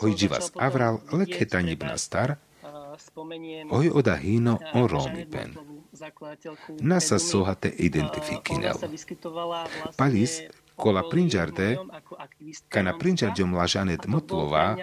Hojdživas 0.00 0.50
avral 0.58 0.98
lekhetanibna 1.12 1.98
star, 1.98 2.36
oj 3.70 3.86
oda 3.94 4.16
hino 4.16 4.58
o 4.74 4.86
romipen. 4.86 5.54
Nasa 6.80 7.18
sohate 7.18 7.68
identifikinel. 7.68 8.76
Palis 9.96 10.40
kola 10.76 11.04
prinžarde, 11.06 11.78
kana 12.66 12.96
prinžarďom 12.96 13.54
lažanet 13.54 14.08
motlová, 14.08 14.74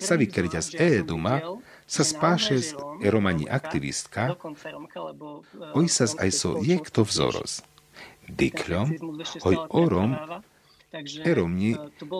sa 0.00 0.14
vykerďa 0.16 0.60
z 0.64 0.68
Eeduma, 0.76 1.38
sa 1.86 2.02
spáše 2.02 2.58
z 2.58 2.74
romani 3.06 3.46
aktivistka, 3.46 4.34
oj 5.76 5.86
sa 5.86 6.10
aj 6.18 6.30
so 6.32 6.58
jekto 6.58 7.04
vzoros. 7.04 7.62
Dikľom, 8.28 8.86
oj 9.46 9.56
orom, 9.72 10.16
Eromni, 11.24 11.76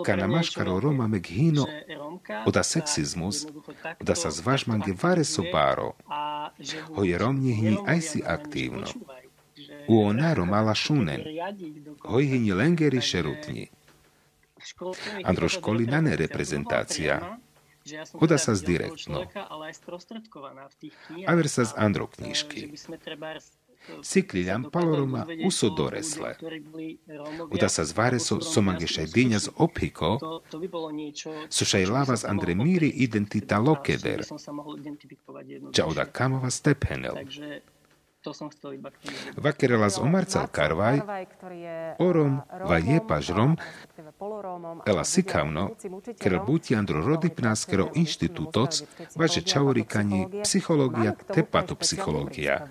kana 0.07 0.27
maškaro 0.27 0.81
Roma 0.81 1.07
meg 1.07 1.27
oda 2.47 2.63
seksizmus, 2.63 3.47
oda 4.01 4.15
sa 4.15 4.31
zvažmange 4.31 4.93
vare 5.03 5.25
so 5.25 5.43
báro. 5.53 5.93
Hoje 6.97 7.19
Romni 7.19 7.53
hni 7.53 7.77
aj 7.87 8.01
si 8.01 8.21
aktívno. 8.25 8.87
U 9.89 10.05
onaro 10.05 10.45
mala 10.45 10.75
šunen. 10.75 11.25
Hoj 12.05 12.25
hni 12.27 12.53
lengeri 12.53 13.01
šerutni. 13.01 13.69
Andro 15.25 15.49
školi 15.49 15.87
nane 15.87 16.17
reprezentácia. 16.17 17.39
Oda 18.21 18.37
sa 18.39 18.53
zdirektno. 18.55 19.25
Aver 21.27 21.49
sa 21.49 21.65
z 21.65 21.73
Andro 21.77 22.07
knižky. 22.07 22.69
Sikliljam 24.03 24.65
paloroma 24.73 25.27
uso 25.47 25.71
doresle. 25.71 26.35
Uda 27.51 27.69
sa 27.69 27.85
zvareso 27.85 28.41
somangeše 28.41 29.07
dinja 29.15 29.39
z 29.39 29.49
ophiko, 29.57 30.19
sušaj 31.51 31.87
lavas 31.87 32.25
andre 32.25 32.55
miri 32.55 32.89
identita 32.89 33.59
lokeder, 33.59 34.25
ča 35.73 35.87
oda 35.87 36.05
kamova 36.05 36.51
stephenel. 36.51 37.15
Vakerela 39.37 39.89
z 39.89 39.99
Omarcel 39.99 40.47
Karvaj, 40.53 41.01
orom 41.99 42.41
va 42.51 42.79
jepažrom, 42.79 43.57
ela 44.87 45.05
sikavno, 45.05 45.69
ker 46.19 46.41
buti 46.47 46.75
andro 46.77 47.03
rodipnáskero 47.07 47.89
inštitútoc, 47.95 48.83
vaše 49.17 49.41
čaurikani 49.41 50.27
psychológia 50.43 51.15
te 51.35 51.45
patopsychológia. 51.45 52.67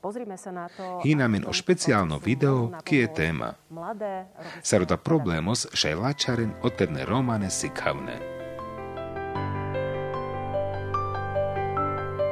Pozrime 0.00 0.36
sa 0.40 0.50
na 0.50 0.68
to. 0.68 1.00
Hinamen 1.04 1.44
o 1.44 1.52
špeciálno 1.52 2.18
video, 2.24 2.72
ki 2.84 2.96
je 2.96 3.08
téma. 3.12 3.52
Saroda 4.62 4.96
problemos 4.96 5.66
šaj 5.76 5.94
lačaren 5.94 6.52
oterne 6.62 7.04
romane 7.04 7.50
sikavne. 7.50 8.16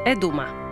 Eduma. 0.08 0.67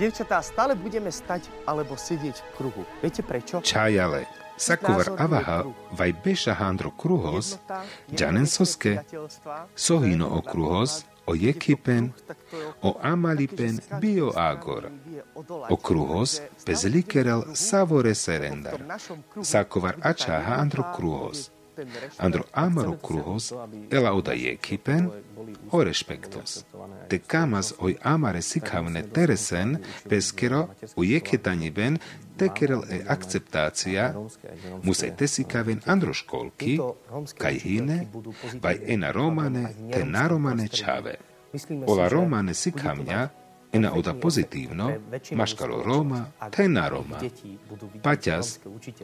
Dievčatá, 0.00 0.40
stále 0.40 0.72
budeme 0.72 1.12
stať 1.12 1.52
alebo 1.68 1.92
sedieť 1.92 2.40
v 2.40 2.48
kruhu. 2.56 2.82
Viete 3.04 3.20
prečo? 3.20 3.60
Čajale. 3.60 4.24
Sakovar 4.56 5.12
avaha 5.20 5.68
vaj 5.92 6.12
beša 6.24 6.56
handro 6.56 6.88
kruhos, 6.88 7.60
džanen 8.08 8.48
soske, 8.48 9.04
sohino 9.76 10.24
o 10.32 10.40
kruhos, 10.40 11.04
o 11.28 11.36
jekipen, 11.36 12.16
o 12.80 12.96
amalipen 13.04 13.76
bio 14.00 14.32
agor, 14.32 14.88
o 15.68 15.76
kruhos 15.76 16.40
bez 16.64 16.88
likerel 16.88 17.52
savore 17.52 18.16
serendar, 18.16 18.80
sakovar 19.44 20.00
ačaha 20.00 20.60
andro 20.64 20.88
kruhos. 20.96 21.52
Andro 22.18 22.44
amaro 22.52 22.96
kruhos, 22.98 23.52
ela 23.90 24.12
oda 24.12 24.32
jekipen, 24.32 25.10
o 25.70 25.84
respectos. 25.84 26.64
Te 27.08 27.18
kamas 27.18 27.72
oi 27.78 27.96
amare 28.02 28.42
sikavne 28.42 29.02
teresen, 29.02 29.78
peskero 30.08 30.68
u 30.96 31.04
jeketani 31.04 31.70
ben, 31.70 31.98
tekerel 32.36 32.84
e 32.90 33.00
akceptácia, 33.08 34.14
musaj 34.82 35.16
tesikaven 35.16 35.82
androškolky, 35.86 36.78
kaj 37.38 37.58
hine, 37.64 37.98
vaj 38.62 38.80
ena 38.86 39.12
romane, 39.12 39.66
te 39.92 40.04
naromane 40.04 40.68
čave. 40.68 41.14
Ola 41.86 42.08
romane 42.08 42.54
sikamňa, 42.54 43.28
ena 43.72 43.92
oda 43.94 44.14
pozitívno, 44.14 44.92
maškalo 45.32 45.82
Roma, 45.82 46.26
tena 46.50 46.88
Roma. 46.88 47.18
Paťas, 48.02 48.58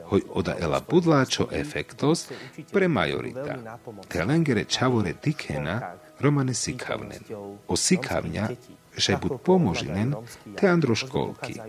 hoj 0.05 0.23
oda 0.35 0.57
ela 0.61 0.81
budláčo 0.81 1.49
efektos 1.53 2.29
pre 2.73 2.89
majorita. 2.89 3.79
Te 4.09 4.25
lengere 4.25 4.65
čavore 4.65 5.15
dikena, 5.23 5.95
romane 6.21 6.55
sikavnen. 6.55 7.23
O 7.69 7.77
sikavňa, 7.77 8.49
že 8.97 9.17
bud 9.17 9.45
pomožinen 9.45 10.15
te 10.57 10.69
androškolky. 10.69 11.61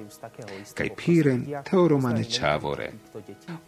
Kaj 0.74 0.90
píren 0.96 1.46
te 1.64 1.78
o 1.78 1.88
romane 1.88 2.24
čavore. 2.24 2.92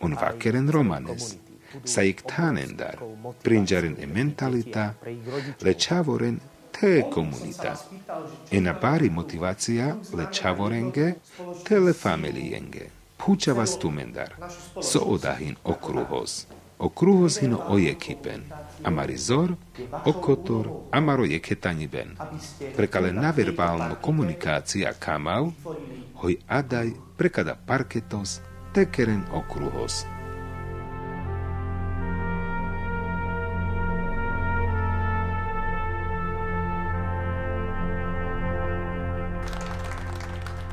On 0.02 0.16
vakeren 0.16 0.70
romanes. 0.72 1.38
Sa 1.86 2.02
ik 2.02 2.26
tanendar, 2.26 2.98
prinjaren 3.46 3.94
e 4.02 4.06
mentalita, 4.10 4.98
le 5.62 5.74
čavoren 5.78 6.40
te 6.72 7.04
komunita. 7.10 7.76
E 8.52 8.62
na 8.62 8.74
bari 8.74 9.10
motivacija 9.10 9.96
le 10.14 10.26
čavorenge 10.32 11.14
te 11.64 11.80
le 11.80 11.94
familienge. 11.94 12.90
Puća 13.18 13.54
vas 13.54 13.80
tumendar, 13.80 14.34
so 14.82 15.00
odahin 15.00 15.56
okruhos. 15.64 16.48
Okruhos 16.80 17.40
hino 17.40 17.62
ojekipen, 17.68 18.42
amarizor, 18.84 19.54
okotor, 20.06 20.68
amaro 20.92 21.26
jeketaniben. 21.26 22.16
Prekale 22.76 23.14
naverbalno 23.14 23.96
komunikacija 23.96 24.94
kamal, 24.94 25.52
hoj 26.16 26.36
adaj 26.48 26.92
prekada 27.18 27.56
parketos, 27.68 28.40
tekeren 28.74 29.24
okruhos. 29.34 30.19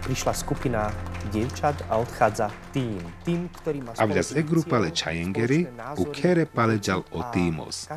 Prišla 0.07 0.33
skupina 0.39 0.87
dievčat 1.35 1.91
a 1.91 1.99
odchádza 1.99 2.47
tým. 2.71 3.03
Tým, 3.27 3.51
ktorý 3.51 3.83
má 3.83 3.91
A 3.99 4.07
vľaz 4.07 4.39
e 4.39 4.43
grupale 4.47 4.95
čajengeri, 4.95 5.67
u 5.99 6.07
kere 6.15 6.47
paleđal 6.47 7.03
o 7.11 7.27
tímos. 7.35 7.91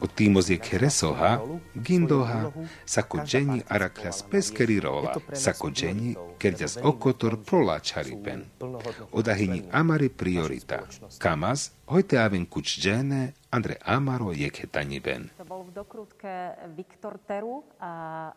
O 0.00 0.08
tímos 0.08 0.48
je 0.48 0.56
kere 0.56 0.88
soha, 0.88 1.44
gindoha, 1.76 2.48
sako 2.88 3.20
dženi 3.28 3.60
araklas 3.68 4.24
peskeri 4.24 4.80
rola, 4.80 5.12
sako 5.36 5.68
dženi 5.68 6.16
kerďas 6.40 6.80
okotor 6.80 7.36
prolačari 7.44 8.16
pen. 8.24 8.48
Odahini 9.12 9.68
amari 9.68 10.08
priorita. 10.08 10.88
Kamas, 11.20 11.76
hojte 11.84 12.16
aven 12.16 12.48
kuč 12.48 12.80
džene, 12.80 13.36
Andre 13.52 13.76
Amaro 13.84 14.32
je 14.32 14.48
ketani 14.48 14.96
ben. 14.96 15.28
To 15.36 15.44
bol 15.44 15.68
v 15.68 15.76
dokrutke 15.76 16.56
Viktor 16.72 17.20
Teru 17.28 17.60
a 17.84 18.32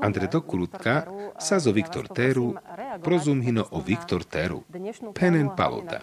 Andre 0.00 0.26
Dokulutka 0.26 1.06
sa 1.38 1.58
zo 1.58 1.72
Viktor 1.72 2.08
Teru 2.08 2.54
prozumhino 3.02 3.66
o 3.70 3.80
Viktor 3.80 4.24
Teru, 4.24 4.64
penen 5.14 5.50
paloda. 5.56 6.00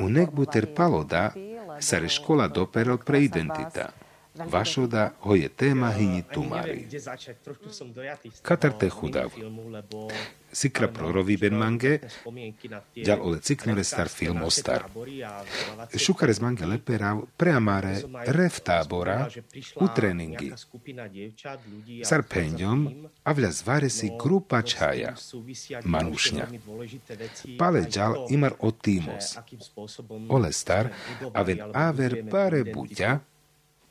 U 0.00 0.06
nekbuter 0.08 0.66
paloda 0.74 1.32
sa 1.78 1.96
re 1.98 2.08
škola 2.08 2.48
doperel 2.48 2.98
pre 2.98 3.24
identita. 3.24 3.90
Vašoda 4.38 5.18
ho 5.20 5.34
je 5.34 5.48
téma 5.48 5.90
hyni 5.90 6.22
tumari. 6.22 6.86
Katarte 8.42 8.90
chudav. 8.90 9.34
Sikra 10.48 10.88
prorovi 10.88 11.36
ben 11.36 11.54
mange, 11.60 12.00
ďal 12.96 13.18
ole 13.20 13.38
ciknere 13.44 13.84
star 13.84 14.08
film 14.08 14.42
ostar. 14.42 14.88
Šukare 15.92 16.32
z 16.32 16.40
mange 16.40 16.64
leperav 16.64 17.28
preamare 17.36 18.00
rev 18.32 18.54
tábora 18.64 19.28
u 19.76 19.86
tréningi. 19.92 20.52
Sar 22.00 22.24
penďom 22.24 23.08
a 23.22 23.30
vľa 23.36 23.50
zvare 23.52 23.92
si 23.92 24.08
grupa 24.16 24.64
čaja, 24.64 25.12
manušňa. 25.84 26.44
Pale 27.60 27.80
ďal 27.84 28.32
imar 28.32 28.56
o 28.64 28.72
tímos. 28.72 29.36
Ole 30.32 30.50
star 30.56 30.88
a 31.32 31.40
ven 31.44 31.60
aver 31.76 32.24
pare 32.24 32.64
buďa, 32.64 33.20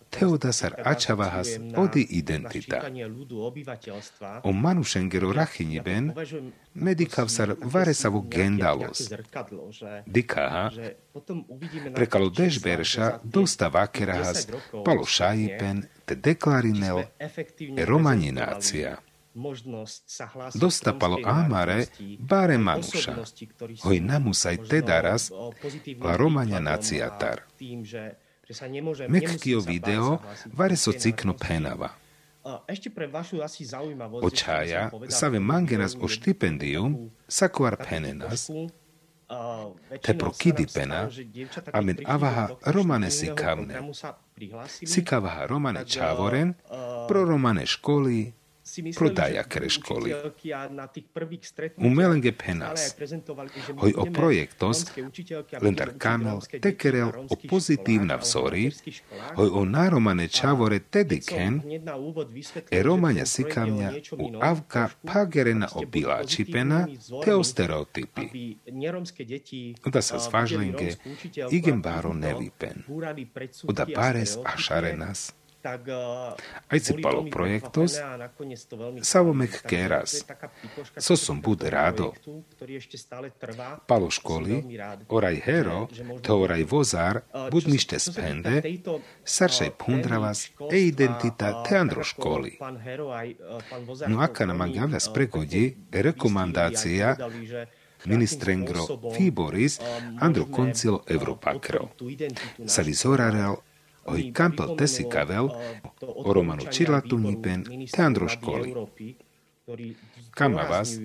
Teodasar 0.10 0.74
Ačavahas 0.86 1.48
odi 1.76 2.08
identita. 2.10 2.82
O 4.44 4.52
Manušengero 4.52 5.34
Rachiniben 5.34 6.14
medikavsar 6.74 7.56
Varesavu 7.62 8.22
gendalos. 8.30 9.12
Dikaha 10.06 10.70
prekalo 11.96 12.30
dežberša 12.30 13.20
dosta 13.24 13.68
vakerahas 13.68 14.48
palo 14.86 15.06
šajipen 15.06 15.84
te 16.06 16.16
deklarinel 16.16 17.04
romaninácia. 17.86 18.98
Dosta 20.56 20.94
palo 20.94 21.18
amare 21.24 21.86
bare 22.20 22.58
manuša, 22.58 23.14
hoj 23.84 24.00
namusaj 24.00 24.58
tedaras 24.70 25.32
la 26.02 26.18
romania 26.18 26.60
naciatar. 26.60 27.46
Mekkio 29.08 29.60
video 29.60 30.20
vare 30.54 30.76
so 30.76 30.92
cikno 30.92 31.34
penava. 31.36 31.90
Ešte 32.64 32.88
pre 32.96 33.12
vašu 33.12 33.44
asi 33.44 33.68
zaujímavosť... 33.68 34.24
Očaja 34.24 34.88
save 35.12 35.40
mangenas 35.44 36.00
o 36.00 36.08
štipendium 36.08 37.12
sakuar 37.28 37.76
penenas, 37.76 38.48
te 40.00 40.16
pro 40.16 40.32
kidi 40.32 40.64
pena, 40.72 41.12
amen 41.76 42.00
avaha 42.08 42.56
romane 42.72 43.12
sikavne. 43.12 43.76
Sikavaha 44.80 45.44
romane 45.52 45.84
čavoren, 45.84 46.56
pro 47.12 47.28
romane 47.28 47.68
školy, 47.68 48.32
prodaja 48.98 49.44
kere 49.44 49.70
školy. 49.70 50.14
U 51.78 51.90
melenge 51.90 52.32
penas, 52.32 52.96
hoj 53.76 53.94
o 53.98 54.06
projektos, 54.14 54.86
lendar 55.62 55.94
kamel 55.98 56.40
tekerel 56.62 57.12
o 57.30 57.36
pozitívna 57.50 58.16
vzori, 58.16 58.72
hoj 59.36 59.50
o 59.50 59.66
náromane 59.66 60.28
čavore 60.28 60.80
tediken, 60.80 61.62
e 62.72 62.84
romania 62.84 63.26
sikavňa 63.26 63.92
u 64.18 64.28
avka 64.42 64.90
pagerena 65.06 65.68
o 65.76 65.86
biláči 65.86 66.46
pena, 66.46 66.88
te 67.24 67.36
o 67.36 67.44
stereotypy. 67.44 68.58
Oda 69.86 70.02
sa 70.02 70.20
zvážlenge, 70.20 71.00
igen 71.52 71.82
báro 71.82 72.14
nevipen. 72.14 72.84
Oda 73.68 73.86
pares 73.88 74.38
a 74.44 74.58
šarenas. 74.58 75.34
Aj 76.68 76.80
si 76.80 76.94
palo 77.02 77.28
projektos, 77.28 78.00
savomek 79.04 79.64
keras. 79.68 80.24
So 80.96 81.20
som 81.20 81.42
bud 81.44 81.66
rádo. 81.68 82.14
Palo 83.90 84.08
školy, 84.08 84.80
oraj 85.12 85.38
hero, 85.44 85.92
to 86.24 86.34
oraj 86.40 86.64
vozár, 86.64 87.16
bud 87.52 87.68
mište 87.68 88.00
spende, 88.00 88.64
saršaj 89.28 89.76
pundravas 89.76 90.54
e 90.72 90.88
identita 90.88 91.66
te 91.66 91.76
andro 91.76 92.06
školy. 92.06 92.62
No 94.08 94.24
aká 94.24 94.48
nám 94.48 94.64
agavľa 94.64 95.00
spregodi 95.04 95.76
rekomandácia 95.92 97.18
ministrengro 98.06 98.86
Fiboris 99.12 99.80
andro 100.20 100.46
koncilo 100.46 101.04
Evropakro. 101.08 101.92
Sali 102.66 102.94
zorarel 102.94 103.67
oi 104.08 104.32
kampel 104.32 104.76
tesi 104.80 105.04
kavel 105.10 105.52
romanu 106.26 106.64
Čirlatunipen 106.72 107.64
te 107.92 108.02
andro 108.04 108.28
školy. 108.32 108.74
Kamavas, 110.32 110.96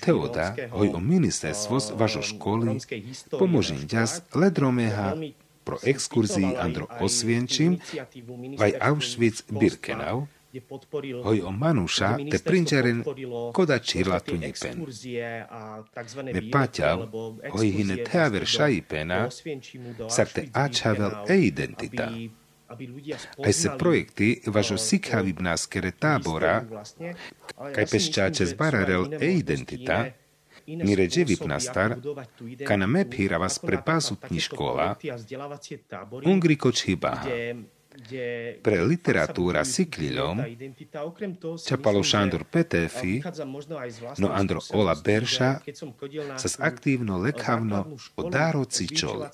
Teoda, 0.00 0.56
hoj 0.74 0.88
o 0.96 1.00
ministerstvo 1.00 1.80
z 1.80 1.88
vašo 1.94 2.22
školy, 2.22 2.82
pomožím 3.30 3.86
ďas 3.86 4.26
ledromeha 4.34 5.14
pro 5.64 5.78
exkurzii 5.78 6.56
andro 6.58 6.90
Osvienčim, 7.00 7.78
vaj 8.58 8.72
Auschwitz 8.80 9.46
O 11.44 11.50
Manuša 11.50 12.16
te 12.30 12.38
prinčaren 12.38 13.04
koda 13.52 13.78
čirla 13.78 14.20
tu 14.20 14.36
nipen. 14.36 14.86
Me 16.34 16.42
paťav, 16.50 17.06
hoj 17.50 17.70
hine 17.76 17.96
teaver 18.04 18.46
šajipena, 18.46 19.28
sar 20.10 20.28
te 20.34 20.48
ačavel 20.52 21.10
e 21.28 21.38
identita. 21.50 22.10
Aj 23.44 23.52
se 23.52 23.70
projekty 23.78 24.28
važo 24.46 24.76
sikhavib 24.78 25.40
náskere 25.40 25.90
tábora, 25.90 26.54
kaj 27.74 27.86
peščáče 27.92 28.46
zbararel 28.54 29.10
e 29.20 29.32
identita, 29.38 30.04
Niređe 30.66 31.24
vypnastar, 31.24 31.96
kana 32.66 32.86
me 32.86 33.04
píra 33.04 33.38
vás 33.38 33.58
pre 33.58 33.76
pásutní 33.84 34.40
škola, 34.40 34.96
ungri 36.24 36.56
koč 36.56 36.88
hyba. 36.88 37.20
Pre 38.58 38.78
literatúra 38.90 39.62
Sikliľom 39.62 40.42
čapalo 41.62 42.02
Šandor 42.02 42.42
Petefi, 42.42 43.22
no 44.18 44.34
Andro 44.34 44.58
Ola 44.74 44.98
Berša 44.98 45.62
sa 46.34 46.48
aktívno 46.58 47.22
lekavno 47.22 47.94
o 48.18 48.22
dároci 48.26 48.90
čol, 48.90 49.30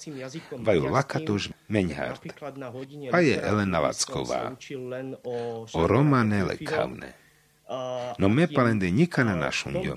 vaju 0.61 0.85
lakatož 0.93 1.57
Meňhart, 1.73 2.21
a 3.09 3.19
je 3.25 3.37
Elena 3.41 3.81
Lacková, 3.81 4.53
o 5.73 5.81
romane 5.89 6.45
lekavne. 6.45 7.17
No 8.21 8.29
me 8.29 8.45
palende 8.45 8.91
nikana 8.93 9.41
našunjom. 9.41 9.97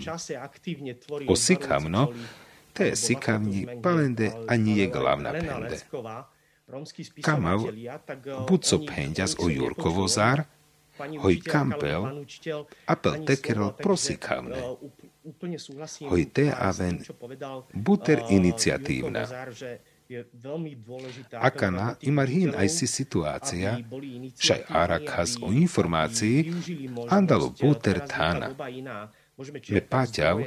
O 1.28 1.36
sikavno, 1.36 2.16
te 2.72 2.96
sikavni 2.96 3.68
palende 3.84 4.32
ani 4.48 4.80
je 4.80 4.88
glavna 4.88 5.36
pende. 5.36 5.78
Kamav, 7.22 7.60
buco 8.48 8.78
penďaz 8.88 9.36
o 9.40 9.52
Jurkovo 9.52 10.08
zár, 10.08 10.48
hoj 10.98 11.36
kampel, 11.44 12.24
apel 12.88 13.14
tekerol 13.28 13.76
prosikavne. 13.76 14.80
Hoj 16.08 16.24
te 16.32 16.48
aven, 16.52 17.04
buter 17.74 18.24
iniciatívna. 18.32 19.28
Akana 21.40 21.96
imarhin 22.04 22.52
aj 22.56 22.70
si 22.70 22.88
situácia, 22.88 23.80
šaj 24.40 24.62
arakas 24.70 25.40
o 25.42 25.50
informácii, 25.52 26.54
andalo 27.10 27.52
buter 27.56 28.04
tána. 28.08 28.52
Me 29.68 29.82
páťav, 29.82 30.44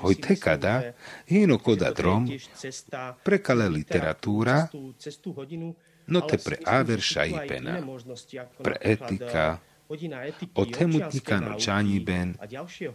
Hoj 0.00 0.14
tekada, 0.22 0.92
hino 1.26 1.58
koda 1.58 1.90
drom, 1.90 2.28
prekale 3.26 3.66
literatúra, 3.68 4.68
no 6.06 6.22
te 6.30 6.38
pre 6.38 6.58
averša 6.66 7.26
i 7.26 7.34
pena, 7.48 7.74
pre 8.62 8.76
etika, 8.94 9.46
o 10.54 10.64
temutnikano 10.64 11.56
ben 12.06 12.34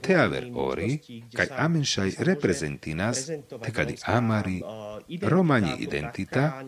te 0.02 0.16
aver 0.16 0.52
ori, 0.56 1.00
kaj 1.36 1.48
amenšaj 1.58 2.12
representinas, 2.20 3.30
te 3.64 3.72
kadi 3.72 3.96
amari, 4.06 4.62
romani 5.22 5.76
identita, 5.80 6.64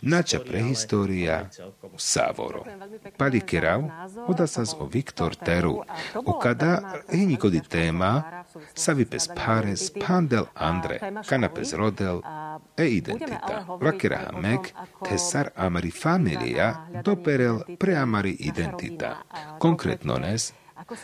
nača 0.00 0.38
prehistoria, 0.40 1.48
savoro. 1.96 2.64
Pali 3.16 3.40
kerau, 3.40 3.90
odasas 4.26 4.74
o 4.78 4.86
Viktor 4.86 5.34
Teru, 5.34 5.82
o 6.24 6.38
kada 6.38 7.02
enikodi 7.12 7.60
tema, 7.68 8.44
savipes 8.74 9.28
pares, 9.36 9.90
pandel 10.06 10.44
andre, 10.54 11.00
kanapes 11.28 11.72
rodel, 11.72 12.22
e 12.76 12.84
identita. 12.84 13.64
Vakera 13.80 14.18
hamek, 14.26 14.72
tesar 15.08 15.52
amari 15.56 15.90
familia, 15.90 16.86
doperel 17.04 17.62
preamari 17.78 18.36
identita. 18.40 19.16
Kom 19.58 19.69
nes, 20.18 20.52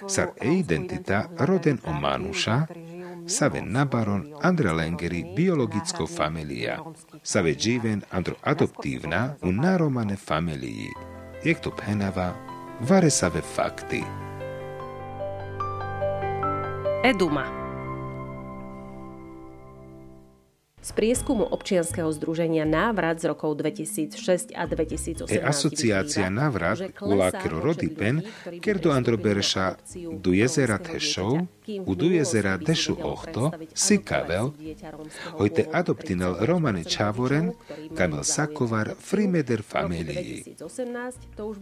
sar 0.06 0.28
e 0.40 0.48
identita 0.48 1.28
roden 1.38 1.78
o 1.86 1.92
Manuša, 1.92 2.66
save 3.26 3.60
nabaron 3.60 4.34
Andra 4.42 4.72
Lengeri 4.72 5.24
biologicko 5.36 6.06
familia, 6.06 6.78
save 7.22 7.54
živen 7.58 8.02
andro 8.10 8.34
adoptívna 8.42 9.34
u 9.42 9.52
naromane 9.52 10.16
familii. 10.16 10.90
Jak 11.44 11.60
to 11.60 11.70
penava, 11.70 12.34
vare 12.80 13.10
save 13.10 13.40
fakty. 13.40 14.02
Eduma. 17.04 17.55
Z 20.87 20.95
prieskumu 20.95 21.43
občianskeho 21.51 22.07
združenia 22.14 22.62
Návrat 22.62 23.18
z 23.18 23.34
rokov 23.34 23.59
2006 23.59 24.55
a 24.55 24.70
2018 24.70 25.34
E 25.34 25.43
asociácia 25.43 26.30
Návrat 26.30 26.78
ulákero 27.03 27.59
rodipen, 27.59 28.22
ker 28.62 28.78
do 28.78 28.95
Androbereša 28.95 29.82
do 30.22 30.30
jezera 30.30 30.78
Tešov, 30.78 31.43
u 31.66 31.93
do 31.99 32.07
jezera 32.07 32.55
Dešu 32.55 33.03
Ochto, 33.03 33.51
si 33.74 33.99
kavel, 33.99 34.55
hojte 35.34 35.66
adoptinel 35.74 36.39
Romane 36.47 36.87
Čavoren, 36.87 37.51
kamel 37.99 38.22
Sakovar 38.22 38.95
Frimeder 38.95 39.66
familii. 39.66 40.55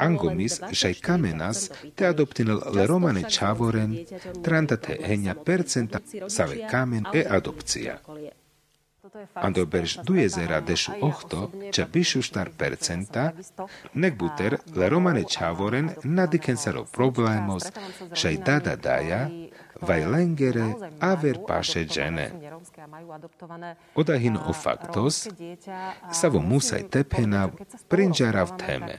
Angomis, 0.04 0.60
šaj 0.68 1.00
kamenas, 1.00 1.72
te 1.96 2.04
adoptinel 2.04 2.60
le 2.76 2.84
Romane 2.84 3.24
Čavoren, 3.24 4.04
trandate 4.44 5.00
henja 5.00 5.32
percenta 5.32 6.04
save 6.28 6.68
kamen 6.68 7.08
e 7.08 7.24
adopcia. 7.24 8.04
Andobers 9.34 9.98
du 10.04 10.14
jezera 10.16 10.60
dešu 10.60 10.92
ohto, 11.00 11.50
ča 11.72 11.86
bišu 11.92 12.22
štar 12.22 12.50
percenta, 12.58 13.32
nek 13.94 14.16
buter 14.18 14.56
le 14.76 14.88
romane 14.88 15.24
čavoren 15.30 15.90
nadikensaro 16.04 16.84
problemos, 16.84 17.68
šaj 18.14 18.36
dada 18.46 18.76
daja, 18.76 19.28
vaj 19.88 20.06
lengere 20.06 20.72
aver 21.00 21.38
paše 21.48 21.84
džene. 21.84 22.30
Odahino 23.94 24.40
o 24.48 24.52
faktos, 24.52 25.28
savo 26.12 26.40
musaj 26.40 26.82
tepenav 26.88 27.50
prinđarav 27.88 28.56
teme. 28.58 28.98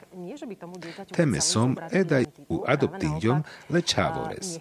Teme 1.15 1.41
som 1.41 1.77
edaj 1.91 2.25
u 2.49 2.63
adoptinjom 2.67 3.43
le 3.69 3.81
čavores. 3.81 4.59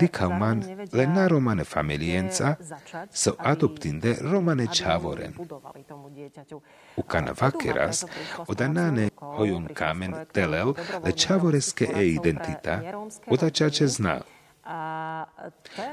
Dikauman 0.00 0.64
le 0.92 1.06
na 1.06 1.28
romane 1.28 1.64
familienca 1.64 2.54
so 3.12 3.32
adoptinde 3.38 4.16
romane 4.20 4.66
čavoren. 4.74 5.34
U 6.96 7.02
kanavakeras 7.02 8.04
odanane 8.46 9.08
hojun 9.16 9.68
kamen 9.74 10.14
telel 10.32 10.74
le 11.04 11.12
čavoreske 11.12 11.88
e 11.96 12.06
identita 12.06 12.80
odačače 13.26 13.86
zna. 13.86 14.20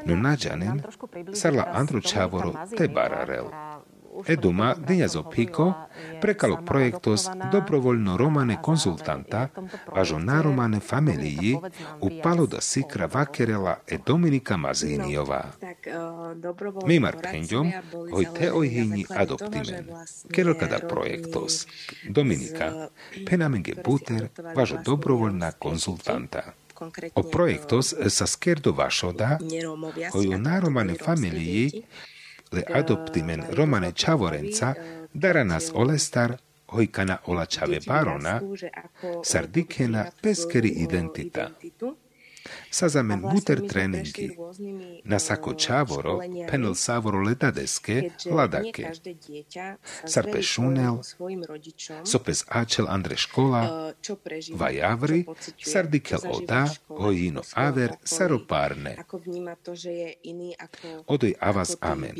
No 0.06 0.16
nađanen 0.16 0.82
sarla 1.34 1.66
Andro 1.74 2.02
Čavoro 2.02 2.54
te 2.78 2.88
bararel. 2.88 3.46
Eduma 4.28 4.76
dinjazo 4.88 5.30
piko 5.30 5.74
prekalo 6.22 6.58
projektos 6.66 7.28
dobrovoljno 7.52 8.18
romane 8.18 8.58
konzultanta 8.62 9.48
važo 9.96 10.20
naromane 10.20 10.80
familiji 10.80 11.58
u 12.02 12.10
palo 12.24 12.46
da 12.48 12.62
sikra 12.62 13.10
vakerela 13.14 13.76
e 13.88 13.98
Dominika 14.06 14.58
Mazinijova. 14.58 15.44
Mimar 16.86 17.16
penjom 17.32 17.72
hoj 18.14 18.26
te 18.40 18.52
ojhinji 18.54 19.06
adoptimen. 19.10 19.86
Kero 20.32 20.54
kada 20.60 20.80
projektos 20.90 21.68
Dominika 22.10 22.88
penamenge 23.30 23.74
buter 23.86 24.28
važo 24.56 24.78
dobrovoljna 24.86 25.52
konzultanta. 25.52 26.42
O 27.16 27.24
projektos 27.24 27.94
sa 28.10 28.28
skerdo 28.28 28.72
vašoda, 28.72 29.38
koju 30.12 30.38
naromane 30.38 30.94
familiji 31.06 31.84
le 32.52 32.64
adoptimen 32.74 33.44
Romane 33.52 33.92
Čavorenca 33.92 34.74
dara 35.14 35.44
nas 35.44 35.72
olestar 35.74 36.38
hojkana 36.68 37.18
olačave 37.26 37.80
barona, 37.88 38.42
sardikena 39.24 40.06
peskeri 40.22 40.70
identita. 40.70 41.50
Sazamen 42.76 43.22
buter 43.22 43.60
treningi. 43.68 44.30
Na 45.04 45.20
sako 45.20 45.54
čavoro 45.54 46.20
penel 46.50 46.74
savoro 46.76 47.22
letadeske 47.24 48.10
ladake. 48.32 48.92
Sarpe 50.06 50.42
šunel, 50.42 51.00
sopes 52.04 52.44
ačel 52.50 52.86
Andre 52.90 53.16
škola, 53.16 53.94
vajavri, 54.54 55.26
sardikel 55.64 56.20
oda, 56.34 56.68
hojino 56.88 57.42
aver 57.54 57.96
saroparne. 58.04 58.98
Odoj 61.08 61.34
avas 61.40 61.76
amen. 61.82 62.12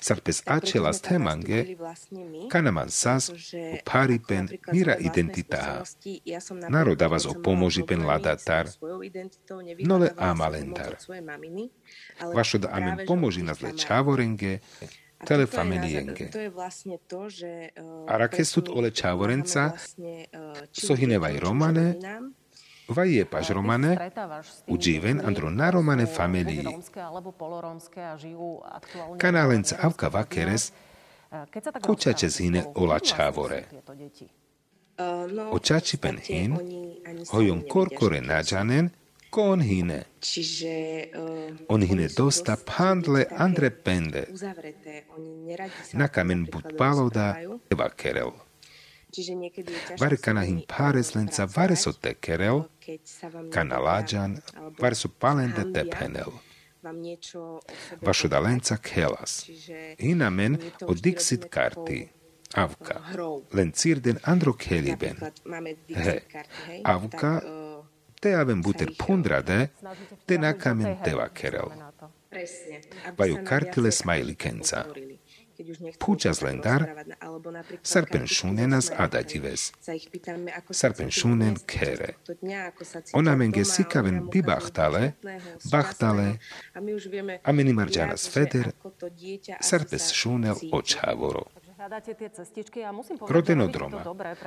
Sarpes 0.00 0.42
acelas 0.46 1.00
temange, 1.00 1.76
kanaman 2.50 2.90
sas 2.90 3.30
o 3.30 3.76
paripen 3.84 4.48
mira 4.72 4.96
identitaha. 5.00 5.82
Narodavas 6.68 7.26
o 7.26 7.34
pomožipen 7.42 8.06
ladatar, 8.06 8.66
nole 9.78 10.10
amalendar. 10.16 10.96
Vašo 12.34 12.58
da 12.58 12.68
amen 12.72 13.06
pomoži 13.06 13.42
nas 13.42 13.62
le 13.62 13.76
čavorenge, 13.78 14.58
tele 15.24 15.46
familienge. 15.46 16.30
Arakestut 18.08 18.68
ole 18.68 18.90
čavorenca, 18.90 19.72
sohinevaj 20.72 21.38
romane, 21.40 21.94
Vai 22.88 23.14
je 23.14 23.24
paž 23.24 23.50
romane, 23.50 24.10
udživen 24.66 25.20
andro 25.26 25.50
na 25.50 25.70
romane 25.70 26.06
familii. 26.06 26.66
Kanálenca 29.18 29.76
avka 29.82 30.08
vakeres, 30.08 30.72
kočače 31.80 32.28
zhine 32.28 32.64
ola 32.74 32.98
čávore. 32.98 33.64
Očači 35.50 35.96
pen 35.96 36.18
hin, 36.18 36.56
hojom 37.30 37.62
korkore 37.68 38.20
nađanen, 38.20 38.90
Ko 39.30 39.42
on 39.42 39.60
uh, 39.60 39.96
On 41.68 41.82
hyne 41.82 42.08
dosta 42.16 42.56
pandle 42.56 43.24
Andre 43.38 43.70
Pende. 43.70 44.24
Na 45.92 46.08
kamen 46.08 46.46
bud 46.52 46.64
paloda. 46.78 47.36
Eva 47.70 47.88
Kerel. 47.96 48.45
Čiže 49.16 49.32
niekedy 49.32 49.72
je 49.72 49.80
ťažko 49.96 50.00
Vare 50.04 50.16
s 50.16 50.20
kana 50.20 50.42
nimi, 50.44 50.48
hin 50.48 50.60
uh, 50.60 50.68
pares 50.68 51.08
lenca 51.16 51.48
vare 51.48 51.72
so 51.72 51.88
pracovať, 51.96 52.02
te 52.04 52.12
Kerel, 52.20 52.58
keď 52.84 53.00
sa 53.08 53.26
vám 53.32 53.48
kana 53.48 53.80
nedaria, 53.80 53.86
lađan, 53.88 54.30
alebo 54.52 54.76
var 54.76 54.92
so 54.92 55.08
palende 55.08 55.62
hambia 55.64 55.72
te 55.72 55.82
penel. 55.88 56.30
vám 56.84 56.96
niečo 57.02 57.40
o 57.58 57.60
sebe 57.64 58.04
Vašo 58.04 58.28
da 58.28 58.38
povedať. 58.38 58.46
lenca 58.46 58.76
kelas. 58.78 59.32
Čiže 59.48 59.76
Hinamen 59.98 60.52
od 60.86 60.96
Dixit 61.00 61.48
takou, 61.48 61.88
Avka. 62.54 63.00
hrou. 63.10 63.42
Len 63.50 63.72
cirden 63.72 64.20
andro 64.22 64.52
keliben. 64.54 65.16
Napríklad 65.18 65.36
máme 65.48 65.70
He. 65.90 66.16
Avka, 66.84 67.32
uh, 67.42 67.66
Te 68.16 68.32
avem 68.32 68.62
buter 68.64 68.96
pundrade, 68.96 69.68
te 70.24 70.38
na 70.40 70.56
kamen 70.56 70.96
teva 71.04 71.28
Kerel. 71.28 71.68
Vaju 73.12 73.36
kartile 73.44 73.92
smajlikenca. 73.92 74.88
Tak 75.56 76.42
lendar, 76.42 76.84
kartičky 77.82 78.26
šunenas 78.26 78.90
adatives. 78.92 79.72
Cítia 79.80 81.10
šunen 81.10 81.56
kere. 81.66 82.14
tohto 82.26 82.32
dňa, 82.42 82.58
ako 82.74 82.82
sa 82.84 82.98
cítia 83.00 83.18
Ona 83.18 83.32
menge 83.38 83.62
doma, 83.62 83.74
sikaven 83.74 84.16
šťastného, 84.26 84.42
bachtale, 84.42 85.02
šťastného. 85.62 87.40
a 87.42 87.50
meni 87.52 87.72
marđana 87.72 88.14
viac, 88.14 88.20
že 88.20 88.30
sveder, 88.30 88.66
ako 88.74 88.88
to 88.90 89.06
dieťa 89.08 89.54
asi 89.58 89.68
sarpes 89.70 90.04
sa 90.10 90.14
šunel 90.14 90.56
cíti. 90.58 90.70
Rodeno 93.28 93.66
doma. 93.66 94.02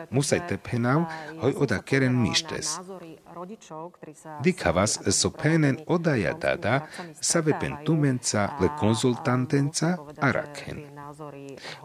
Musajte 0.10 0.58
penám, 0.58 1.06
hoj 1.42 1.54
oda 1.58 1.82
keren 1.82 2.22
mištes. 2.22 2.80
Dikavas 4.44 5.00
so 5.12 5.30
penen 5.30 5.78
odaja 5.88 6.34
dada 6.34 6.88
save 7.22 7.60
pentumenca 7.60 8.50
le 8.62 8.70
konsultantenca 8.80 9.98
araken. 10.22 10.84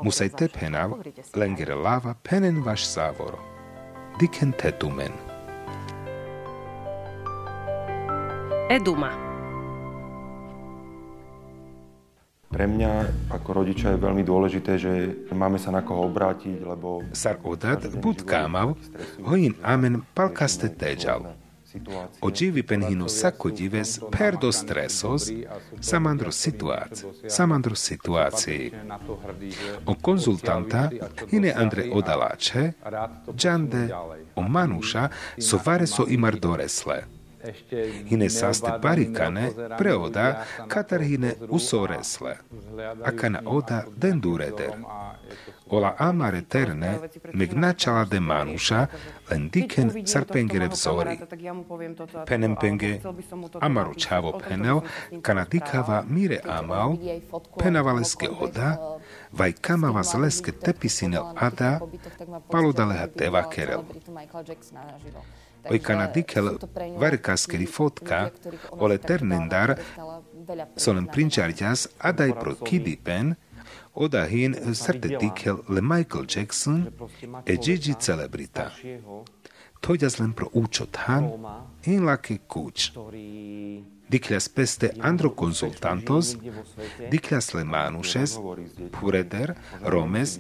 Musajte 0.03 0.49
penav 0.49 0.93
lenger 1.35 1.77
lava 1.77 2.15
penen 2.15 2.63
vaš 2.63 2.87
savoro. 2.87 3.39
Diken 4.21 4.53
tetumen. 4.53 5.13
Eduma. 8.71 9.34
Pre 12.55 12.71
mňa 12.71 12.91
ako 13.35 13.49
rodiča 13.51 13.99
je 13.99 13.99
veľmi 13.99 14.23
dôležité, 14.23 14.79
že 14.79 14.93
máme 15.35 15.59
sa 15.59 15.75
na 15.75 15.83
koho 15.83 16.07
obrátiť, 16.07 16.63
lebo... 16.63 17.03
Sar 17.11 17.43
odat 17.43 17.83
bud 17.99 18.23
kamav, 18.23 18.79
hojin 19.27 19.59
amen 19.59 20.07
palkaste 20.15 20.71
teđal. 20.71 21.35
Ođivi 22.21 22.63
penhinu 22.63 23.09
sako 23.09 23.51
dives 23.51 23.99
per 24.19 24.37
do 24.39 24.53
stresos, 24.53 25.23
samandro 25.81 26.31
situac, 26.31 27.05
samandro 27.29 27.75
situaciji. 27.75 28.71
O 29.87 29.95
konzultanta 29.95 30.91
hine 31.31 31.53
Andre 31.57 31.91
odalače, 31.93 32.73
džande, 33.35 33.89
o 34.35 34.43
manuša 34.43 35.09
so 35.39 35.59
vare 35.67 35.87
so 35.87 36.07
imar 36.09 36.39
doresle. 36.39 37.03
Hine 38.11 38.31
saste 38.31 38.71
parikane 38.83 39.51
preoda 39.79 40.45
katar 40.69 41.03
hine 41.03 41.35
usoresle. 41.49 42.37
Akana 43.05 43.43
oda 43.47 43.85
den 43.97 44.21
dureder. 44.21 44.73
Ola 45.71 45.95
amare 45.99 46.43
terne 46.43 46.99
meg 47.33 47.53
načala 47.53 48.05
de 48.05 48.21
manuša 48.21 48.87
len 49.31 49.49
diken 49.49 49.91
sarpengere 50.07 50.69
vzori. 50.69 51.19
Penempenge 52.27 53.01
amaru 53.61 53.95
čavo 53.95 54.33
penel, 54.49 54.81
kana 55.23 55.45
dikava 55.45 56.03
mire 56.09 56.41
amal, 56.45 56.97
penavaleske 57.59 58.29
oda, 58.41 58.77
vaj 59.33 59.53
kamava 59.61 60.03
zleske 60.03 60.53
tepisinel 60.53 61.33
ada, 61.37 61.81
paludaleha 62.51 63.07
teva 63.07 63.43
kerel. 63.51 63.83
Oj 65.71 65.79
kana 65.79 66.07
dikel 66.07 66.51
varkaskeri 67.01 67.67
fotka, 67.67 68.31
ole 68.71 68.99
ternendar, 68.99 69.77
solen 70.77 71.07
prinčarjas 71.07 71.89
adaj 71.99 72.35
pro 72.41 72.55
kidipen, 72.55 73.35
oda 73.95 74.25
hin 74.29 74.57
srte 74.75 75.17
dikel 75.21 75.63
le 75.69 75.81
Michael 75.81 76.27
Jackson 76.29 76.87
e 77.47 77.57
Gigi 77.57 77.95
celebrita. 78.01 78.71
Tojas 79.81 80.19
len 80.19 80.33
pro 80.33 80.49
učot 80.53 80.97
han, 80.97 81.29
in 81.85 82.05
lake 82.09 82.39
kuč. 82.49 82.93
Dikľas 84.09 84.47
peste 84.53 84.91
androkonsultantos, 85.01 86.35
dikľas 87.13 87.47
le 87.57 87.65
manušes, 87.65 88.37
pureder, 88.93 89.55
romes, 89.81 90.39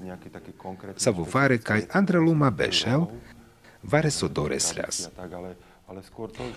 sa 0.97 1.13
vo 1.17 1.25
vare 1.29 1.59
kaj 1.59 1.87
andreluma 1.93 2.51
bešel, 2.51 3.09
vare 3.85 4.11
so 4.11 4.29
doresľas. 4.29 5.09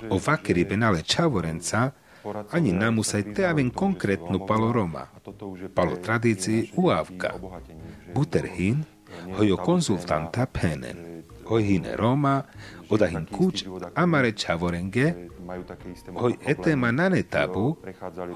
O 0.09 0.17
vakeri 0.17 0.63
benale 0.65 1.03
čavorenca, 1.03 1.91
ani 2.51 2.71
namusaj 2.71 3.33
te 3.33 3.45
aven 3.47 3.69
konkrétnu 3.69 4.45
palo 4.47 4.71
Roma, 4.71 5.07
palo 5.73 5.95
tradícii 5.95 6.71
uavka. 6.75 7.33
Buter 8.13 8.47
hin, 8.47 8.83
hojo 9.37 9.57
konzultanta 9.57 10.45
penen, 10.45 11.23
hoj 11.45 11.63
hine 11.63 11.95
Roma, 11.95 12.43
oda 12.89 13.07
hin 13.07 13.25
kuč 13.31 13.65
amare 13.95 14.31
čavorenge, 14.31 15.13
hoj 16.15 16.35
etema 16.45 16.91
nane 16.91 17.23
tabu, 17.23 17.77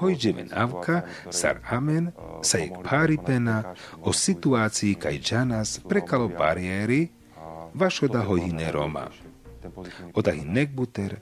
hoj 0.00 0.14
živen 0.14 0.52
avka, 0.52 1.02
sar 1.30 1.60
amen, 1.70 2.12
sa 2.42 2.58
jek 2.58 2.80
pári 2.84 3.18
pena, 3.26 3.74
o 4.00 4.12
situácii 4.12 4.94
kaj 4.94 5.18
džanas 5.18 5.80
prekalo 5.88 6.28
bariéry, 6.28 7.08
hoj 8.22 8.40
hine 8.40 8.72
Roma. 8.72 9.06
Oda 10.14 10.32
hin 10.32 10.52
nekbuter, 10.52 11.16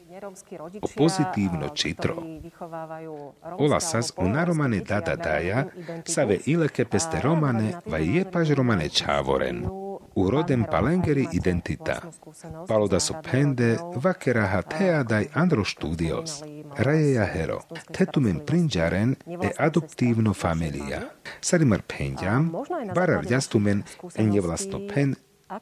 o 0.83 0.89
pozitívno 0.97 1.69
čitro. 1.75 2.17
Ola 3.59 3.81
sas 3.81 4.13
polorómske 4.17 4.29
naromane 4.29 4.81
dada 4.81 5.17
daja, 5.17 5.65
save 6.07 6.39
ileke 6.47 6.85
peste 6.85 7.21
romane, 7.21 7.75
vaj 7.87 8.05
názory 8.05 8.17
jepaž 8.17 8.51
romane 8.51 8.89
čávoren. 8.89 9.65
U 10.15 10.31
rodem 10.31 10.65
palengeri 10.71 11.27
identita. 11.33 12.01
Paloda 12.69 13.01
so 13.01 13.15
pende, 13.23 13.77
vakeraha 13.95 14.63
teadaj 14.63 15.27
andro 15.35 15.65
studios. 15.65 16.43
Rajeja 16.77 17.25
hero. 17.25 17.61
Tetumen 17.93 18.41
prinjaren 18.47 19.17
e 19.43 19.53
adoptívno 19.59 20.35
familia. 20.35 21.01
Sarimar 21.41 21.83
penjam, 21.83 22.53
varar 22.95 23.25
jastumen 23.31 23.83
en 24.15 24.31
nevlastno 24.31 24.81
pen, 24.95 25.15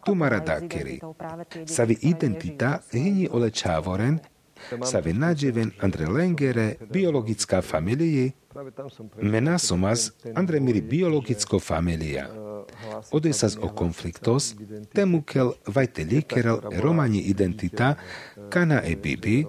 tumara 0.05 0.39
dakeri. 0.41 1.01
Savi 1.67 1.99
identita 2.01 2.79
hini 2.93 3.29
ole 3.33 3.51
čávoren, 3.51 4.19
Save 4.85 5.13
nađeven 5.13 5.71
Andre 5.81 6.07
Lengere, 6.07 6.75
biologická 6.91 7.63
familiji, 7.63 8.33
mena 9.23 9.59
somas 9.59 10.13
Andre 10.35 10.61
miri 10.61 10.81
biologicko 10.81 11.61
familija. 11.61 12.29
Odesas 13.11 13.57
o 13.61 13.69
konfliktos, 13.69 14.55
temukel 14.93 15.53
vajte 15.67 16.05
likerel 16.05 16.61
romani 16.83 17.19
identita, 17.19 17.95
kana 18.51 18.83
e 18.85 18.97
bibi, 18.97 19.47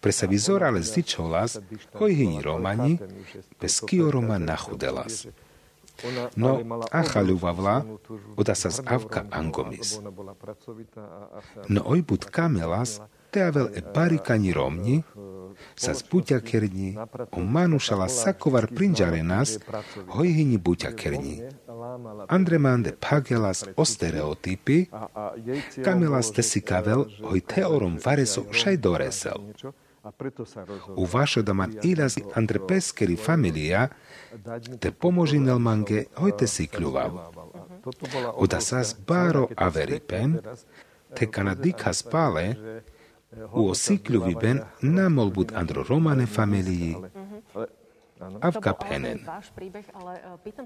presavizorale 0.00 0.82
zdičolas, 0.82 1.58
hoj 1.94 2.14
hini 2.14 2.42
romani, 2.42 2.98
bez 3.60 3.80
kio 3.86 4.10
roma 4.10 4.38
nachudelas. 4.38 5.26
No, 6.36 6.60
acha 6.90 7.20
ľuvavla, 7.20 7.84
oda 8.36 8.54
sa 8.54 8.70
z 8.72 8.80
avka 8.86 9.26
angomis. 9.30 10.00
No 11.68 11.80
oj 11.84 12.00
bud 12.02 12.24
kamelas, 12.30 13.00
teavel 13.30 13.70
e 13.74 13.80
parikani 13.84 14.52
romni, 14.52 15.02
sa 15.76 15.92
z 15.94 16.02
buťakerni, 16.08 16.96
o 17.36 17.40
manušala 17.40 18.08
sakovar 18.08 18.68
prinžarenas, 18.72 19.60
hojhini 20.08 20.56
buťakerni. 20.56 21.44
Andremande 22.28 22.92
pagelas 22.96 23.64
o 23.76 23.84
stereotypy, 23.84 24.88
kamelas 25.84 26.32
te 26.32 26.42
si 26.42 26.60
kavel, 26.60 27.06
hoj 27.24 27.40
teorom 27.44 28.00
vareso 28.00 28.46
šaj 28.52 28.76
doresel. 28.80 29.52
U 30.96 31.04
vašo 31.04 31.42
da 31.42 31.52
man 31.52 31.76
ilas 31.84 32.16
andre 32.34 32.60
peskeri 32.68 33.16
familija, 33.16 33.88
pomoži 34.98 35.38
nelmange, 35.38 36.04
hoj 36.16 36.36
te 36.38 36.46
si 36.46 36.66
kľuvav. 36.66 37.18
Oda 38.34 38.60
sas 38.60 38.94
baro 39.06 39.48
averipen, 39.56 40.38
te 41.16 41.26
kanadika 41.26 41.92
spale, 41.92 42.46
u 43.52 43.68
osikľuvi 43.70 44.34
ben 44.40 44.62
namol 44.82 45.30
bud 45.30 45.52
andro 45.54 45.84
romane 45.88 46.26
familiji, 46.26 46.96
avka 48.40 48.72
penen. 48.72 49.18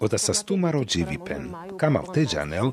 Oda 0.01 0.19
sa 0.19 0.35
stumaro 0.35 0.85
dživipen, 0.85 1.53
kamal 1.79 2.13
teđanel, 2.15 2.73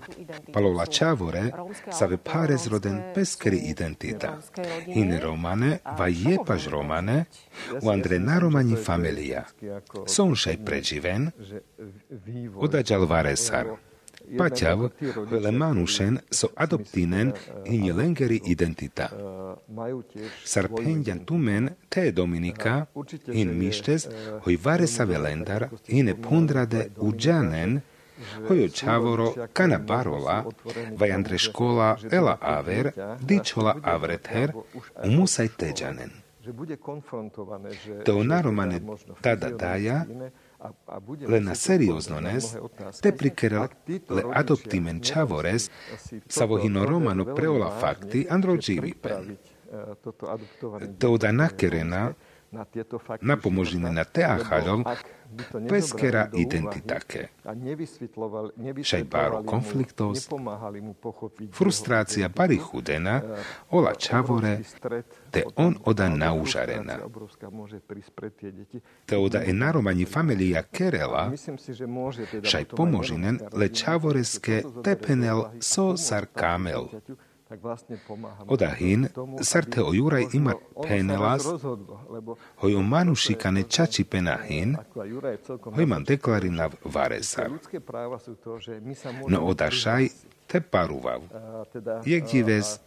palola 0.53 0.85
čavore, 0.85 1.51
save 1.91 2.17
pare 2.17 2.57
zroden 2.57 3.01
peskeri 3.15 3.57
identita. 3.57 4.37
Hine 4.85 5.19
romane, 5.19 5.77
va 5.99 6.07
jepaž 6.07 6.67
romane, 6.67 7.25
u 7.81 7.89
andre 7.89 8.19
naromani 8.19 8.75
familija. 8.75 9.43
Sonšaj 10.07 10.65
preživen, 10.65 11.31
odađal 12.55 13.05
varesar. 13.05 13.65
Paťav, 14.37 14.89
hele 15.29 15.51
manušen 15.51 16.19
so 16.31 16.47
adoptinen 16.55 17.31
hine 17.65 17.93
lengeri 17.93 18.41
identita. 18.45 19.09
Sarpenjan 20.45 21.25
tumen 21.25 21.69
te 21.89 22.11
Dominika 22.11 22.85
in 23.27 23.57
mištes 23.57 24.07
hoj 24.43 24.57
varesa 24.63 25.03
velendar 25.03 25.69
hine 25.87 26.15
pundrade 26.21 26.87
uđanen 26.97 27.81
hojo 28.47 28.69
čavoro 28.69 29.33
kana 29.53 29.77
barola, 29.77 30.45
vaj 30.97 31.11
andre 31.11 31.37
škola 31.37 31.97
ela 32.11 32.37
aver, 32.41 32.91
dičola 33.21 33.75
avrether, 33.83 34.51
umusaj 35.03 35.47
teđanen. 35.47 36.09
To 38.05 38.23
naromane 38.23 38.81
tada 39.21 39.49
daja, 39.49 40.05
len 41.27 41.43
na 41.43 41.55
serióznones, 41.55 42.55
te 43.01 43.11
prikerel 43.11 43.67
le 44.09 44.23
adoptimen 44.33 45.01
čavores, 45.01 45.69
sa 46.27 46.45
vohino 46.45 46.85
romano 46.85 47.25
preola 47.35 47.71
fakty 47.79 48.27
andro 48.29 48.57
dživipen. 48.57 49.37
To 50.99 51.17
da 51.17 51.31
nakerena, 51.31 52.13
napomožine 53.21 53.91
na 53.91 54.03
teachalom, 54.03 54.85
peskera 55.69 56.29
identitake. 56.33 57.27
Šaj 58.83 59.03
baro 59.03 59.43
konfliktos, 59.43 60.29
frustrácia 61.51 62.29
bari 62.29 62.57
chudena, 62.57 63.21
ola 63.69 63.93
čavore, 63.95 64.59
te 65.31 65.43
on 65.55 65.75
oda 65.85 66.09
naužarena. 66.09 66.99
Te 69.05 69.17
oda 69.17 69.43
e 69.43 69.53
naromani 69.53 70.05
familia 70.05 70.63
kerela, 70.63 71.31
šaj 72.43 72.65
pomožinen 72.65 73.39
le 73.53 73.69
čavoreske 73.69 74.63
tepenel 74.83 75.45
so 75.59 75.97
sar 75.97 76.27
kamel. 76.33 76.89
Odahin 78.47 79.07
sarte 79.41 79.83
o 79.83 79.93
juraj 79.93 80.25
ima 80.33 80.53
penelas, 80.87 81.47
hoj 82.57 82.75
o 82.75 82.81
manušikane 82.81 83.63
čači 83.63 84.03
penahin, 84.03 84.75
hoj 85.63 85.85
man 85.85 86.03
deklarinav 86.03 86.71
varesar. 86.83 87.49
No 89.27 89.39
odašaj 89.39 90.07
te 90.47 90.61
paruvav. 90.61 91.21
Jak 92.05 92.31
dives, 92.31 92.79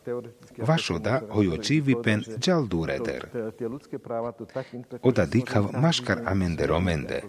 vašoda 0.58 1.20
hoj 1.30 1.48
o 1.48 1.56
čivipen 1.56 2.22
džal 2.38 2.66
dureder. 2.66 3.28
Oda 5.02 5.26
dikav 5.26 5.70
maškar 5.80 6.20
amende 6.26 6.66
romende. 6.66 7.22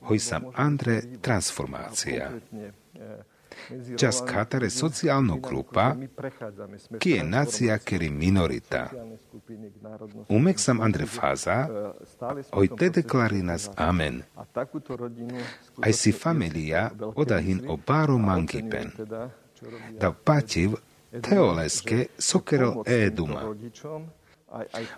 Hoj 0.00 0.18
sam 0.18 0.42
andre 0.54 1.02
transformácia. 1.20 2.30
Čas 3.96 4.22
Katar 4.26 4.62
je 4.62 4.70
sociálna 4.70 5.36
grupa, 5.42 5.96
ki 6.98 7.10
je 7.10 7.24
nacija, 7.24 7.78
ker 7.78 8.02
minorita. 8.10 8.90
Umek 10.28 10.60
sam 10.60 10.80
Andre 10.80 11.06
Faza, 11.06 11.68
oj 12.52 12.68
te 12.78 12.90
deklari 12.90 13.42
nas 13.42 13.70
amen. 13.76 14.22
Aj 15.82 15.92
si 15.92 16.12
familia 16.12 16.90
odahin 17.14 17.64
o 17.68 17.76
baro 17.76 18.18
mangipen. 18.18 18.92
Da 20.00 20.12
pativ 20.12 20.76
teoleske 21.22 22.06
sokerel 22.18 22.82
eduma. 22.86 23.54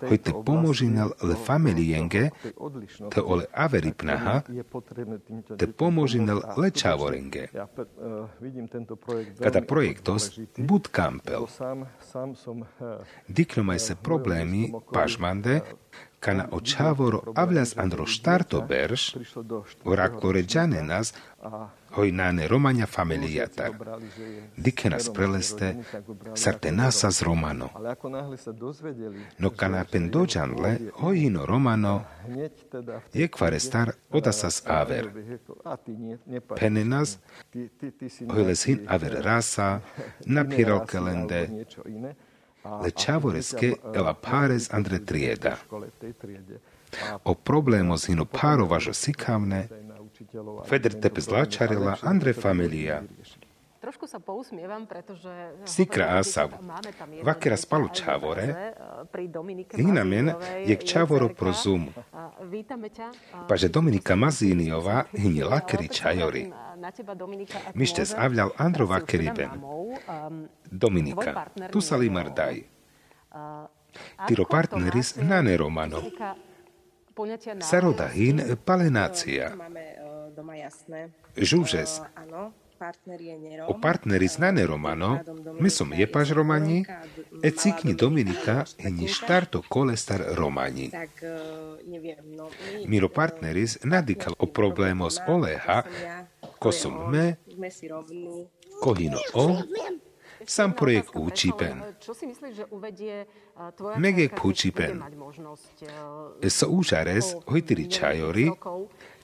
Hojte 0.09 0.33
pomožinal 0.45 1.11
le 1.23 1.35
familienge, 1.35 2.29
te 3.09 3.21
ole 3.21 3.45
averipnaha, 3.53 4.41
te 5.57 5.67
pomožinal 5.67 6.41
le 6.57 6.71
čavorenge. 6.71 7.47
Kada 9.39 9.61
projektos 9.61 10.39
bud 10.57 10.87
kampel. 10.91 11.47
Diknomaj 13.27 13.79
se 13.79 13.95
problemi 13.95 14.71
pažmande, 14.93 15.59
kana 16.19 16.47
o 16.51 16.61
čavoro 16.61 17.21
avlas 17.35 17.77
andro 17.77 18.05
štarto 18.05 18.61
berš, 18.61 19.15
orakore 19.83 20.43
džanenas, 20.43 21.13
hoj 21.41 21.78
nane 22.11 22.47
romanja 22.47 22.85
familijatar. 22.85 23.71
Dike 24.57 24.89
nas 24.89 25.09
preleste, 25.13 25.75
sarte 26.35 26.71
nasa 26.71 27.11
z 27.11 27.21
romano. 27.21 27.69
No 29.37 29.49
kana 29.49 29.83
pendođanle, 29.91 30.77
hojino 30.93 31.45
romano, 31.45 32.03
je 33.13 33.27
kvare 33.27 33.59
star 33.59 33.91
odasas 34.09 34.63
aver. 34.65 35.09
Penenas, 36.59 37.17
hojles 38.29 38.65
hin 38.65 38.79
aver 38.87 39.21
rasa, 39.23 39.79
napiral 40.25 40.85
kelende, 40.85 41.49
le 42.83 42.91
čavoreske 42.91 43.75
ela 43.95 44.13
pares 44.13 44.73
andre 44.73 44.99
trieda. 45.05 45.57
O 47.23 47.33
problémos 47.33 48.05
hino 48.05 48.25
párova 48.25 48.79
žo 48.79 48.93
sikavne, 48.93 49.67
Feder 50.65 50.93
tepe 51.01 51.21
zlačarila 51.21 51.97
Andre 52.03 52.33
familija. 52.33 53.01
Trošku 53.79 54.11
sa 54.11 54.19
pousmievam, 54.19 54.83
pretože... 54.83 55.31
Sikra 55.63 56.19
asav. 56.19 56.51
Vakera 57.23 57.55
spalu 57.55 57.87
čavore, 57.95 58.75
hinamen 59.71 60.35
je 60.67 60.75
k 60.75 60.83
čavoro 60.83 61.31
pro 61.31 61.55
zum. 61.55 61.87
Paže 63.47 63.71
Dominika 63.71 64.19
Mazíniova 64.19 65.07
hini 65.15 65.47
lakeri 65.47 65.87
čajori. 65.87 66.51
Mište 67.73 68.03
zavljal 68.03 68.51
Andro 68.59 68.85
vakeriben. 68.85 69.63
Dominika, 70.67 71.47
tu 71.71 71.79
sa 71.79 71.95
limar 71.95 72.35
daj. 72.35 72.59
Tiro 74.27 74.43
partneris 74.43 75.15
nane 75.23 75.55
romano. 75.55 76.03
Sarodahin 77.63 78.59
palenácia. 78.65 79.55
Žúžes. 81.37 82.01
O 83.67 83.75
partneri 83.75 84.27
znane 84.27 84.63
romano, 84.63 85.19
my 85.59 85.67
som 85.67 85.91
jepaž 85.91 86.31
romani, 86.31 86.87
e 87.43 87.51
cikni 87.51 87.91
Dominika 87.91 88.63
hini 88.79 89.07
štarto 89.07 89.59
kolestar 89.67 90.23
romani. 90.39 90.87
Miro 92.87 93.09
partneris 93.11 93.83
nadikal 93.83 94.31
o 94.39 94.47
problémos 94.47 95.19
Oleha, 95.27 95.83
ko 96.59 96.71
som 96.71 97.11
me, 97.11 97.35
kohino 98.79 99.19
o, 99.35 99.59
sam 100.47 100.71
projekt 100.71 101.11
účipen. 101.19 101.83
Megek 103.99 104.39
púčipen. 104.39 105.03
So 106.47 106.71
úžares 106.71 107.35
hojtiri 107.43 107.91
čajori, 107.91 108.47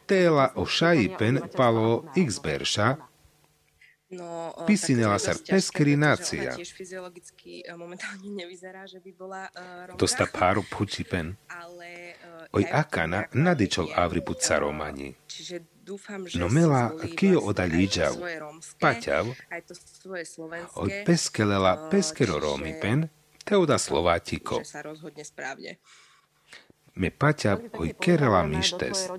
téla 0.08 0.52
o 0.56 0.66
šajipen 0.66 1.40
palo 1.58 2.06
xberša, 2.16 2.96
Pisinela 4.68 5.18
sa 5.18 5.34
peskeri 5.34 5.98
nácia. 5.98 6.54
Dosta 9.98 10.26
páru 10.30 10.62
pučipen. 10.62 11.34
Oj 12.54 12.64
akana 12.70 13.26
nadičol 13.34 13.90
avri 13.98 14.22
puca 14.22 14.62
romani. 14.62 15.10
No 16.38 16.50
mela 16.50 16.94
kio 17.18 17.40
odalíđav, 17.40 18.14
paťav, 18.80 19.26
oj 20.76 20.90
peskelela 21.06 21.90
peskero 21.92 22.40
romipen, 22.40 23.10
te 23.46 23.58
oda 23.58 23.78
slovátiko. 23.78 24.62
Me 26.96 27.10
paťa 27.12 27.58
oj 27.76 27.92
kerela 28.00 28.44
mištes. 28.48 29.12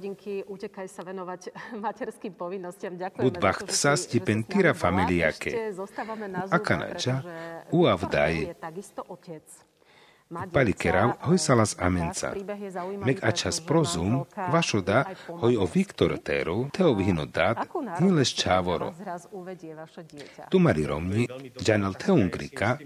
Budbacht 3.20 3.68
sa 3.70 3.96
stipen 3.96 4.42
tira 4.48 4.72
familiake. 4.74 5.52
Akanača 6.50 7.20
uavdaj. 7.72 8.34
Palikerav 10.52 11.10
hoj 11.22 11.38
salas 11.38 11.76
amenca. 11.78 12.32
Mek 13.04 13.20
ačas 13.24 13.60
prozum, 13.60 14.24
vašoda 14.52 15.04
hoj 15.28 15.56
o 15.56 15.68
Viktor 15.74 16.18
Teru, 16.18 16.66
teo 16.72 16.94
vihino 16.94 17.26
dat, 17.26 17.58
hiles 18.00 18.34
čávoro. 18.34 18.90
Tumari 20.50 20.86
romni, 20.86 21.28
džanal 21.62 21.94
teungrika, 21.94 22.78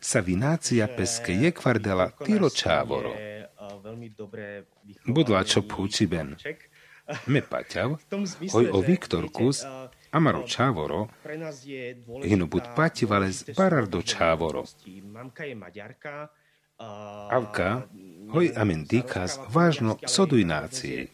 sa 0.00 0.20
vinácia 0.20 0.88
peske 0.96 1.34
je 1.34 1.52
kvardela 1.52 2.08
tiro 3.68 3.92
čávoro. 3.94 4.64
Budla 5.04 5.40
čo 5.44 5.60
púčiben. 5.64 6.36
Me 7.24 7.40
paťav, 7.40 7.96
hoj 8.52 8.66
o 8.68 8.84
Viktorkus, 8.84 9.64
amaro 10.12 10.44
čávoro, 10.44 11.08
hino 12.20 12.44
bud 12.44 12.68
pativale 12.76 13.32
z 13.32 13.56
barardo 13.56 14.04
čávoro. 14.04 14.68
Avka, 17.32 17.88
hoj 18.28 18.52
amen 18.52 18.84
dikas, 18.84 19.40
vážno 19.48 19.96
soduj 20.04 20.44
nácie. 20.44 21.08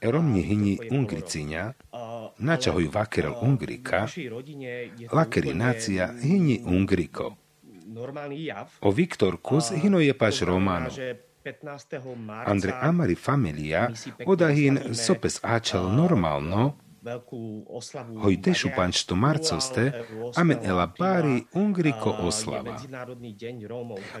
Eron 0.00 0.28
mi 0.32 0.40
hini 0.40 0.80
ungriciňa, 0.88 1.64
nača 2.40 2.72
hoj 2.72 2.88
vakerel 2.88 3.36
ungrika, 3.36 4.08
lakeri 5.12 5.52
nácia 5.52 6.16
hini 6.16 6.64
ungriko. 6.64 7.36
O 8.80 8.90
Viktorkus 8.90 9.70
hino 9.82 10.00
je 10.00 10.18
paš 10.18 10.42
romano. 10.42 10.90
Andre 12.46 12.72
Amari 12.80 13.14
familia 13.14 13.90
odahin 14.26 14.94
sopes 14.94 15.38
áčal 15.42 15.94
normálno, 15.94 16.74
dešu 18.36 18.68
pančto 18.76 19.14
marcoste, 19.14 19.92
amen 20.36 20.58
ela 20.62 20.86
bári 20.98 21.44
ungriko 21.54 22.10
oslava. 22.20 22.76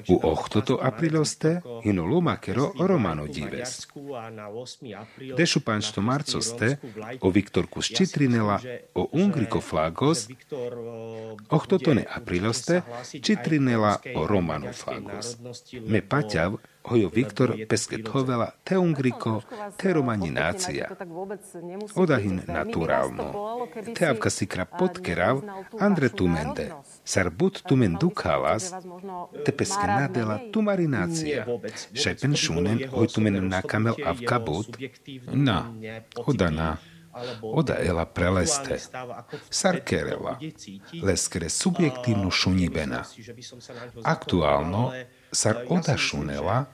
U 0.08 0.20
ochtoto 0.22 0.78
apriloste 0.82 1.60
hino 1.84 2.04
lumakero 2.04 2.72
romano 2.78 3.26
dives. 3.26 3.86
Dešu 5.36 5.60
pančto 5.60 6.00
marcoste 6.02 6.76
o 7.20 7.30
Viktorku 7.30 7.82
ščitrinela 7.82 8.60
o 8.94 9.08
ungriko 9.12 9.60
flagos, 9.60 10.28
ochtoto 11.50 11.94
ne 11.94 12.06
apriloste 12.10 12.82
čitrinela 13.22 13.96
o 14.14 14.26
romano 14.26 14.72
flagos. 14.72 15.36
Me 15.86 16.02
paťav 16.02 16.58
hojo 16.90 17.10
Viktor 17.14 17.56
Pesketovela 17.68 18.50
te 18.64 18.78
Ungriko, 18.78 19.42
te 19.76 19.92
Romaninácia. 19.92 20.88
Odahin 21.94 22.42
naturálno. 22.46 23.28
Te 23.94 24.06
avka 24.06 24.30
sikra 24.30 24.64
podkerav 24.64 25.42
Andre 25.80 26.08
Tumende. 26.08 26.72
Sar 27.04 27.30
bud 27.30 27.62
tumen 27.68 27.96
dukalas, 28.00 28.72
te 29.44 29.52
peske 29.52 29.86
nadela 29.86 30.40
tumarinácia. 30.52 31.46
Šepen 31.92 32.36
šunen 32.36 32.84
hoj 32.92 33.08
tumen 33.14 33.40
nakamel 33.48 33.96
avka. 34.04 34.40
Na, 35.32 35.62
odana. 36.26 36.76
Oda 37.42 37.74
ela 37.74 38.04
preleste. 38.04 38.78
Sarkerela. 39.50 40.38
Leskere 41.02 41.48
subjektívnu 41.48 42.30
šunibena. 42.30 43.04
Aktuálno 44.04 44.92
sar 45.32 45.64
oda 45.68 45.96
šunela, 45.96 46.64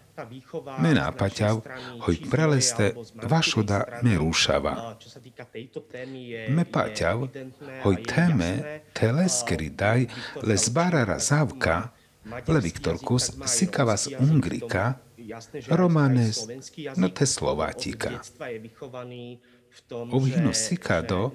me 0.79 0.95
nápaťav, 0.95 1.61
hoj 2.05 2.17
preleste 2.31 2.93
vašoda 3.23 4.03
me 4.03 4.19
rúšava. 4.19 4.97
Me 6.49 6.65
paťav, 6.65 7.29
hoj 7.83 7.97
téme 8.05 8.81
teleskeri 8.93 9.71
daj 9.71 10.07
les 10.43 10.69
barara 10.69 11.19
zavka, 11.19 11.93
le 12.49 12.61
Viktorkus 12.61 13.33
sikavas 13.47 14.09
ungrika, 14.21 15.01
romanes 15.69 16.45
no 16.97 17.09
te 17.09 17.27
slovátika. 17.27 18.21
Ovhino 19.91 20.53
sikado, 20.53 21.33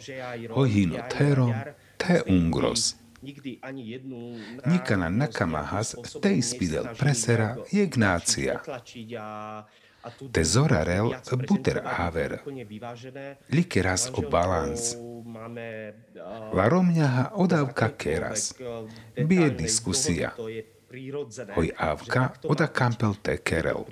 hojino 0.53 1.01
terom, 1.09 1.53
te 1.97 2.21
ungros. 2.29 2.95
Nikana 4.65 5.09
nakamahas 5.09 5.95
te 6.21 6.33
ispidel 6.33 6.89
presera 6.97 7.57
jegnácia. 7.71 8.61
Te 10.31 10.43
zorarel 10.43 11.15
buter 11.47 11.81
haver. 11.83 12.39
Likeras 13.49 14.11
o 14.13 14.21
balans. 14.29 14.95
La 16.53 16.69
romňaha 16.69 17.31
odávka 17.35 17.89
keras. 17.97 18.53
Bie 19.15 19.49
diskusia. 19.51 20.33
Hoj 21.55 21.69
Avka 21.77 22.29
oda 22.47 22.67
kampel 22.67 23.15
te 23.21 23.37
kerel. 23.37 23.83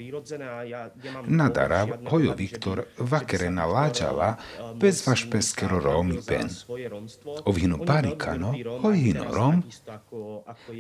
Nadarav 1.28 1.90
hojo 2.10 2.34
Viktor 2.38 2.86
vakerena 2.98 3.66
láčala 3.68 4.36
bez 4.80 5.04
vaš 5.08 5.26
peskero 5.32 5.80
romi 5.80 6.22
pen. 6.28 6.48
Ovhino 7.46 7.78
barikano, 7.78 8.54
hojhino 8.82 9.26
rom, 9.34 9.64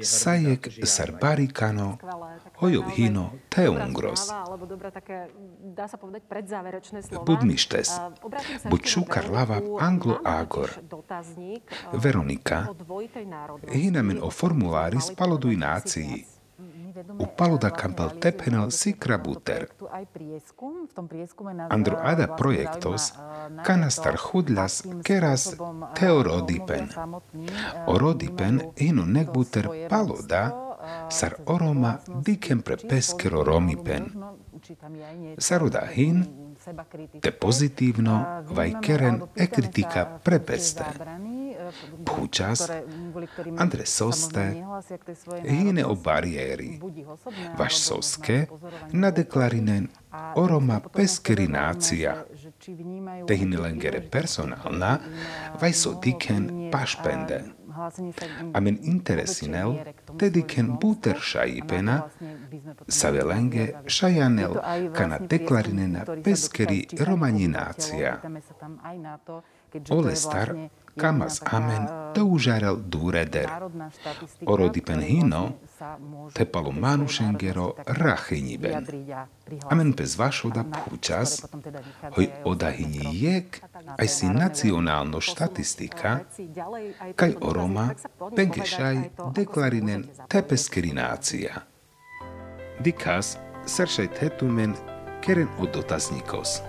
sajek 0.01 0.69
sar 0.83 1.11
barikano, 1.21 1.97
hojo 2.63 2.85
vhino 2.87 3.31
te 3.49 3.67
ungros. 3.69 4.31
Budmištes, 7.25 7.91
buď 8.71 8.81
šukar 8.85 9.29
lava 9.29 9.59
anglo 9.79 10.19
agor. 10.23 10.71
Veronika, 11.93 12.67
hinamen 13.67 14.23
o 14.23 14.29
formulári 14.31 15.01
spaloduj 15.01 15.55
náci 16.95 17.11
u 17.19 17.26
Paluda 17.38 17.69
Campbell 17.69 18.09
Tephenel 18.19 18.72
Sikrabuter. 18.72 19.67
Andro 21.69 21.97
ada 21.99 22.27
projektos 22.27 23.13
kanastar 23.63 24.17
chudlas 24.17 24.84
keras 25.03 25.55
teorodipen. 25.95 26.89
Orodipen 27.88 28.61
ino 28.77 29.05
nekbuter 29.05 29.69
paloda 29.89 30.53
sar 31.09 31.35
oroma 31.45 31.99
dikem 32.26 32.61
pre 32.61 32.77
peskero 32.77 33.43
romipen. 33.43 34.05
Saruda 35.38 35.85
hin 35.85 36.26
te 37.22 37.31
pozitívno 37.31 38.43
vaj 38.49 38.72
keren 38.81 39.22
e 39.35 39.47
kritika 39.47 40.05
prepeste. 40.23 40.85
Púčas, 42.05 42.69
Andre 43.57 43.85
soste, 43.85 44.63
hine 45.43 45.85
o 45.85 45.95
bariéry. 45.95 46.79
Vaš 47.57 47.77
soske 47.77 48.47
na 48.91 49.11
deklarinen 49.11 49.89
oroma 50.35 50.79
peskerinácia. 50.79 52.25
Tehine 53.27 53.57
lengere 53.57 54.01
personálna, 54.01 54.99
vaj 55.61 55.73
so 55.73 55.93
diken 56.01 56.69
pašpende. 56.71 57.43
Amen 58.53 58.77
interesinel, 58.83 59.75
dediken 60.15 60.77
buter 60.79 61.19
šaipena, 61.19 61.97
savelenge 62.87 63.65
šajanel 63.87 64.55
kana 64.95 65.19
deklarinena 65.19 66.05
peskeri 66.23 66.85
romaninácia. 66.99 68.21
Olestar 69.89 70.55
kamas 70.97 71.41
amen 71.45 71.88
toužarel 72.15 72.77
dureder. 72.80 73.49
Orodipen 74.45 75.01
hino, 75.01 75.51
tepalo 76.34 76.72
manušengero 76.72 77.73
racheniben. 77.85 78.88
Amen 79.69 79.91
bez 79.91 80.17
vašoda 80.17 80.63
púčas, 80.63 81.43
hoj 82.15 82.27
odahini 82.43 83.03
jek, 83.19 83.61
aj 83.97 84.07
si 84.07 84.30
nacionálno 84.30 85.22
štatistika, 85.22 86.19
kaj 87.15 87.35
oroma, 87.41 87.91
pengešaj 88.35 89.11
deklarinen 89.35 90.07
tepeskerinácia. 90.31 91.67
Dikas, 92.80 93.38
sršaj 93.65 94.07
tetumen, 94.19 94.76
keren 95.23 95.47
od 95.59 95.72
dotazníkos. 95.76 96.59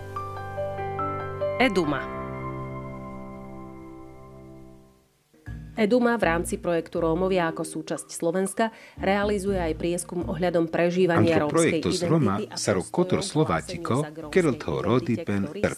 Eduma. 1.60 2.15
Eduma 5.76 6.16
v 6.16 6.24
rámci 6.24 6.56
projektu 6.56 7.04
Rómovia 7.04 7.52
ako 7.52 7.62
súčasť 7.62 8.08
Slovenska 8.08 8.72
realizuje 8.96 9.60
aj 9.60 9.76
prieskum 9.76 10.24
ohľadom 10.24 10.72
prežívania 10.72 11.36
rómskej 11.36 11.84
identity 11.84 12.08
Roma 12.08 12.40
hlásenia 12.56 13.20
Slovático, 13.20 14.00
kerel 14.32 14.56
toho 14.56 14.80
identite, 14.80 15.52
rodipen 15.52 15.52
per 15.60 15.76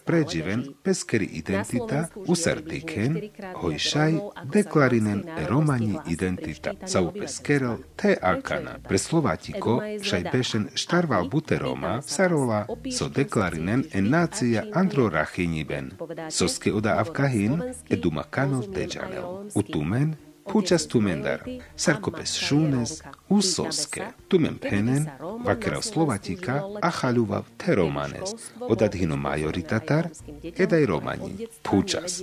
identita, 1.35 2.07
Slovensku 2.07 2.15
žije 2.15 2.31
usartiken, 2.31 3.11
hojšaj, 3.59 4.13
deklarinen 4.47 5.27
romani 5.51 5.99
identita, 6.07 6.79
sau 6.87 7.11
peskerel, 7.11 7.83
te 7.99 8.15
akana. 8.15 8.79
Pre? 8.79 8.99
Slovático, 8.99 9.83
šaj 9.83 10.23
A 10.31 10.71
štarval 10.79 11.27
Pýtam 11.27 12.03
sa 12.03 12.29
sarola, 12.29 12.71
so 12.91 13.11
deklarinen 13.11 13.87
cítiť 13.87 13.95
en 13.95 14.05
vy 14.05 14.15
a 14.15 14.29
nácia 14.29 14.61
čím 14.63 14.75
andro 14.75 15.09
rachiniben. 15.09 15.97
Soske 16.29 16.69
oda 16.71 16.99
avkahin, 17.01 17.73
eduma 17.89 18.25
aj 18.27 18.69
tejanel. 18.69 19.49
rómsky. 19.55 19.88
Utumen, 19.89 20.17
Otec 20.45 20.53
Pučas 20.53 20.83
je 20.83 20.89
tumendar, 20.89 21.41
dvojletý 21.41 21.61
a 21.61 21.73
sarkopes 21.77 22.53
matka 22.53 23.18
Usoske, 23.29 24.03
tumen 24.29 24.57
penen, 24.59 25.09
vakera 25.45 25.83
slovatika, 25.83 26.63
a 26.81 26.91
chaľuva 26.91 27.43
teromanes, 27.61 28.33
odadhino 28.61 29.17
majoritatar, 29.21 30.09
edaj 30.57 30.87
romani, 30.89 31.49
púčas. 31.63 32.23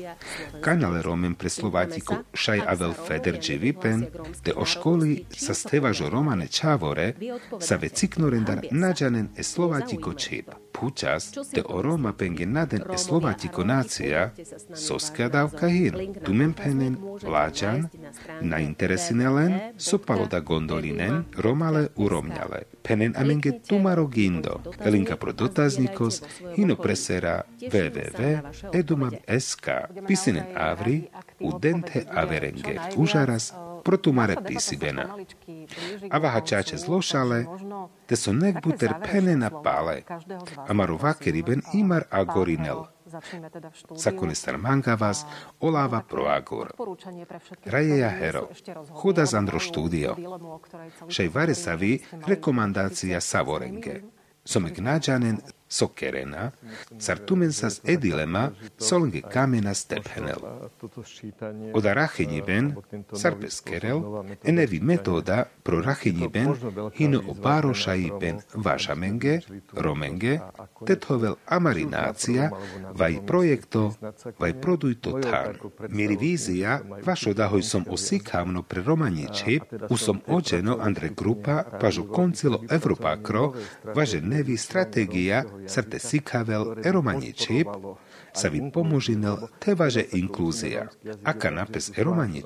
Kanale 0.66 1.02
romen 1.06 1.36
pre 1.36 1.50
slovatiko 1.50 2.24
šaj 2.34 2.66
avel 2.66 2.94
feder 2.98 3.38
dživipen, 3.38 4.08
te 4.42 4.54
o 4.54 4.66
školi 4.66 5.26
sa 5.30 5.54
stevažo 5.54 6.10
romane 6.10 6.48
čavore, 6.48 7.14
sa 7.60 7.76
ve 7.76 7.90
ciknorendar 7.90 8.66
nađanen 8.72 9.30
e 9.38 9.44
slovatiko 9.44 10.14
čip. 10.14 10.50
Púčas, 10.76 11.32
te 11.54 11.62
o 11.64 11.82
Roma 11.82 12.12
pengen 12.14 12.52
naden 12.52 12.82
e 12.94 12.98
slovatiko 12.98 13.64
nácia, 13.64 14.34
soska 14.76 15.30
dávka 15.30 15.68
hin, 15.68 16.18
tumen 16.26 16.52
penen, 16.54 16.98
vláčan, 17.24 17.88
na 18.42 18.60
interesinelen, 18.60 19.72
sopaloda 19.78 20.40
gondolin 20.40 20.95
Inen, 20.96 21.24
romale 21.38 21.88
uromňale. 21.96 22.64
Penen 22.82 23.14
amenge 23.18 23.52
tumaro 23.68 24.08
gindo. 24.08 24.62
Elinka 24.80 25.16
pro 25.16 25.32
dotaznikos, 25.32 26.22
hino 26.56 26.76
presera 26.76 27.42
www.edumam.sk. 27.62 29.68
Pisinen 30.08 30.46
avri, 30.56 31.10
udente 31.40 32.06
averenge. 32.12 32.80
Užaras, 32.96 33.54
protumare 33.84 34.36
pisibena. 34.48 35.16
Avaha 36.10 36.42
čače 36.42 36.78
zlošale, 36.78 37.46
te 38.08 38.16
so 38.16 38.34
nek 38.34 38.64
buter 38.64 38.94
penena 39.04 39.50
pale. 39.64 40.04
Amaru 40.68 40.98
vakeriben 41.02 41.62
imar 41.74 42.04
agorinel. 42.10 42.95
Sakonistar 43.96 44.58
Mangavas, 44.58 45.26
Olava 45.60 46.02
Proagor. 46.02 46.74
Rajeja 47.66 48.10
Hero, 48.10 48.50
Huda 48.90 49.26
Zandro 49.26 49.60
štúdio. 49.60 50.16
Šej 51.10 51.30
Varesavi, 51.30 52.00
rekomandácia 52.26 53.22
Savorenge. 53.22 54.02
Somek 54.46 54.78
nađanen 54.78 55.38
Sokerena, 55.76 56.52
sartumensas 57.00 57.82
edilema 57.84 58.52
solnge 58.78 59.22
kamena 59.34 59.74
stephenel. 59.74 60.42
Oda 61.74 61.94
racheniben, 61.94 62.70
sarpeskerel, 63.14 64.02
enevi 64.44 64.80
metoda 64.80 65.44
pro 65.64 65.82
racheniben 65.82 66.54
hino 66.96 67.22
obarošaiben 67.34 68.40
vašamenge, 68.68 69.40
romenge, 69.74 70.40
tethovel 70.88 71.36
amarinácia, 71.58 72.50
vaj 72.94 73.20
projekto, 73.28 73.94
vaj 74.40 74.54
produjto 74.62 75.20
tan. 75.20 75.60
Miri 75.90 76.16
vízia, 76.16 76.80
vašo 77.06 77.34
dahoj 77.34 77.64
som 77.64 77.86
osikávno 77.90 78.64
pre 78.64 78.84
romaniči, 78.84 79.60
usom 79.90 80.22
ođeno 80.28 80.78
Andre 80.82 81.10
Grupa, 81.18 81.64
pažu 81.82 82.08
koncilo 82.08 82.64
Evropakro, 82.70 83.54
važe 83.96 84.22
nevi 84.22 84.58
strategija 84.58 85.44
srte 85.66 86.00
sikavel 86.00 86.80
eromanje 86.86 87.32
čip, 87.34 87.70
sa 88.36 88.52
vi 88.52 88.60
pomožinel 88.68 89.48
tevaže 89.64 90.04
inklúzia. 90.12 90.92
Aká 91.24 91.50
napes 91.50 91.96
eromanie 91.96 92.44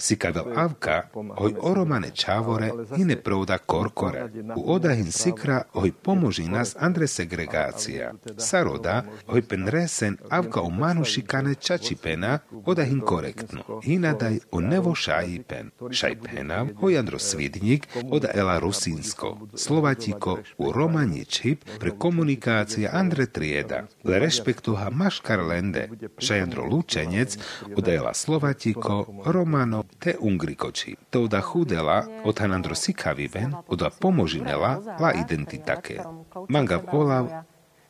Sikavel 0.00 0.44
avka, 0.56 1.02
hoj 1.12 1.54
oromane 1.60 2.10
čávore, 2.10 2.70
hine 2.96 3.16
prouda 3.16 3.58
korkore. 3.58 4.22
U 4.56 4.72
odahin 4.72 5.12
sikra, 5.12 5.62
hoj 5.72 5.92
pomoži 5.92 6.48
nas 6.48 6.76
andre 6.78 7.06
segregácia. 7.06 8.12
Saroda, 8.36 9.04
hoj 9.26 9.42
pen 9.42 9.68
resen 9.68 10.16
avka 10.30 10.62
u 10.62 10.70
manu 10.70 11.04
šikane 11.04 11.54
čačipena, 11.54 12.38
odahin 12.64 13.00
korektno. 13.00 13.80
Hinadaj 13.84 14.38
o 14.50 14.60
nevo 14.60 14.94
šajipen. 14.94 15.70
Šajpena, 15.90 16.66
hoj 16.80 16.98
andro 16.98 17.18
svidnik, 17.18 17.88
oda 18.10 18.28
ela 18.34 18.58
rusínsko. 18.58 19.36
Slovatiko 19.54 20.38
u 20.58 20.72
romani 20.72 21.24
čip 21.24 21.64
pre 21.80 21.90
komunikácia 21.90 22.90
andre 22.92 23.26
trieda. 23.26 23.84
Le 24.04 24.18
rešpektuha 24.18 24.90
maškar 24.90 25.44
lende. 25.44 25.88
Šajandro 26.18 26.64
lučenec, 26.64 27.38
oda 27.76 27.92
ela 27.92 28.14
Slovatiko, 28.14 29.06
Romano, 29.24 29.84
te 29.98 30.16
ungrikoči. 30.20 30.96
To 31.10 31.26
da 31.26 31.40
hudela 31.40 32.06
od 32.24 32.40
hanandro 32.40 32.74
sikaviven, 32.74 33.54
oda 33.68 33.90
pomožinela 33.90 34.96
la 35.00 35.12
identitake. 35.12 36.00
Mangav 36.48 36.80
olav, 36.92 37.28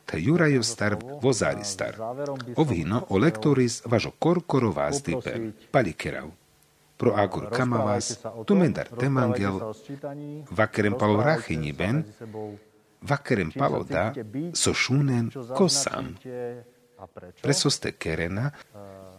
te 0.05 0.21
Jurajo 0.21 0.63
star 0.63 0.97
vozari 1.21 1.63
star. 1.63 1.95
Ovino 2.55 3.05
o 3.09 3.17
lektoris 3.17 3.81
važo 3.85 4.11
korkoro 4.19 4.71
vazdipe, 4.71 5.51
palikerav. 5.71 6.29
Pro 6.97 7.13
agur 7.17 7.49
kamavas, 7.49 8.19
tumendar 8.45 8.87
temangel, 8.99 9.59
vakerem 10.51 10.93
palo 10.99 11.23
rachiniben, 11.23 12.03
vakerem 13.01 13.51
palo 13.51 13.83
da, 13.83 14.13
so 14.53 14.73
šunen 14.73 15.31
kosam. 15.57 16.13
Presoste 17.41 17.91
kerena, 17.91 18.51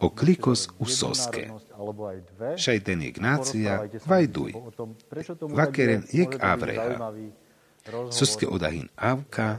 o 0.03 0.09
klikos 0.09 0.69
u 0.79 0.85
soske. 0.85 1.49
Šajten 2.57 3.01
Ignácia, 3.01 3.83
vajduj. 4.05 4.53
Vakeren 5.41 6.03
jek 6.11 6.35
avreha. 6.41 7.11
Soske 8.11 8.47
odahin 8.47 8.89
avka, 8.95 9.57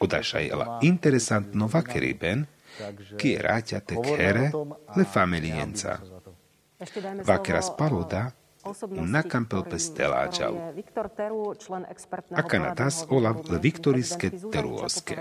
odašajela 0.00 0.78
interesantno 0.82 1.68
vakeriben, 1.72 2.46
ki 3.18 3.30
je 3.30 3.42
raťa 3.42 3.80
tek 3.80 4.06
here, 4.18 4.50
le 4.96 5.04
familienca. 5.04 5.98
Vakera 7.26 7.62
spaloda, 8.72 9.02
na 9.04 9.22
kampel 9.22 9.62
pesteláčal. 9.68 10.56
Akanatas 12.32 13.04
olav 13.10 13.44
le 13.50 13.58
viktoriske 13.58 14.30
teruoske. 14.52 15.16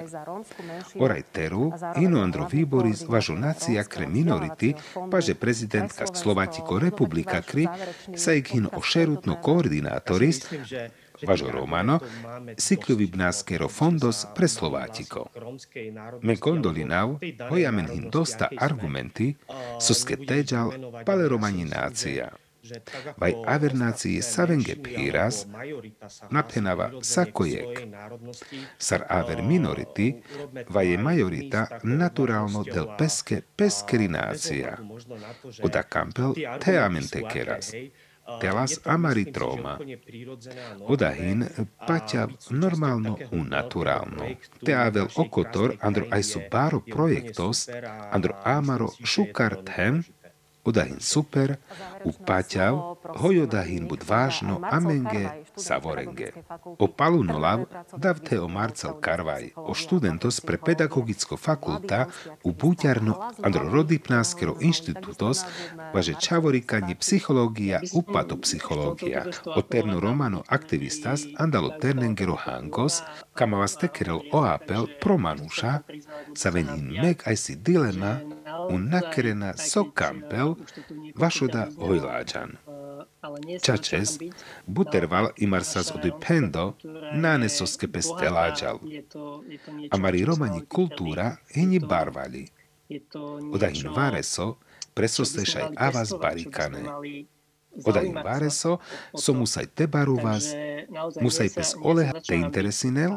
Oraj 1.00 1.24
teru, 1.32 1.72
ino 2.00 2.22
andro 2.24 2.48
výboris 2.52 3.04
važu 3.08 3.36
nacija 3.36 3.84
kre 3.84 4.08
minority, 4.08 4.74
paže 5.12 5.36
prezidentka 5.36 6.08
Slovatiko 6.08 6.80
republika 6.80 7.42
kri, 7.42 7.68
sa 8.16 8.32
ik 8.34 8.54
hino 8.56 8.70
ošerutno 8.74 9.36
koordinatoris, 9.42 10.46
važo 11.28 11.52
Romano, 11.52 12.00
sikľuvi 12.58 13.08
bnáskero 13.16 13.70
fondos 13.72 14.26
pre 14.36 14.48
Slovático. 14.48 15.28
Me 16.22 16.36
gondolinav, 16.36 17.18
hojamen 17.50 17.88
hin 17.92 18.10
dosta 18.12 18.50
argumenty, 18.58 19.34
soske 19.80 20.18
teđal 20.28 20.74
pale 21.06 21.28
romaninácia. 21.28 22.32
Vaj 23.18 23.34
avernácii 23.48 24.22
savenge 24.22 24.76
píras, 24.84 25.46
napenava 26.30 26.92
sakojek. 27.02 27.82
Sar 28.78 29.06
aver 29.10 29.42
minority, 29.44 30.08
vaj 30.70 30.88
je 30.92 30.98
majorita 30.98 31.66
naturálno 31.84 32.64
del 32.64 32.88
peske 32.98 33.42
peskerinácia. 33.56 34.78
Oda 35.64 35.84
kampel 35.84 36.34
teamente 36.64 37.22
keras. 37.34 37.74
Telas 38.40 38.80
amaritroma. 38.86 39.78
Odahin 40.88 41.44
paťa 41.88 42.28
normálno 42.50 43.18
u 43.32 43.44
naturálno. 43.44 44.32
Te 44.66 44.76
avel 44.76 45.08
okotor 45.16 45.76
andro 45.82 46.06
aj 46.12 46.24
su 46.24 46.40
baro 46.52 46.80
projektos, 46.80 47.68
andro 48.12 48.34
amaro 48.44 48.88
šukarthem, 49.04 50.04
odahin 50.64 51.00
super, 51.00 51.56
u 52.06 52.12
paťav, 52.26 52.96
hojodahin 53.20 53.88
bud 53.88 54.04
vážno 54.08 54.60
amenge 54.72 55.30
savorenge. 55.56 56.32
O 56.80 56.88
palunolav 56.88 57.66
dav 57.98 58.20
o 58.42 58.48
Marcel 58.48 58.94
Karvaj, 59.02 59.50
o 59.56 59.74
študentos 59.74 60.40
pre 60.40 60.58
pedagogicko 60.58 61.38
fakulta 61.38 62.06
u 62.44 62.52
buťarno 62.52 63.32
andro 63.44 63.70
rodipnáskero 63.70 64.56
inštitutos, 64.62 65.44
važe 65.94 66.14
čavorikani 66.20 66.96
psichológia 66.96 67.82
u 67.94 68.02
patopsychológia. 68.02 69.26
O 69.46 69.62
terno 69.62 70.00
romano 70.00 70.44
aktivistas 70.48 71.26
andalo 71.38 71.70
ternengero 71.82 72.36
hangos, 72.36 73.02
kamavas 73.34 73.78
tekerel 73.78 74.22
o 74.32 74.44
apel 74.46 74.88
pro 75.02 75.18
manuša, 75.18 75.82
sa 76.36 76.50
venin 76.50 76.94
meg 77.02 77.24
aj 77.26 77.38
si 77.38 77.54
dilema, 77.56 78.22
un 78.70 78.90
nakerena 78.90 79.54
so 79.58 79.92
hojláčan. 81.78 82.58
Čačes, 83.62 84.20
buterval 84.68 85.32
imarsas 85.38 85.92
od 85.96 86.04
pendo, 86.20 86.76
nanesoske 87.16 87.88
pesteláčal. 87.88 88.80
A 89.92 89.96
mari 89.98 90.26
romani 90.28 90.62
kultúra 90.68 91.40
hini 91.56 91.80
barvali. 91.80 92.44
Odahin 93.56 93.90
vareso, 93.96 94.60
presostešaj 94.94 95.72
avas 95.78 96.12
barikane. 96.22 96.84
Odahin 97.86 98.16
vareso, 98.24 98.78
so 99.18 99.34
musaj 99.34 99.66
tebaruvas, 99.76 100.46
musaj 101.22 101.50
pes 101.56 101.74
oleha 101.82 102.22
te 102.28 102.36
interesinel, 102.36 103.16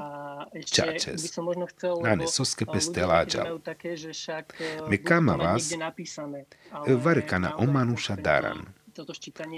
čačes. 0.65 1.39
Ane 2.05 2.27
soske 2.27 2.67
pesteláčal. 2.67 3.59
Me 4.89 4.97
kama 5.03 5.37
vás, 5.37 5.73
varkana 7.05 7.53
omanuša 7.59 8.17
daran. 8.17 8.67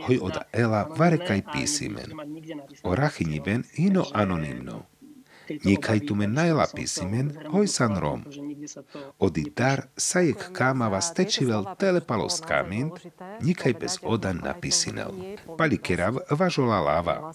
hoj 0.07 0.19
od 0.23 0.37
Ela 0.53 0.89
varekaj 0.99 1.43
písimen. 1.53 2.13
O 2.83 2.95
rachiniben 2.95 3.65
ino 3.77 4.05
anonimno. 4.13 4.83
Nikaj 5.65 6.07
tu 6.07 6.15
men 6.15 6.33
najla 6.33 6.67
písimen, 6.75 7.33
hoj 7.53 7.67
san 7.67 7.97
rom. 7.97 8.25
Odi 9.19 9.45
dar 9.57 9.83
sajek 9.97 10.51
kámava 10.53 11.01
stečivel 11.01 11.65
telepalo 11.79 12.29
s 12.29 12.41
kamin, 12.41 12.91
nikaj 13.41 13.75
bez 13.81 13.99
odan 14.03 14.41
napisinel. 14.45 15.13
Palikerav 15.59 16.21
važola 16.31 16.81
lava. 16.81 17.33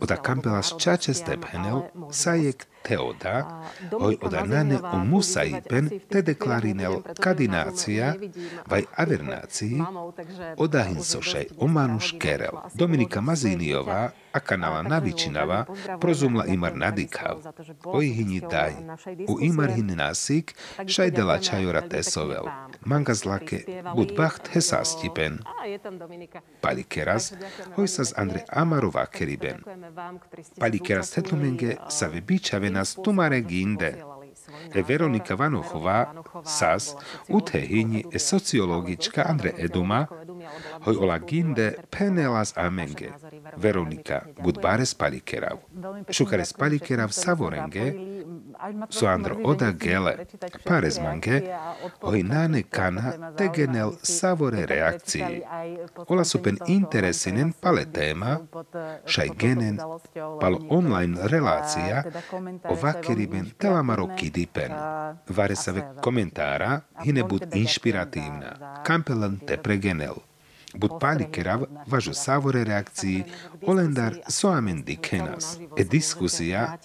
Oda 0.00 0.16
kampela 0.16 0.62
s 0.62 0.74
čače 0.78 1.14
stephenel, 1.14 1.82
sajek 2.10 2.66
teoda, 2.82 3.62
hoj 3.92 4.16
oda 4.22 4.44
nane 4.44 4.78
o 4.94 4.98
musaipen 5.04 5.90
te 6.08 6.22
deklarinel 6.22 7.02
kadinácia, 7.20 8.14
vaj 8.70 8.84
avernácii, 8.96 9.82
oda 10.56 10.82
hinsošaj 10.82 11.46
omanuš 11.58 12.14
kerel. 12.18 12.60
Dominika 12.74 13.20
Mazíniová 13.20 14.10
U 19.28 19.38
imar 19.40 19.70
hin 19.70 19.90
nasik 19.96 20.54
šajdela 20.86 21.38
čajora 21.38 21.80
tesovel. 21.88 22.46
Manga 22.84 23.14
zlake 23.14 23.82
bud 23.96 24.14
bacht 24.16 24.48
hesa 24.54 24.84
stipen. 24.84 25.38
Palikeras 26.60 27.32
hoj 27.76 27.88
sa 27.88 28.04
z 28.04 28.14
Andre 28.16 28.44
Amarova 28.52 29.06
keriben. 29.06 29.64
Palikeras 30.58 31.10
tetlumenge 31.10 31.76
sa 31.88 32.06
vebičave 32.06 32.70
nas 32.70 32.94
tumare 32.94 33.40
ginde. 33.40 33.94
E 34.74 34.82
Veronika 34.82 35.34
Vanochová, 35.34 36.14
SAS, 36.44 36.94
utehini 37.28 38.04
sociologička 38.18 39.22
Andre 39.22 39.52
Eduma, 39.58 40.06
hoj 40.84 40.96
ola 40.96 41.18
ginde 41.18 41.74
penelas 41.90 42.56
amenge. 42.56 43.10
Veronika, 43.56 44.20
bud 44.42 44.60
bares 44.62 44.94
palikerav. 44.94 45.58
Šukares 46.10 46.52
palikerav 46.52 47.10
savorenge, 47.10 47.94
su 48.90 49.06
andro 49.06 49.36
oda 49.44 49.70
gele, 49.72 50.26
pares 50.64 51.00
mange, 51.00 51.42
hoj 52.00 52.22
nane 52.22 52.62
kana 52.62 53.32
tegenel 53.36 53.92
savore 54.02 54.66
reakciji. 54.66 55.42
Ola 56.08 56.24
su 56.24 56.42
pen 56.42 56.58
interesinen 56.66 57.52
pale 57.52 57.84
tema, 57.92 58.38
šaj 59.06 59.28
genen 59.38 59.78
palo 60.40 60.58
online 60.68 61.18
relacija, 61.28 62.02
ovakeri 62.68 63.26
ben 63.26 63.50
telamaro 63.58 64.08
kidipen. 64.16 64.72
Vare 65.28 65.56
save 65.56 65.84
komentára, 66.02 66.80
hine 67.04 67.24
bud 67.24 67.46
inšpiratívna. 67.54 68.82
Kampelan 68.84 69.38
te 69.46 69.56
pregenel. 69.56 70.14
Bud 70.74 70.90
palikerav 71.00 71.64
važu 71.86 72.14
savore 72.14 72.64
reakciji 72.64 73.24
olendar 73.66 74.16
soamen 74.28 74.82
dikenas. 74.84 75.58
E 75.76 75.84
diskusija 75.84 76.78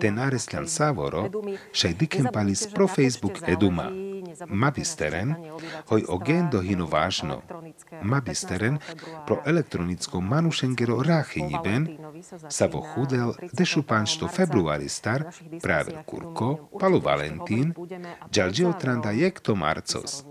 te 0.00 0.10
nareslan 0.10 0.68
savoro 0.68 1.28
šaj 1.72 1.94
diken 1.94 2.28
palis 2.32 2.66
pro 2.74 2.88
Facebook 2.88 3.42
eduma. 3.46 3.90
Mabisteren, 4.46 5.34
hoj 5.88 6.04
ogendo 6.08 6.60
hino 6.62 6.86
važno. 6.86 7.40
Mabisteren 8.02 8.78
pro 9.26 9.38
elektronicko 9.46 10.20
manušengero 10.20 11.02
rachiniben, 11.02 11.88
savo 12.48 12.80
hudel 12.94 13.32
dešupanšto 13.52 14.28
februari 14.28 14.88
star, 14.88 15.24
pravel 15.62 16.02
kurko, 16.06 16.68
palu 16.80 17.00
Valentín, 17.00 17.74
džalđeo 18.30 18.72
tranda 18.72 19.10
jekto 19.10 19.54
marcos. 19.54 20.24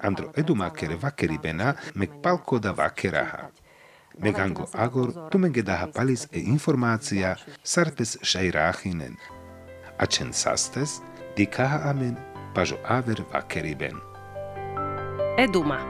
Andro 0.00 0.32
edumakere 0.36 0.96
vakeribena 1.02 1.74
mek 1.94 2.10
palkoda 2.40 2.72
vakeraha. 2.72 3.50
Megango 4.18 4.66
agor 4.72 5.30
tumenge 5.30 5.62
daha 5.62 5.86
palis 5.86 6.26
e 6.32 6.40
informácia 6.40 7.36
sarpes 7.62 8.18
šaj 8.22 8.50
rachinen. 8.50 9.16
A 9.98 10.06
čen 10.06 10.32
sastes, 10.32 11.00
dikaha 11.36 11.90
amen, 11.90 12.16
pažo 12.54 12.76
aver 12.84 13.22
vakeriben. 13.32 14.00
Eduma. 15.38 15.80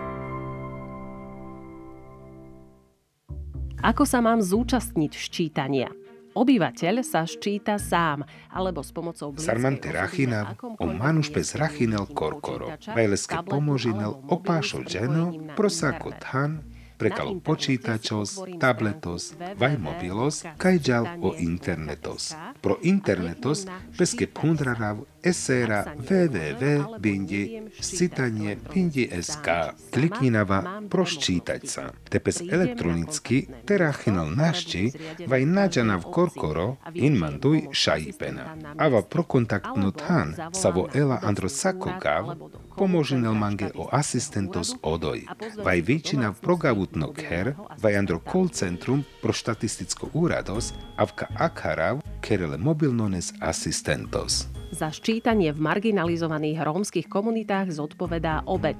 Ako 3.82 4.04
sa 4.04 4.20
mám 4.20 4.42
zúčastniť 4.44 5.12
ščítania? 5.16 5.88
Obyvateľ 6.30 7.02
sa 7.02 7.26
ščíta 7.26 7.74
sám, 7.82 8.22
alebo 8.54 8.86
s 8.86 8.94
pomocou 8.94 9.34
blízkej 9.34 9.50
Sarmante 9.50 9.90
rachinav, 9.90 10.54
o 10.62 10.86
manuš 10.86 11.34
bez 11.34 11.58
rachinel 11.58 12.06
korkoro, 12.06 12.70
vajleske 12.86 13.42
pomožinel 13.42 14.14
opášo 14.30 14.86
ženo, 14.86 15.34
prosako 15.58 16.14
than, 16.22 16.62
prekalo 17.00 17.40
počítačos, 17.40 18.44
tabletos, 18.60 19.32
vaj 19.56 19.74
mobilos, 19.80 20.44
kaj 20.60 20.76
o 21.24 21.32
internetos. 21.40 22.36
Pro 22.60 22.76
internetos, 22.84 23.64
peske 23.96 24.28
pundrarav, 24.28 25.00
esera 25.22 25.84
www 25.96 27.00
bindi 27.00 27.62
scitanie 27.80 28.56
bindi 28.74 29.08
sk. 29.22 29.46
Klikninava 29.92 30.82
proščítať 30.90 31.62
sa. 31.66 31.90
Tepes 32.10 32.40
elektronicky 32.44 33.46
terachinal 33.66 34.30
našči 34.30 34.90
vaj 35.26 35.44
nađana 35.46 35.96
v 35.96 36.04
korkoro 36.14 36.66
in 36.94 37.18
manduj 37.18 37.68
šajipena. 37.72 38.56
Ava 38.78 39.02
prokontaktno 39.02 39.90
than 39.90 40.34
sa 40.52 40.70
vo 40.70 40.88
ela 40.94 41.20
andro 41.22 41.48
sakogav 41.48 42.36
pomožinel 42.76 43.34
mange 43.34 43.70
o 43.74 43.88
asistentos 43.92 44.72
odoj. 44.82 45.26
Vaj 45.64 45.78
väčšina 45.84 46.32
v 46.32 46.40
progavutno 46.40 47.12
her, 47.28 47.52
vaj 47.82 47.94
andro 47.96 48.20
call 48.24 48.48
centrum 48.48 49.04
pro 49.20 49.32
štatistický 49.32 50.08
úrados, 50.16 50.72
avka 50.96 51.28
akharav 51.36 52.00
kerele 52.24 52.56
mobilnones 52.56 53.32
asistentos. 53.40 54.48
Za 54.70 54.88
ščítanie 54.94 55.50
v 55.50 55.60
marginalizovaných 55.60 56.62
rómskych 56.62 57.06
komunitách 57.10 57.74
zodpovedá 57.74 58.46
obec. 58.46 58.78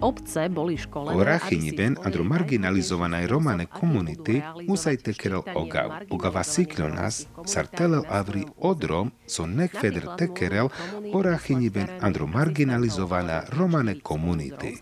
Obce 0.00 0.48
boli 0.48 0.80
školené... 0.80 1.16
O 1.16 1.20
rachini 1.20 1.72
ben 1.76 1.96
andro 2.00 2.24
marginalizovanaj 2.24 3.24
romane 3.28 3.66
komunity 3.68 4.40
musaj 4.64 4.96
tekerel 5.04 5.44
ogav. 5.52 6.08
Ogava 6.08 6.40
siklonas 6.40 7.28
sar 7.44 7.68
telel 7.68 8.04
avri 8.08 8.44
odrom 8.64 9.12
so 9.28 9.44
nek 9.44 9.76
feder 9.76 10.08
tekerel 10.16 10.72
o 11.12 11.18
rachini 11.20 11.68
ben 11.68 11.88
andro 12.00 12.24
marginalizovana 12.24 13.44
romane 13.52 14.00
komunity. 14.00 14.76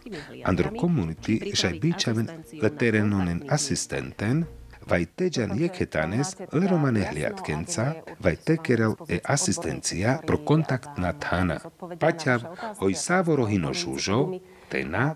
Andro 0.46 0.70
komunity 0.78 1.50
šaj 1.50 1.74
bičaven 1.82 2.30
le 2.62 2.70
terenonen 2.70 3.42
asistenten, 3.50 4.46
vai 4.90 5.06
teđan 5.06 5.50
jeketanes 5.58 6.36
le 6.52 6.68
romane 6.68 7.00
hliadkenca, 7.10 7.92
vai 8.20 8.36
tekerel 8.36 8.94
e 9.08 9.18
asistencia 9.24 10.18
pro 10.26 10.36
kontakt 10.36 10.88
na 10.96 11.12
thana. 11.12 11.58
Paťav 12.00 12.40
hoj 12.78 12.94
savoro 12.94 13.46
hino 13.46 13.72
žužo, 13.72 14.38
tena, 14.68 15.14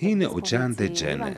hine 0.00 0.28
ođande 0.28 0.88
džene. 0.88 1.36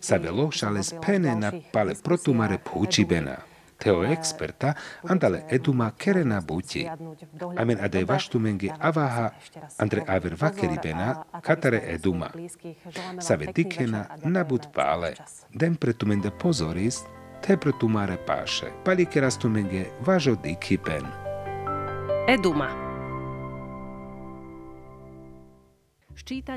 Save 0.00 0.30
lošales 0.30 0.94
pene 1.06 1.36
na 1.36 1.52
pale 1.72 1.94
protumare 2.04 2.58
pučibena. 2.72 3.36
Teo 3.80 4.04
experta 4.04 4.74
andale 5.08 5.44
eduma 5.48 5.90
kerena 5.98 6.40
buti. 6.40 6.88
Amen 7.56 7.78
ade 7.80 8.04
vaštumenge 8.04 8.70
avaha 8.78 9.30
andre 9.78 10.04
aver 10.08 10.36
vakeribena 10.40 11.14
katare 11.42 11.80
eduma. 11.94 12.30
Save 13.20 13.52
dikena 13.54 14.04
nabut 14.24 14.68
pale. 14.74 15.14
Den 15.60 15.76
pretumende 15.76 16.30
pozoris 16.30 17.02
te 17.46 17.56
pretumare 17.56 18.16
paše. 18.26 18.66
Palikerastumenge 18.84 19.86
važo 20.06 20.36
dikipen. 20.44 21.06
Eduma. 22.28 22.89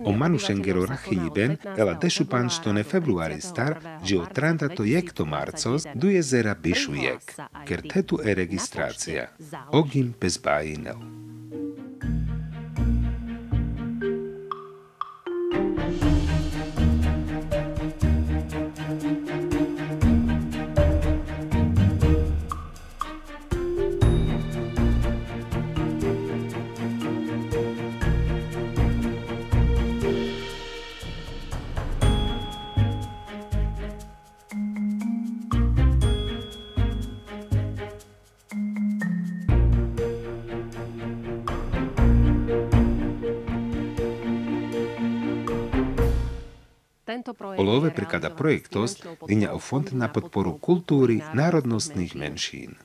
O 0.06 0.12
manušengero 0.12 0.86
rachiniben 0.86 1.58
ela 1.78 1.94
dešupanštone 1.94 2.84
februari 2.84 3.42
star, 3.42 3.80
že 4.06 4.18
o 4.18 4.26
trandato 4.26 4.84
jekto 4.84 5.26
marcos 5.26 5.88
du 5.96 6.10
jezera 6.10 6.56
bišujek, 6.56 7.36
ker 7.68 7.82
tetu 7.94 8.20
e 8.26 8.34
registracija. 8.34 9.28
Ogim 9.72 10.14
bez 10.22 10.38
Olove 47.60 47.90
je 47.90 47.98
prikladá 47.98 48.30
realizovaný 48.30 48.40
projekt 48.40 48.68
s 48.68 48.74
TOS 48.74 48.92
finančnou 48.98 49.28
vyňa 49.28 49.50
o 49.54 49.60
fond 49.60 49.88
na 49.94 50.08
podporu 50.10 50.58
kultúry 50.58 51.22
národnostných 51.34 52.14
menšín. 52.18 52.76